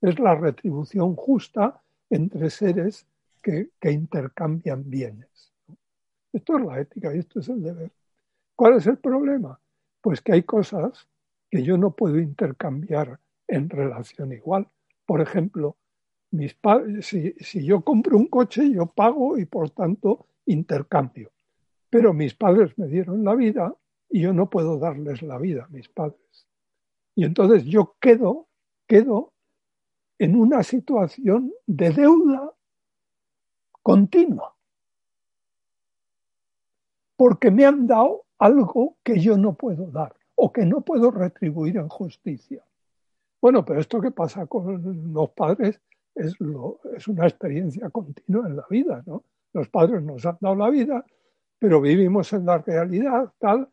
es 0.00 0.18
la 0.18 0.34
retribución 0.34 1.14
justa 1.14 1.80
entre 2.10 2.50
seres 2.50 3.06
que, 3.40 3.70
intercambian 3.82 4.88
bienes. 4.88 5.52
Esto 6.32 6.58
es 6.58 6.64
la 6.64 6.80
ética 6.80 7.14
y 7.14 7.18
esto 7.18 7.40
es 7.40 7.48
el 7.48 7.62
deber. 7.62 7.90
¿Cuál 8.54 8.74
es 8.74 8.86
el 8.86 8.98
problema? 8.98 9.58
Pues 10.00 10.20
que 10.20 10.32
hay 10.32 10.42
cosas 10.42 11.06
que 11.50 11.62
yo 11.62 11.76
no 11.76 11.92
puedo 11.92 12.18
intercambiar 12.18 13.18
en 13.48 13.68
relación 13.68 14.32
igual. 14.32 14.68
Por 15.06 15.20
ejemplo, 15.20 15.76
mis 16.30 16.56
si, 17.00 17.32
si 17.40 17.64
yo 17.64 17.82
compro 17.82 18.16
un 18.16 18.26
coche, 18.26 18.70
yo 18.70 18.86
pago 18.86 19.38
y 19.38 19.44
por 19.44 19.70
tanto 19.70 20.26
intercambio. 20.52 21.32
Pero 21.90 22.12
mis 22.12 22.34
padres 22.34 22.76
me 22.78 22.86
dieron 22.86 23.24
la 23.24 23.34
vida 23.34 23.74
y 24.08 24.20
yo 24.22 24.32
no 24.32 24.48
puedo 24.48 24.78
darles 24.78 25.22
la 25.22 25.38
vida 25.38 25.64
a 25.64 25.68
mis 25.68 25.88
padres. 25.88 26.46
Y 27.14 27.24
entonces 27.24 27.64
yo 27.64 27.96
quedo, 28.00 28.48
quedo 28.86 29.32
en 30.18 30.36
una 30.36 30.62
situación 30.62 31.52
de 31.66 31.90
deuda 31.90 32.52
continua. 33.82 34.54
Porque 37.16 37.50
me 37.50 37.64
han 37.64 37.86
dado 37.86 38.24
algo 38.38 38.96
que 39.02 39.20
yo 39.20 39.36
no 39.36 39.54
puedo 39.54 39.90
dar 39.90 40.14
o 40.34 40.52
que 40.52 40.64
no 40.64 40.80
puedo 40.80 41.10
retribuir 41.10 41.76
en 41.76 41.88
justicia. 41.88 42.64
Bueno, 43.40 43.64
pero 43.64 43.80
esto 43.80 44.00
que 44.00 44.10
pasa 44.10 44.46
con 44.46 45.12
los 45.12 45.30
padres 45.30 45.80
es, 46.14 46.38
lo, 46.40 46.80
es 46.96 47.08
una 47.08 47.26
experiencia 47.26 47.90
continua 47.90 48.46
en 48.46 48.56
la 48.56 48.66
vida, 48.68 49.02
¿no? 49.06 49.24
Los 49.52 49.68
padres 49.68 50.02
nos 50.02 50.24
han 50.24 50.38
dado 50.40 50.54
la 50.54 50.70
vida, 50.70 51.04
pero 51.58 51.80
vivimos 51.80 52.32
en 52.32 52.46
la 52.46 52.58
realidad 52.58 53.32
tal. 53.38 53.68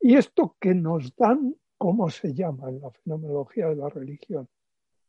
Y 0.00 0.16
esto 0.16 0.56
que 0.60 0.74
nos 0.74 1.14
dan, 1.16 1.54
¿cómo 1.78 2.10
se 2.10 2.34
llama 2.34 2.68
en 2.68 2.80
la 2.80 2.90
fenomenología 2.90 3.68
de 3.68 3.76
la 3.76 3.88
religión? 3.88 4.48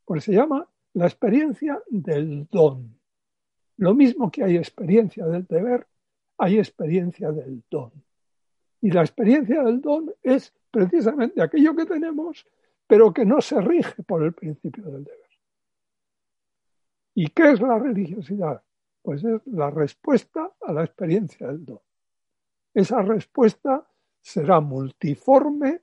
Pues 0.05 0.24
se 0.24 0.34
llama 0.34 0.67
la 0.93 1.05
experiencia 1.05 1.82
del 1.89 2.47
don. 2.49 2.99
Lo 3.78 3.93
mismo 3.93 4.32
que 4.32 4.43
hay 4.43 4.57
experiencia 4.57 5.26
del 5.26 5.45
deber, 5.45 5.88
hay 6.38 6.57
experiencia 6.57 7.32
del 7.32 7.63
don. 7.69 7.91
Y 8.82 8.91
la 8.91 9.01
experiencia 9.01 9.63
del 9.63 9.82
don 9.82 10.13
es 10.21 10.53
precisamente 10.69 11.41
aquello 11.41 11.76
que 11.76 11.86
tenemos, 11.86 12.45
pero 12.86 13.13
que 13.13 13.26
no 13.26 13.41
se 13.41 13.59
rige 13.61 14.03
por 14.03 14.24
el 14.24 14.34
principio 14.34 14.84
del 14.86 15.03
deber. 15.03 15.19
¿Y 17.15 17.28
qué 17.30 17.51
es 17.51 17.61
la 17.61 17.78
religiosidad? 17.78 18.61
Pues 19.04 19.24
es 19.24 19.45
la 19.47 19.70
respuesta 19.70 20.54
a 20.62 20.72
la 20.72 20.84
experiencia 20.84 21.47
del 21.47 21.66
don. 21.66 21.80
Esa 22.74 23.01
respuesta 23.01 23.86
será 24.20 24.62
multiforme 24.62 25.82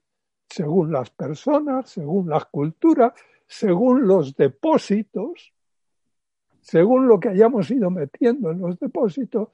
según 0.48 0.90
las 0.90 1.10
personas, 1.10 1.90
según 1.90 2.28
las 2.28 2.46
culturas, 2.46 3.12
según 3.46 4.06
los 4.06 4.34
depósitos, 4.34 5.52
según 6.60 7.06
lo 7.06 7.20
que 7.20 7.28
hayamos 7.28 7.70
ido 7.70 7.90
metiendo 7.90 8.50
en 8.50 8.60
los 8.60 8.78
depósitos 8.80 9.50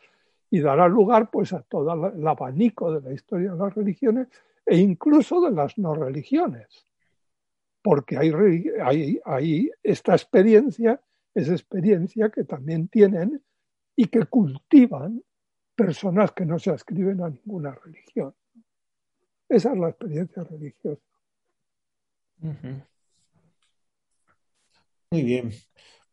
y 0.48 0.60
dará 0.60 0.88
lugar 0.88 1.30
pues 1.30 1.52
a 1.52 1.60
todo 1.62 1.92
el 2.08 2.26
abanico 2.26 2.92
de 2.92 3.00
la 3.00 3.12
historia 3.12 3.52
de 3.52 3.58
las 3.58 3.74
religiones 3.74 4.28
e 4.64 4.78
incluso 4.78 5.40
de 5.40 5.50
las 5.50 5.76
no 5.76 5.94
religiones. 5.94 6.86
Porque 7.82 8.16
hay, 8.16 8.32
hay, 8.82 9.20
hay 9.24 9.70
esta 9.82 10.12
experiencia, 10.12 11.00
es 11.34 11.48
experiencia 11.48 12.30
que 12.30 12.44
también 12.44 12.88
tienen 12.88 13.42
y 13.96 14.06
que 14.06 14.26
cultivan 14.26 15.22
personas 15.74 16.32
que 16.32 16.44
no 16.44 16.58
se 16.58 16.70
ascriben 16.70 17.22
a 17.22 17.30
ninguna 17.30 17.74
religión. 17.74 18.34
Esa 19.48 19.72
es 19.72 19.78
la 19.78 19.88
experiencia 19.88 20.44
religiosa. 20.44 21.02
Muy 25.10 25.22
bien. 25.22 25.50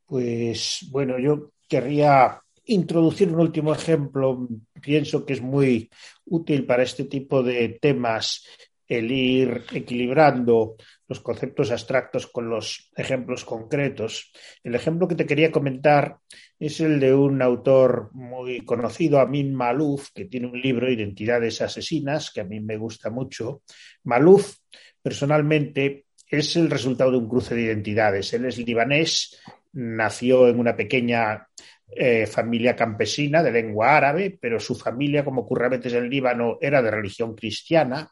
Pues 0.05 0.87
bueno, 0.91 1.19
yo 1.19 1.51
querría 1.67 2.41
introducir 2.65 3.29
un 3.29 3.39
último 3.39 3.73
ejemplo. 3.73 4.47
Pienso 4.81 5.25
que 5.25 5.33
es 5.33 5.41
muy 5.41 5.89
útil 6.25 6.65
para 6.65 6.83
este 6.83 7.05
tipo 7.05 7.43
de 7.43 7.79
temas 7.81 8.45
el 8.87 9.11
ir 9.11 9.63
equilibrando 9.71 10.75
los 11.07 11.19
conceptos 11.19 11.71
abstractos 11.71 12.27
con 12.27 12.49
los 12.49 12.91
ejemplos 12.95 13.45
concretos. 13.45 14.31
El 14.63 14.75
ejemplo 14.75 15.07
que 15.07 15.15
te 15.15 15.25
quería 15.25 15.51
comentar 15.51 16.17
es 16.59 16.79
el 16.79 16.99
de 16.99 17.13
un 17.13 17.41
autor 17.41 18.09
muy 18.13 18.61
conocido, 18.61 19.19
Amin 19.19 19.53
Malouf, 19.53 20.09
que 20.13 20.25
tiene 20.25 20.47
un 20.47 20.61
libro, 20.61 20.91
Identidades 20.91 21.61
Asesinas, 21.61 22.31
que 22.31 22.41
a 22.41 22.45
mí 22.45 22.59
me 22.59 22.77
gusta 22.77 23.09
mucho. 23.09 23.63
Malouf, 24.03 24.55
personalmente, 25.01 26.05
es 26.27 26.55
el 26.55 26.69
resultado 26.69 27.11
de 27.11 27.17
un 27.17 27.29
cruce 27.29 27.55
de 27.55 27.63
identidades. 27.63 28.33
Él 28.33 28.45
es 28.45 28.57
libanés, 28.57 29.39
nació 29.73 30.47
en 30.47 30.59
una 30.59 30.75
pequeña 30.75 31.47
eh, 31.95 32.25
familia 32.25 32.75
campesina 32.75 33.43
de 33.43 33.51
lengua 33.51 33.97
árabe, 33.97 34.37
pero 34.39 34.59
su 34.59 34.75
familia, 34.75 35.23
como 35.23 35.41
ocurre 35.41 35.67
a 35.67 35.69
veces 35.69 35.93
en 35.93 36.09
Líbano, 36.09 36.57
era 36.59 36.81
de 36.81 36.89
religión 36.89 37.35
cristiana 37.35 38.09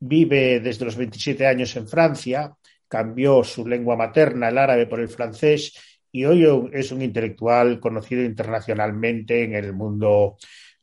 vive 0.00 0.60
desde 0.60 0.84
los 0.84 0.96
27 0.96 1.46
años 1.46 1.74
en 1.76 1.88
Francia, 1.88 2.54
cambió 2.88 3.42
su 3.42 3.66
lengua 3.66 3.96
materna, 3.96 4.48
el 4.48 4.58
árabe, 4.58 4.86
por 4.86 5.00
el 5.00 5.08
francés 5.08 5.74
y 6.16 6.24
hoy 6.24 6.46
es 6.72 6.92
un 6.92 7.02
intelectual 7.02 7.78
conocido 7.78 8.22
internacionalmente 8.22 9.44
en 9.44 9.54
el 9.54 9.74
mundo 9.74 10.38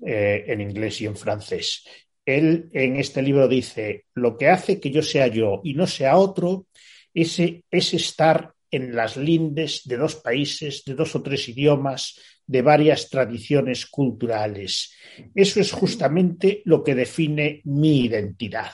eh, 0.06 0.44
en 0.48 0.62
inglés 0.62 1.02
y 1.02 1.08
en 1.08 1.16
francés. 1.16 1.86
Él 2.26 2.70
en 2.72 2.98
este 2.98 3.22
libro 3.22 3.48
dice, 3.48 4.06
lo 4.14 4.38
que 4.38 4.50
hace 4.50 4.80
que 4.80 4.92
yo 4.92 5.02
sea 5.02 5.28
yo 5.28 5.62
y 5.64 5.74
no 5.74 5.88
sea 5.88 6.18
otro 6.18 6.68
es, 7.14 7.40
es 7.40 7.94
estar 7.94 8.54
en 8.70 8.96
las 8.96 9.18
lindes 9.18 9.82
de 9.86 9.98
dos 9.98 10.16
países, 10.18 10.84
de 10.86 10.94
dos 10.94 11.16
o 11.16 11.24
tres 11.24 11.50
idiomas, 11.50 12.20
de 12.46 12.62
varias 12.62 13.10
tradiciones 13.10 13.86
culturales. 13.86 14.94
Eso 15.34 15.60
es 15.60 15.72
justamente 15.72 16.62
lo 16.66 16.84
que 16.84 16.96
define 16.96 17.62
mi 17.66 18.02
identidad. 18.02 18.72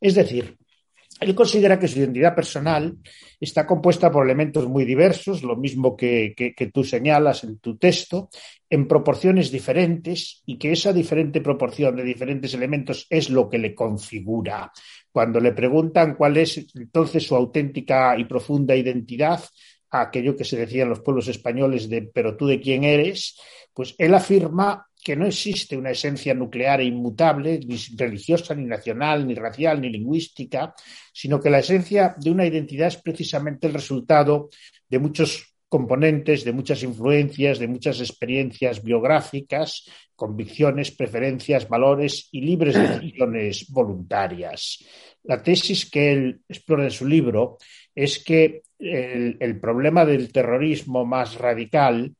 Es 0.00 0.14
decir, 0.14 0.56
Él 1.20 1.34
considera 1.34 1.78
que 1.78 1.88
su 1.88 1.98
identidad 1.98 2.34
personal 2.34 2.96
está 3.40 3.66
compuesta 3.66 4.10
por 4.10 4.24
elementos 4.24 4.68
muy 4.68 4.84
diversos, 4.84 5.42
lo 5.42 5.56
mismo 5.56 5.96
que, 5.96 6.54
tú 6.72 6.84
señalas 6.84 7.44
en 7.44 7.58
tu 7.58 7.76
texto, 7.76 8.28
en 8.70 8.86
proporciones 8.86 9.50
diferentes 9.50 10.42
y 10.46 10.58
que 10.58 10.72
esa 10.72 10.92
diferente 10.92 11.40
proporción 11.40 11.96
de 11.96 12.04
diferentes 12.04 12.54
elementos 12.54 13.06
es 13.10 13.30
lo 13.30 13.48
que 13.48 13.58
le 13.58 13.74
configura. 13.74 14.70
Cuando 15.10 15.40
le 15.40 15.52
preguntan 15.52 16.14
cuál 16.14 16.36
es 16.36 16.66
entonces 16.74 17.26
su 17.26 17.34
auténtica 17.34 18.16
y 18.18 18.24
profunda 18.24 18.76
identidad, 18.76 19.40
aquello 19.90 20.36
que 20.36 20.44
se 20.44 20.56
decía 20.56 20.82
en 20.82 20.90
los 20.90 21.00
pueblos 21.00 21.28
españoles 21.28 21.88
de 21.88 22.02
pero 22.02 22.36
tú 22.36 22.46
de 22.46 22.60
quién 22.60 22.84
eres, 22.84 23.38
pues 23.72 23.94
él 23.98 24.14
afirma 24.14 24.86
que 25.02 25.16
no 25.16 25.26
existe 25.26 25.76
una 25.76 25.90
esencia 25.90 26.34
nuclear 26.34 26.80
e 26.80 26.84
inmutable, 26.84 27.60
ni 27.60 27.76
religiosa, 27.96 28.54
ni 28.54 28.64
nacional, 28.64 29.26
ni 29.26 29.34
racial, 29.34 29.80
ni 29.80 29.88
lingüística, 29.88 30.74
sino 31.12 31.40
que 31.40 31.50
la 31.50 31.60
esencia 31.60 32.14
de 32.18 32.30
una 32.30 32.46
identidad 32.46 32.88
es 32.88 32.96
precisamente 32.96 33.68
el 33.68 33.74
resultado 33.74 34.50
de 34.88 34.98
muchos 34.98 35.54
componentes, 35.68 36.44
de 36.44 36.52
muchas 36.52 36.82
influencias, 36.82 37.58
de 37.58 37.68
muchas 37.68 38.00
experiencias 38.00 38.82
biográficas, 38.82 39.84
convicciones, 40.16 40.90
preferencias, 40.90 41.68
valores 41.68 42.28
y 42.32 42.40
libres 42.40 42.74
decisiones 42.74 43.70
voluntarias. 43.70 44.84
La 45.24 45.42
tesis 45.42 45.90
que 45.90 46.12
él 46.12 46.40
explora 46.48 46.84
en 46.84 46.90
su 46.90 47.06
libro 47.06 47.58
es 47.94 48.22
que 48.24 48.62
el, 48.78 49.60
problema 49.60 50.04
del 50.04 50.32
terrorismo 50.32 51.04
más 51.04 51.36
radical 51.36 52.14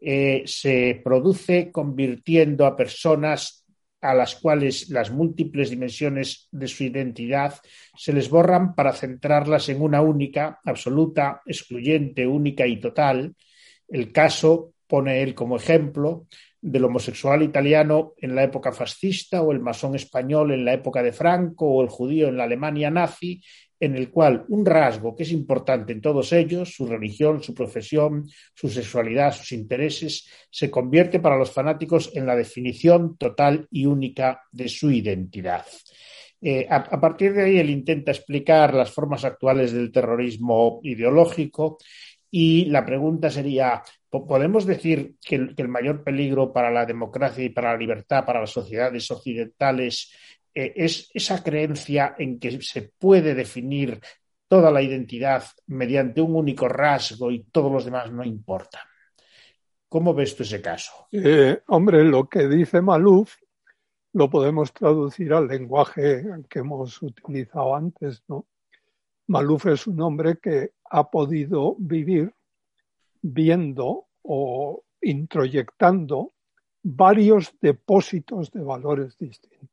eh, 0.00 0.42
se 0.46 1.00
produce 1.04 1.70
convirtiendo 1.70 2.66
a 2.66 2.76
personas 2.76 3.64
a 4.00 4.14
las 4.14 4.34
cuales 4.34 4.90
las 4.90 5.12
múltiples 5.12 5.70
dimensiones 5.70 6.48
de 6.50 6.66
su 6.66 6.82
identidad 6.82 7.54
se 7.96 8.12
les 8.12 8.28
borran 8.28 8.74
para 8.74 8.92
centrarlas 8.92 9.68
en 9.68 9.80
una 9.80 10.02
única, 10.02 10.60
absoluta, 10.64 11.40
excluyente, 11.46 12.26
única 12.26 12.66
y 12.66 12.80
total. 12.80 13.36
El 13.86 14.10
caso 14.10 14.72
pone 14.88 15.22
él 15.22 15.34
como 15.36 15.56
ejemplo 15.56 16.26
del 16.62 16.84
homosexual 16.84 17.42
italiano 17.42 18.14
en 18.16 18.36
la 18.36 18.44
época 18.44 18.72
fascista 18.72 19.42
o 19.42 19.50
el 19.50 19.60
masón 19.60 19.96
español 19.96 20.52
en 20.52 20.64
la 20.64 20.72
época 20.72 21.02
de 21.02 21.12
Franco 21.12 21.66
o 21.66 21.82
el 21.82 21.88
judío 21.88 22.28
en 22.28 22.36
la 22.36 22.44
Alemania 22.44 22.88
nazi 22.88 23.42
en 23.80 23.96
el 23.96 24.10
cual 24.10 24.44
un 24.46 24.64
rasgo 24.64 25.16
que 25.16 25.24
es 25.24 25.32
importante 25.32 25.92
en 25.92 26.00
todos 26.00 26.32
ellos, 26.32 26.72
su 26.72 26.86
religión, 26.86 27.42
su 27.42 27.52
profesión, 27.52 28.28
su 28.54 28.68
sexualidad, 28.68 29.34
sus 29.34 29.50
intereses, 29.50 30.28
se 30.48 30.70
convierte 30.70 31.18
para 31.18 31.36
los 31.36 31.50
fanáticos 31.50 32.12
en 32.14 32.24
la 32.24 32.36
definición 32.36 33.16
total 33.16 33.66
y 33.72 33.86
única 33.86 34.40
de 34.52 34.68
su 34.68 34.92
identidad. 34.92 35.66
Eh, 36.44 36.66
a, 36.68 37.00
partir 37.00 37.32
de 37.32 37.44
ahí, 37.44 37.58
él 37.58 37.70
intenta 37.70 38.10
explicar 38.10 38.74
las 38.74 38.90
formas 38.90 39.24
actuales 39.24 39.72
del 39.72 39.92
terrorismo 39.92 40.80
ideológico 40.82 41.78
y 42.34 42.64
la 42.64 42.84
pregunta 42.84 43.30
sería, 43.30 43.82
¿podemos 44.08 44.64
decir 44.64 45.16
que 45.20 45.36
el 45.54 45.68
mayor 45.68 46.02
peligro 46.02 46.50
para 46.50 46.70
la 46.70 46.86
democracia 46.86 47.44
y 47.44 47.50
para 47.50 47.72
la 47.72 47.78
libertad, 47.78 48.24
para 48.24 48.40
las 48.40 48.50
sociedades 48.50 49.10
occidentales, 49.10 50.10
eh, 50.54 50.72
es 50.74 51.10
esa 51.12 51.42
creencia 51.42 52.14
en 52.18 52.40
que 52.40 52.62
se 52.62 52.90
puede 52.98 53.34
definir 53.34 54.00
toda 54.48 54.70
la 54.70 54.80
identidad 54.80 55.44
mediante 55.66 56.22
un 56.22 56.34
único 56.34 56.68
rasgo 56.68 57.30
y 57.30 57.44
todos 57.44 57.70
los 57.70 57.84
demás 57.84 58.10
no 58.10 58.24
importan. 58.24 58.82
¿Cómo 59.86 60.14
ves 60.14 60.34
tú 60.34 60.42
ese 60.42 60.62
caso? 60.62 61.08
Eh, 61.12 61.60
hombre, 61.66 62.02
lo 62.02 62.30
que 62.30 62.48
dice 62.48 62.80
Maluf 62.80 63.36
lo 64.14 64.30
podemos 64.30 64.72
traducir 64.72 65.34
al 65.34 65.48
lenguaje 65.48 66.24
que 66.48 66.58
hemos 66.60 67.02
utilizado 67.02 67.76
antes, 67.76 68.22
¿no? 68.26 68.46
Maluf 69.28 69.66
es 69.66 69.86
un 69.86 70.00
hombre 70.00 70.38
que 70.38 70.72
ha 70.90 71.10
podido 71.10 71.76
vivir 71.78 72.34
viendo 73.22 74.06
o 74.22 74.82
introyectando 75.00 76.32
varios 76.82 77.54
depósitos 77.60 78.50
de 78.50 78.62
valores 78.62 79.16
distintos 79.16 79.72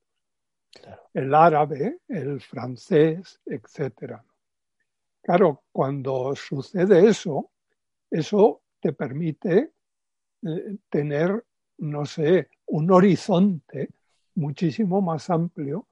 el 1.14 1.34
árabe, 1.34 2.00
el 2.08 2.42
francés, 2.42 3.42
etc. 3.46 4.16
Claro, 5.22 5.64
cuando 5.72 6.36
sucede 6.36 7.08
eso, 7.08 7.52
eso 8.10 8.62
te 8.80 8.94
permite 8.94 9.74
eh, 10.42 10.78
tener, 10.90 11.46
no 11.80 12.06
sé, 12.06 12.50
un 12.68 12.92
horizonte 12.92 13.90
muchísimo 14.36 15.02
más 15.02 15.30
amplio 15.30 15.88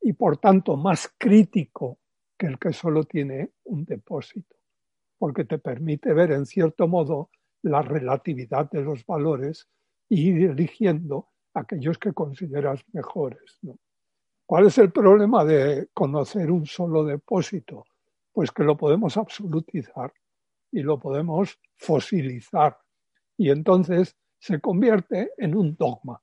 y 0.00 0.12
por 0.12 0.38
tanto 0.38 0.76
más 0.76 1.12
crítico 1.16 1.98
que 2.38 2.46
el 2.46 2.58
que 2.58 2.72
solo 2.72 3.04
tiene 3.04 3.52
un 3.64 3.84
depósito, 3.84 4.56
porque 5.18 5.44
te 5.44 5.58
permite 5.58 6.12
ver 6.12 6.32
en 6.32 6.46
cierto 6.46 6.86
modo 6.88 7.30
la 7.62 7.82
relatividad 7.82 8.70
de 8.70 8.82
los 8.82 9.04
valores 9.06 9.68
y 10.08 10.28
ir 10.30 10.50
eligiendo 10.50 11.30
aquellos 11.54 11.98
que 11.98 12.12
consideras 12.12 12.84
mejores. 12.92 13.58
¿Cuál 14.44 14.66
es 14.66 14.78
el 14.78 14.92
problema 14.92 15.44
de 15.44 15.88
conocer 15.92 16.50
un 16.50 16.66
solo 16.66 17.04
depósito? 17.04 17.84
Pues 18.32 18.52
que 18.52 18.62
lo 18.62 18.76
podemos 18.76 19.16
absolutizar 19.16 20.12
y 20.70 20.82
lo 20.82 20.98
podemos 21.00 21.58
fosilizar 21.76 22.78
y 23.36 23.50
entonces 23.50 24.16
se 24.38 24.60
convierte 24.60 25.32
en 25.38 25.56
un 25.56 25.76
dogma. 25.76 26.22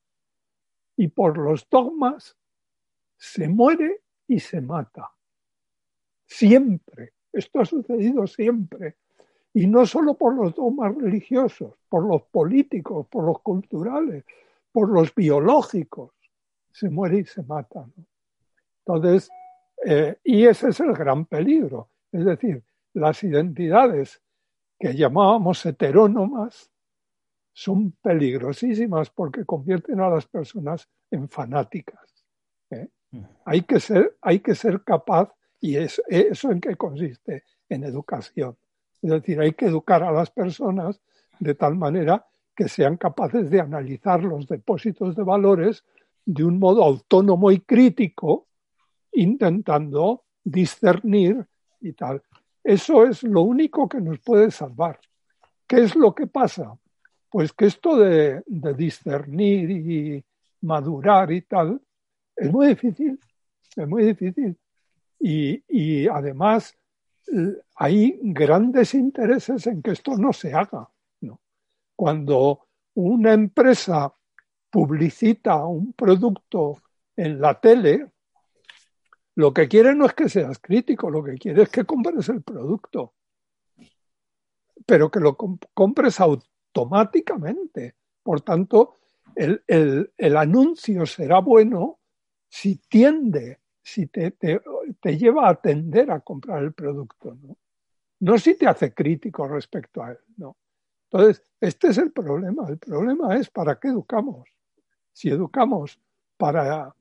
Y 0.95 1.07
por 1.07 1.38
los 1.38 1.68
dogmas 1.70 2.38
se 3.18 3.49
muere 3.49 4.03
y 4.28 4.39
se 4.39 4.61
mata. 4.61 5.11
Siempre. 6.34 7.14
Esto 7.32 7.60
ha 7.60 7.66
sucedido 7.66 8.26
siempre. 8.26 8.96
Y 9.54 9.68
no 9.68 9.86
solo 9.86 10.16
por 10.16 10.36
los 10.36 10.56
dogmas 10.56 10.96
religiosos, 10.96 11.76
por 11.88 12.06
los 12.06 12.24
políticos, 12.24 13.06
por 13.08 13.24
los 13.24 13.40
culturales, 13.42 14.24
por 14.72 14.90
los 14.90 15.14
biológicos. 15.14 16.12
Se 16.72 16.90
muere 16.90 17.20
y 17.20 17.26
se 17.26 17.44
mata. 17.44 17.86
Entonces, 18.80 19.30
eh, 19.86 20.18
y 20.24 20.46
ese 20.46 20.70
es 20.70 20.80
el 20.80 20.94
gran 20.94 21.26
peligro. 21.26 21.90
Es 22.12 22.26
decir, 22.26 22.64
las 22.94 23.24
identidades 23.24 24.20
que 24.80 24.96
llamábamos 24.96 25.64
heterónomas 25.68 26.72
son 27.54 27.92
peligrosísimas 28.02 29.12
porque 29.12 29.46
convierten 29.46 30.00
a 30.00 30.10
las 30.10 30.26
personas 30.26 30.90
en 31.12 31.30
fanáticas. 31.30 32.26
¿eh? 32.72 32.90
Hay, 33.46 33.62
que 33.62 33.80
ser, 33.80 34.18
hay 34.20 34.40
que 34.40 34.56
ser 34.56 34.84
capaz, 34.84 35.32
y 35.64 35.78
es, 35.78 36.01
eso 36.09 36.51
en 36.51 36.59
qué 36.59 36.76
consiste, 36.76 37.45
en 37.70 37.86
educación. 37.86 38.57
Es 39.01 39.09
decir, 39.09 39.39
hay 39.39 39.53
que 39.53 39.68
educar 39.68 40.03
a 40.03 40.11
las 40.11 40.30
personas 40.30 40.99
de 41.39 41.55
tal 41.55 41.78
manera 41.78 42.28
que 42.53 42.68
sean 42.68 42.97
capaces 42.97 43.49
de 43.49 43.61
analizar 43.61 44.22
los 44.22 44.45
depósitos 44.45 45.16
de 45.16 45.24
valores 45.24 45.86
de 46.26 46.43
un 46.43 46.59
modo 46.59 46.84
autónomo 46.84 47.49
y 47.49 47.61
crítico 47.61 48.47
intentando 49.14 50.26
discernir 50.43 51.47
y 51.80 51.93
tal. 51.93 52.22
Eso 52.61 53.05
es 53.05 53.24
lo 53.24 53.43
único 53.43 53.88
que 53.88 54.01
nos 54.01 54.20
puede 54.20 54.51
salvar. 54.51 54.99
¿Qué 55.66 55.78
es 55.78 55.95
lo 55.95 56.14
que 56.14 56.28
pasa? 56.28 56.78
Pues 57.30 57.53
que 57.53 57.68
esto 57.68 57.95
de, 57.95 58.43
discernir 58.76 59.72
y 59.72 60.26
madurar 60.59 61.32
y 61.32 61.41
tal 61.43 61.82
es 62.36 62.51
muy 62.51 62.68
difícil, 62.68 63.18
es 63.78 63.88
muy 63.88 64.03
difícil. 64.03 64.57
Y, 65.26 66.07
además 66.07 66.78
hay 67.76 68.19
grandes 68.21 68.93
intereses 68.93 69.65
en 69.67 69.82
que 69.82 69.91
esto 69.91 70.17
no 70.17 70.34
se 70.34 70.53
haga. 70.53 70.89
¿no? 71.21 71.39
Cuando 71.95 72.67
una 72.95 73.32
empresa 73.32 74.13
publicita 74.69 75.65
un 75.65 75.93
producto 75.93 76.78
en 77.15 77.39
la 77.39 77.59
tele, 77.59 78.11
lo 79.36 79.53
que 79.53 79.67
quiere 79.67 79.95
no 79.95 80.05
es 80.05 80.13
que 80.13 80.28
seas 80.28 80.59
crítico, 80.59 81.09
lo 81.09 81.24
que 81.24 81.38
quiere 81.38 81.63
es 81.63 81.69
que 81.69 81.86
compres 81.86 82.28
el 82.30 82.43
producto, 82.43 83.13
pero 84.86 85.09
que 85.09 85.19
lo 85.21 85.38
compres 85.38 86.19
automáticamente. 86.19 87.95
Por 88.21 88.41
tanto, 88.41 88.97
el, 89.36 90.38
anuncio 90.38 91.05
será 91.05 91.39
bueno 91.39 91.99
si 92.49 92.76
tiende, 92.76 93.59
si 93.84 94.08
te, 94.08 94.32
te, 94.32 95.18
lleva 95.18 95.50
a 95.50 95.56
tender 95.56 96.10
a 96.10 96.22
comprar 96.22 96.64
el 96.64 96.74
producto, 96.74 97.36
¿no? 97.36 97.58
No 98.22 98.38
si 98.38 98.56
te 98.56 98.66
hace 98.66 98.94
crítico 98.94 99.48
respecto 99.48 100.02
a 100.02 100.12
él, 100.12 100.20
¿no? 100.38 100.56
Entonces, 101.12 101.44
este 101.60 101.90
es 101.90 101.98
el 101.98 102.12
problema. 102.12 102.68
El 102.70 102.78
problema 102.78 103.36
es 103.36 103.50
para 103.50 103.80
qué 103.80 103.90
educamos. 103.90 104.48
Si 105.12 105.30
educamos 105.30 106.00
para, 106.38 106.96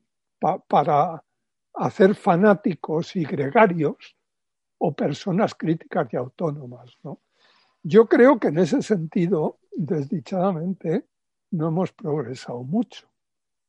para 0.69 1.23
hacer 1.75 2.15
fanáticos 2.15 3.17
y 3.17 3.25
gregarios 3.25 4.17
o 4.79 4.93
personas 4.93 5.55
críticas 5.55 6.13
y 6.13 6.17
autónomas. 6.17 6.99
¿no? 7.03 7.21
Yo 7.83 8.07
creo 8.07 8.39
que 8.39 8.49
en 8.49 8.59
ese 8.59 8.83
sentido, 8.83 9.59
desdichadamente, 9.75 11.07
no 11.53 11.69
hemos 11.69 11.93
progresado 11.93 12.63
mucho. 12.65 13.07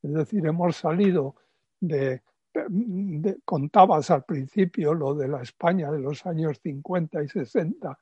Es 0.02 0.14
decir, 0.14 0.46
hemos 0.46 0.76
salido 0.76 1.36
de 1.80 2.22
contabas 3.46 4.12
al 4.12 4.24
principio 4.24 4.94
lo 4.94 5.14
de 5.16 5.28
la 5.28 5.42
España 5.42 5.92
de 5.92 6.00
los 6.00 6.26
años 6.26 6.60
50 6.62 7.24
y 7.24 7.28
60 7.28 7.98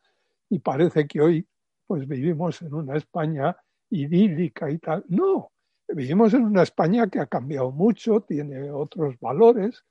y 0.50 0.60
parece 0.60 1.08
que 1.08 1.22
hoy 1.22 1.48
pues 1.88 2.08
vivimos 2.08 2.62
en 2.62 2.74
una 2.74 2.96
España 2.96 3.56
idílica 3.90 4.70
y 4.70 4.78
tal. 4.78 5.04
No, 5.10 5.52
vivimos 5.90 6.34
en 6.34 6.44
una 6.44 6.64
España 6.64 7.08
que 7.08 7.20
ha 7.20 7.26
cambiado 7.26 7.72
mucho, 7.72 8.22
tiene 8.22 8.72
otros 8.72 9.20
valores, 9.20 9.84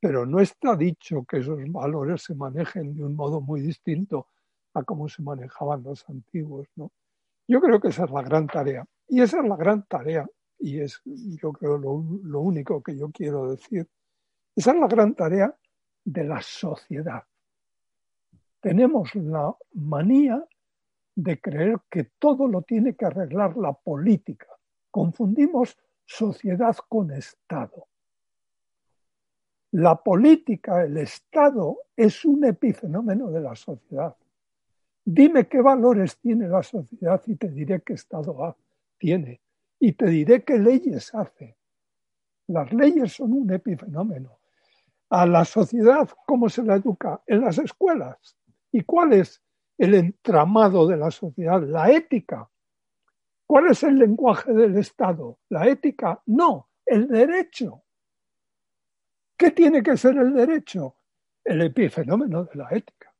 pero 0.00 0.26
no 0.26 0.40
está 0.40 0.76
dicho 0.76 1.24
que 1.24 1.38
esos 1.38 1.58
valores 1.70 2.22
se 2.22 2.34
manejen 2.34 2.94
de 2.94 3.04
un 3.04 3.14
modo 3.14 3.40
muy 3.40 3.60
distinto 3.60 4.28
a 4.74 4.82
cómo 4.82 5.08
se 5.08 5.22
manejaban 5.22 5.82
los 5.82 6.08
antiguos, 6.08 6.68
¿no? 6.76 6.90
Yo 7.48 7.60
creo 7.60 7.80
que 7.80 7.88
esa 7.88 8.04
es 8.04 8.10
la 8.10 8.22
gran 8.22 8.46
tarea. 8.46 8.84
Y 9.08 9.20
esa 9.20 9.40
es 9.40 9.48
la 9.48 9.56
gran 9.56 9.84
tarea, 9.84 10.26
y 10.58 10.80
es 10.80 11.00
yo 11.04 11.52
creo 11.52 11.78
lo, 11.78 12.40
único 12.40 12.82
que 12.82 12.96
yo 12.96 13.10
quiero 13.10 13.50
decir. 13.50 13.88
Esa 14.54 14.72
es 14.72 14.80
la 14.80 14.86
gran 14.86 15.14
tarea 15.14 15.54
de 16.04 16.24
la 16.24 16.40
sociedad. 16.40 17.22
Tenemos 18.60 19.14
la 19.14 19.54
manía 19.74 20.44
de 21.14 21.40
creer 21.40 21.78
que 21.90 22.04
todo 22.18 22.46
lo 22.46 22.62
tiene 22.62 22.94
que 22.94 23.06
arreglar 23.06 23.56
la 23.56 23.72
política. 23.72 24.48
Confundimos 24.90 25.76
sociedad 26.04 26.76
con 26.88 27.10
Estado. 27.10 27.88
La 29.72 29.96
política, 29.96 30.84
el 30.84 30.96
Estado, 30.98 31.78
es 31.96 32.24
un 32.24 32.44
epifenómeno 32.44 33.30
de 33.30 33.40
la 33.40 33.54
sociedad. 33.54 34.16
Dime 35.04 35.46
qué 35.46 35.60
valores 35.60 36.18
tiene 36.18 36.48
la 36.48 36.62
sociedad 36.62 37.22
y 37.26 37.36
te 37.36 37.48
diré 37.48 37.82
qué 37.82 37.92
Estado 37.92 38.56
tiene. 38.98 39.40
Y 39.78 39.92
te 39.92 40.06
diré 40.06 40.44
qué 40.44 40.58
leyes 40.58 41.14
hace. 41.14 41.56
Las 42.48 42.72
leyes 42.72 43.12
son 43.12 43.32
un 43.32 43.52
epifenómeno. 43.52 44.38
A 45.10 45.26
la 45.26 45.44
sociedad, 45.44 46.08
¿cómo 46.26 46.48
se 46.48 46.62
la 46.62 46.76
educa? 46.76 47.22
En 47.26 47.42
las 47.42 47.58
escuelas. 47.58 48.36
¿Y 48.72 48.82
cuál 48.82 49.12
es 49.12 49.42
el 49.78 49.94
entramado 49.94 50.86
de 50.86 50.96
la 50.96 51.10
sociedad? 51.10 51.62
La 51.62 51.90
ética. 51.90 52.48
¿Cuál 53.46 53.70
es 53.70 53.82
el 53.82 53.96
lenguaje 53.96 54.52
del 54.52 54.76
Estado? 54.76 55.38
La 55.48 55.68
ética. 55.68 56.20
No, 56.26 56.70
el 56.84 57.08
derecho. 57.08 57.82
¿Qué 59.36 59.50
tiene 59.50 59.82
que 59.82 59.96
ser 59.96 60.16
el 60.16 60.34
derecho? 60.34 60.96
El 61.44 61.62
epifenómeno 61.62 62.44
de 62.44 62.54
la 62.56 62.68
ética. 62.70 63.14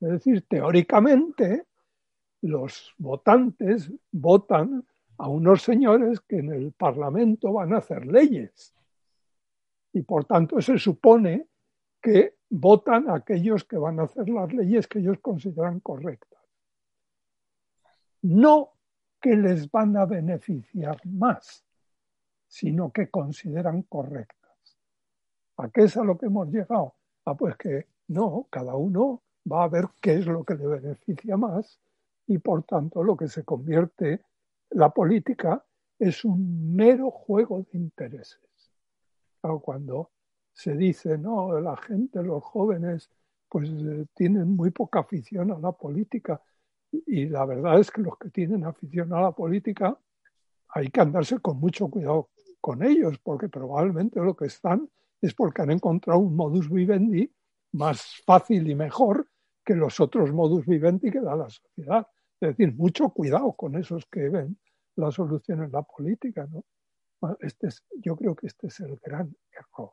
Es 0.00 0.08
decir, 0.08 0.46
teóricamente, 0.48 1.66
los 2.42 2.94
votantes 2.96 3.92
votan 4.10 4.86
a 5.20 5.28
unos 5.28 5.62
señores 5.62 6.18
que 6.20 6.38
en 6.38 6.50
el 6.50 6.72
Parlamento 6.72 7.52
van 7.52 7.74
a 7.74 7.78
hacer 7.78 8.06
leyes. 8.06 8.74
Y 9.92 10.00
por 10.00 10.24
tanto 10.24 10.62
se 10.62 10.78
supone 10.78 11.46
que 12.00 12.36
votan 12.48 13.10
aquellos 13.10 13.64
que 13.64 13.76
van 13.76 14.00
a 14.00 14.04
hacer 14.04 14.30
las 14.30 14.50
leyes 14.50 14.88
que 14.88 15.00
ellos 15.00 15.18
consideran 15.20 15.80
correctas. 15.80 16.40
No 18.22 18.72
que 19.20 19.36
les 19.36 19.70
van 19.70 19.94
a 19.98 20.06
beneficiar 20.06 20.98
más, 21.04 21.66
sino 22.48 22.90
que 22.90 23.10
consideran 23.10 23.82
correctas. 23.82 24.78
¿A 25.58 25.68
qué 25.68 25.82
es 25.82 25.98
a 25.98 26.04
lo 26.04 26.16
que 26.16 26.26
hemos 26.26 26.48
llegado? 26.48 26.94
Ah, 27.26 27.34
pues 27.34 27.58
que 27.58 27.88
no, 28.08 28.46
cada 28.48 28.74
uno 28.74 29.22
va 29.50 29.64
a 29.64 29.68
ver 29.68 29.84
qué 30.00 30.14
es 30.14 30.26
lo 30.26 30.44
que 30.44 30.54
le 30.54 30.66
beneficia 30.66 31.36
más 31.36 31.78
y 32.26 32.38
por 32.38 32.62
tanto 32.62 33.04
lo 33.04 33.18
que 33.18 33.28
se 33.28 33.44
convierte 33.44 34.22
la 34.70 34.90
política 34.90 35.64
es 35.98 36.24
un 36.24 36.74
mero 36.74 37.10
juego 37.10 37.66
de 37.70 37.78
intereses. 37.78 38.40
cuando 39.62 40.10
se 40.52 40.76
dice, 40.76 41.16
no, 41.16 41.58
la 41.60 41.76
gente, 41.76 42.22
los 42.22 42.42
jóvenes, 42.42 43.10
pues 43.48 43.70
eh, 43.70 44.06
tienen 44.14 44.54
muy 44.54 44.70
poca 44.70 45.00
afición 45.00 45.50
a 45.52 45.58
la 45.58 45.72
política. 45.72 46.40
Y, 46.90 47.22
y 47.22 47.28
la 47.28 47.44
verdad 47.46 47.80
es 47.80 47.90
que 47.90 48.02
los 48.02 48.18
que 48.18 48.30
tienen 48.30 48.64
afición 48.64 49.12
a 49.12 49.22
la 49.22 49.32
política 49.32 49.98
hay 50.68 50.88
que 50.88 51.00
andarse 51.00 51.38
con 51.38 51.58
mucho 51.58 51.88
cuidado 51.88 52.28
con 52.60 52.82
ellos, 52.82 53.18
porque 53.18 53.48
probablemente 53.48 54.20
lo 54.20 54.36
que 54.36 54.46
están 54.46 54.88
es 55.20 55.34
porque 55.34 55.62
han 55.62 55.70
encontrado 55.70 56.20
un 56.20 56.36
modus 56.36 56.70
vivendi 56.70 57.32
más 57.72 58.22
fácil 58.24 58.68
y 58.68 58.74
mejor 58.74 59.28
que 59.64 59.74
los 59.74 60.00
otros 60.00 60.32
modus 60.32 60.66
vivendi 60.66 61.10
que 61.10 61.20
da 61.20 61.36
la 61.36 61.48
sociedad. 61.48 62.06
Es 62.40 62.56
decir, 62.56 62.74
mucho 62.74 63.10
cuidado 63.10 63.52
con 63.52 63.76
esos 63.76 64.06
que 64.06 64.28
ven 64.30 64.58
la 64.96 65.10
solución 65.10 65.62
en 65.62 65.72
la 65.72 65.82
política. 65.82 66.48
¿no? 66.50 66.64
Este 67.40 67.68
es, 67.68 67.84
yo 67.96 68.16
creo 68.16 68.34
que 68.34 68.46
este 68.46 68.68
es 68.68 68.80
el 68.80 68.96
gran 68.96 69.36
error. 69.52 69.92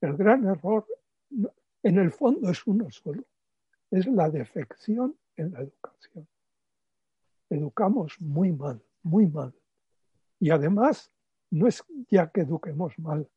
El 0.00 0.16
gran 0.16 0.46
error, 0.46 0.86
en 1.82 1.98
el 1.98 2.10
fondo, 2.12 2.50
es 2.50 2.66
uno 2.66 2.90
solo. 2.90 3.22
Es 3.90 4.06
la 4.06 4.30
defección 4.30 5.16
en 5.36 5.52
la 5.52 5.60
educación. 5.60 6.26
Educamos 7.50 8.20
muy 8.20 8.52
mal, 8.52 8.82
muy 9.02 9.26
mal. 9.26 9.54
Y 10.40 10.50
además, 10.50 11.12
no 11.50 11.66
es 11.66 11.84
ya 12.10 12.30
que 12.30 12.42
eduquemos 12.42 12.98
mal, 12.98 13.28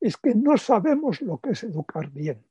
es 0.00 0.16
que 0.16 0.34
no 0.34 0.56
sabemos 0.56 1.20
lo 1.22 1.38
que 1.38 1.50
es 1.50 1.64
educar 1.64 2.10
bien. 2.10 2.44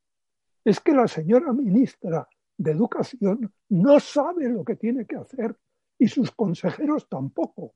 Es 0.65 0.80
que 0.80 0.93
la 0.93 1.07
señora 1.07 1.53
ministra 1.53 2.28
de 2.58 2.72
Educación 2.72 3.53
no 3.70 3.99
sabe 3.99 4.49
lo 4.49 4.64
que 4.64 4.76
tiene 4.76 5.05
que 5.05 5.16
hacer 5.16 5.55
y 5.97 6.08
sus 6.08 6.32
consejeros 6.32 7.08
tampoco. 7.08 7.74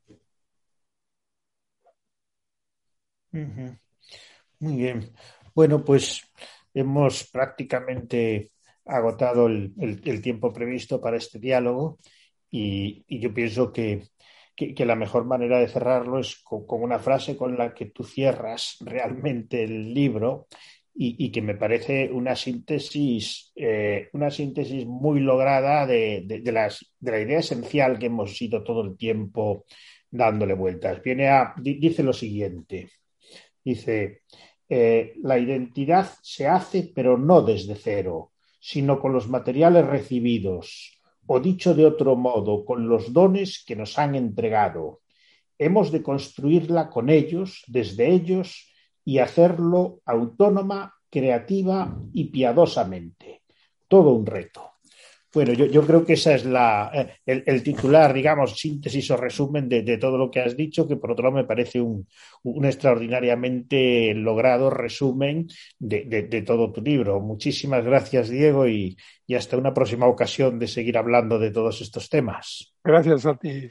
Muy 3.31 4.75
bien. 4.75 5.11
Bueno, 5.55 5.83
pues 5.83 6.29
hemos 6.73 7.29
prácticamente 7.31 8.51
agotado 8.85 9.47
el, 9.47 10.21
tiempo 10.21 10.51
previsto 10.51 10.99
para 10.99 11.17
este 11.17 11.39
diálogo 11.39 11.99
y 12.49 13.19
yo 13.19 13.33
pienso 13.33 13.71
que 13.71 14.11
que, 14.55 14.85
la 14.85 14.95
mejor 14.95 15.25
manera 15.25 15.59
de 15.59 15.67
cerrarlo 15.67 16.19
es 16.19 16.37
con, 16.43 16.65
una 16.69 16.99
frase 16.99 17.35
con 17.35 17.57
la 17.57 17.73
que 17.73 17.87
tú 17.87 18.03
cierras 18.03 18.77
realmente 18.81 19.63
el 19.63 19.93
libro 19.93 20.47
y, 20.93 21.31
que 21.31 21.41
me 21.41 21.55
parece 21.55 22.11
una 22.11 22.35
síntesis, 22.35 23.51
eh, 23.55 24.09
una 24.13 24.29
síntesis 24.29 24.85
muy 24.85 25.19
lograda 25.19 25.87
de, 25.87 26.23
de, 26.25 26.51
la 26.51 27.19
idea 27.19 27.39
esencial 27.39 27.97
que 27.97 28.07
hemos 28.07 28.39
ido 28.41 28.63
todo 28.63 28.83
el 28.83 28.97
tiempo 28.97 29.65
dándole 30.09 30.53
vueltas. 30.53 31.01
Viene 31.01 31.29
dice 31.57 32.03
lo 32.03 32.13
siguiente, 32.13 32.91
dice, 33.63 34.21
eh, 34.69 35.13
la 35.23 35.39
identidad 35.39 36.09
se 36.21 36.47
hace 36.47 36.91
pero 36.93 37.17
no 37.17 37.41
desde 37.41 37.75
cero, 37.75 38.31
sino 38.59 38.99
con 38.99 39.13
los 39.13 39.27
materiales 39.27 39.85
recibidos, 39.85 40.99
o 41.25 41.39
dicho 41.39 41.73
de 41.73 41.85
otro 41.85 42.15
modo, 42.15 42.65
con 42.65 42.87
los 42.87 43.13
dones 43.13 43.63
que 43.65 43.75
nos 43.75 43.97
han 43.97 44.15
entregado. 44.15 45.01
Hemos 45.57 45.91
de 45.91 46.03
construirla 46.03 46.89
con 46.89 47.09
ellos, 47.09 47.63
desde 47.67 48.09
ellos, 48.09 48.70
y 49.05 49.19
hacerlo 49.19 50.01
autónoma, 50.05 50.93
creativa 51.09 51.97
y 52.13 52.25
piadosamente. 52.25 53.43
Todo 53.87 54.11
un 54.11 54.25
reto. 54.25 54.71
Bueno, 55.33 55.53
yo, 55.53 55.87
creo 55.87 56.03
que 56.03 56.13
esa 56.13 56.35
es 56.35 56.43
la, 56.43 56.91
eh, 57.25 57.43
el, 57.45 57.63
titular, 57.63 58.13
digamos, 58.13 58.59
síntesis 58.59 59.11
o 59.11 59.17
resumen 59.17 59.69
de, 59.69 59.97
todo 59.97 60.17
lo 60.17 60.29
que 60.29 60.41
has 60.41 60.57
dicho, 60.57 60.85
que 60.85 60.97
por 60.97 61.11
otro 61.11 61.23
lado 61.23 61.37
me 61.37 61.45
parece 61.45 61.79
un, 61.79 62.05
extraordinariamente 62.65 64.13
logrado 64.13 64.69
resumen 64.69 65.47
de, 65.79 66.43
todo 66.45 66.73
tu 66.73 66.81
libro. 66.81 67.21
Muchísimas 67.21 67.85
gracias, 67.85 68.29
Diego, 68.29 68.67
y, 68.67 68.97
y 69.25 69.35
hasta 69.35 69.55
una 69.55 69.73
próxima 69.73 70.05
ocasión 70.05 70.59
de 70.59 70.67
seguir 70.67 70.97
hablando 70.97 71.39
de 71.39 71.51
todos 71.51 71.79
estos 71.79 72.09
temas. 72.09 72.73
Gracias 72.83 73.25
a 73.25 73.35
ti. 73.35 73.69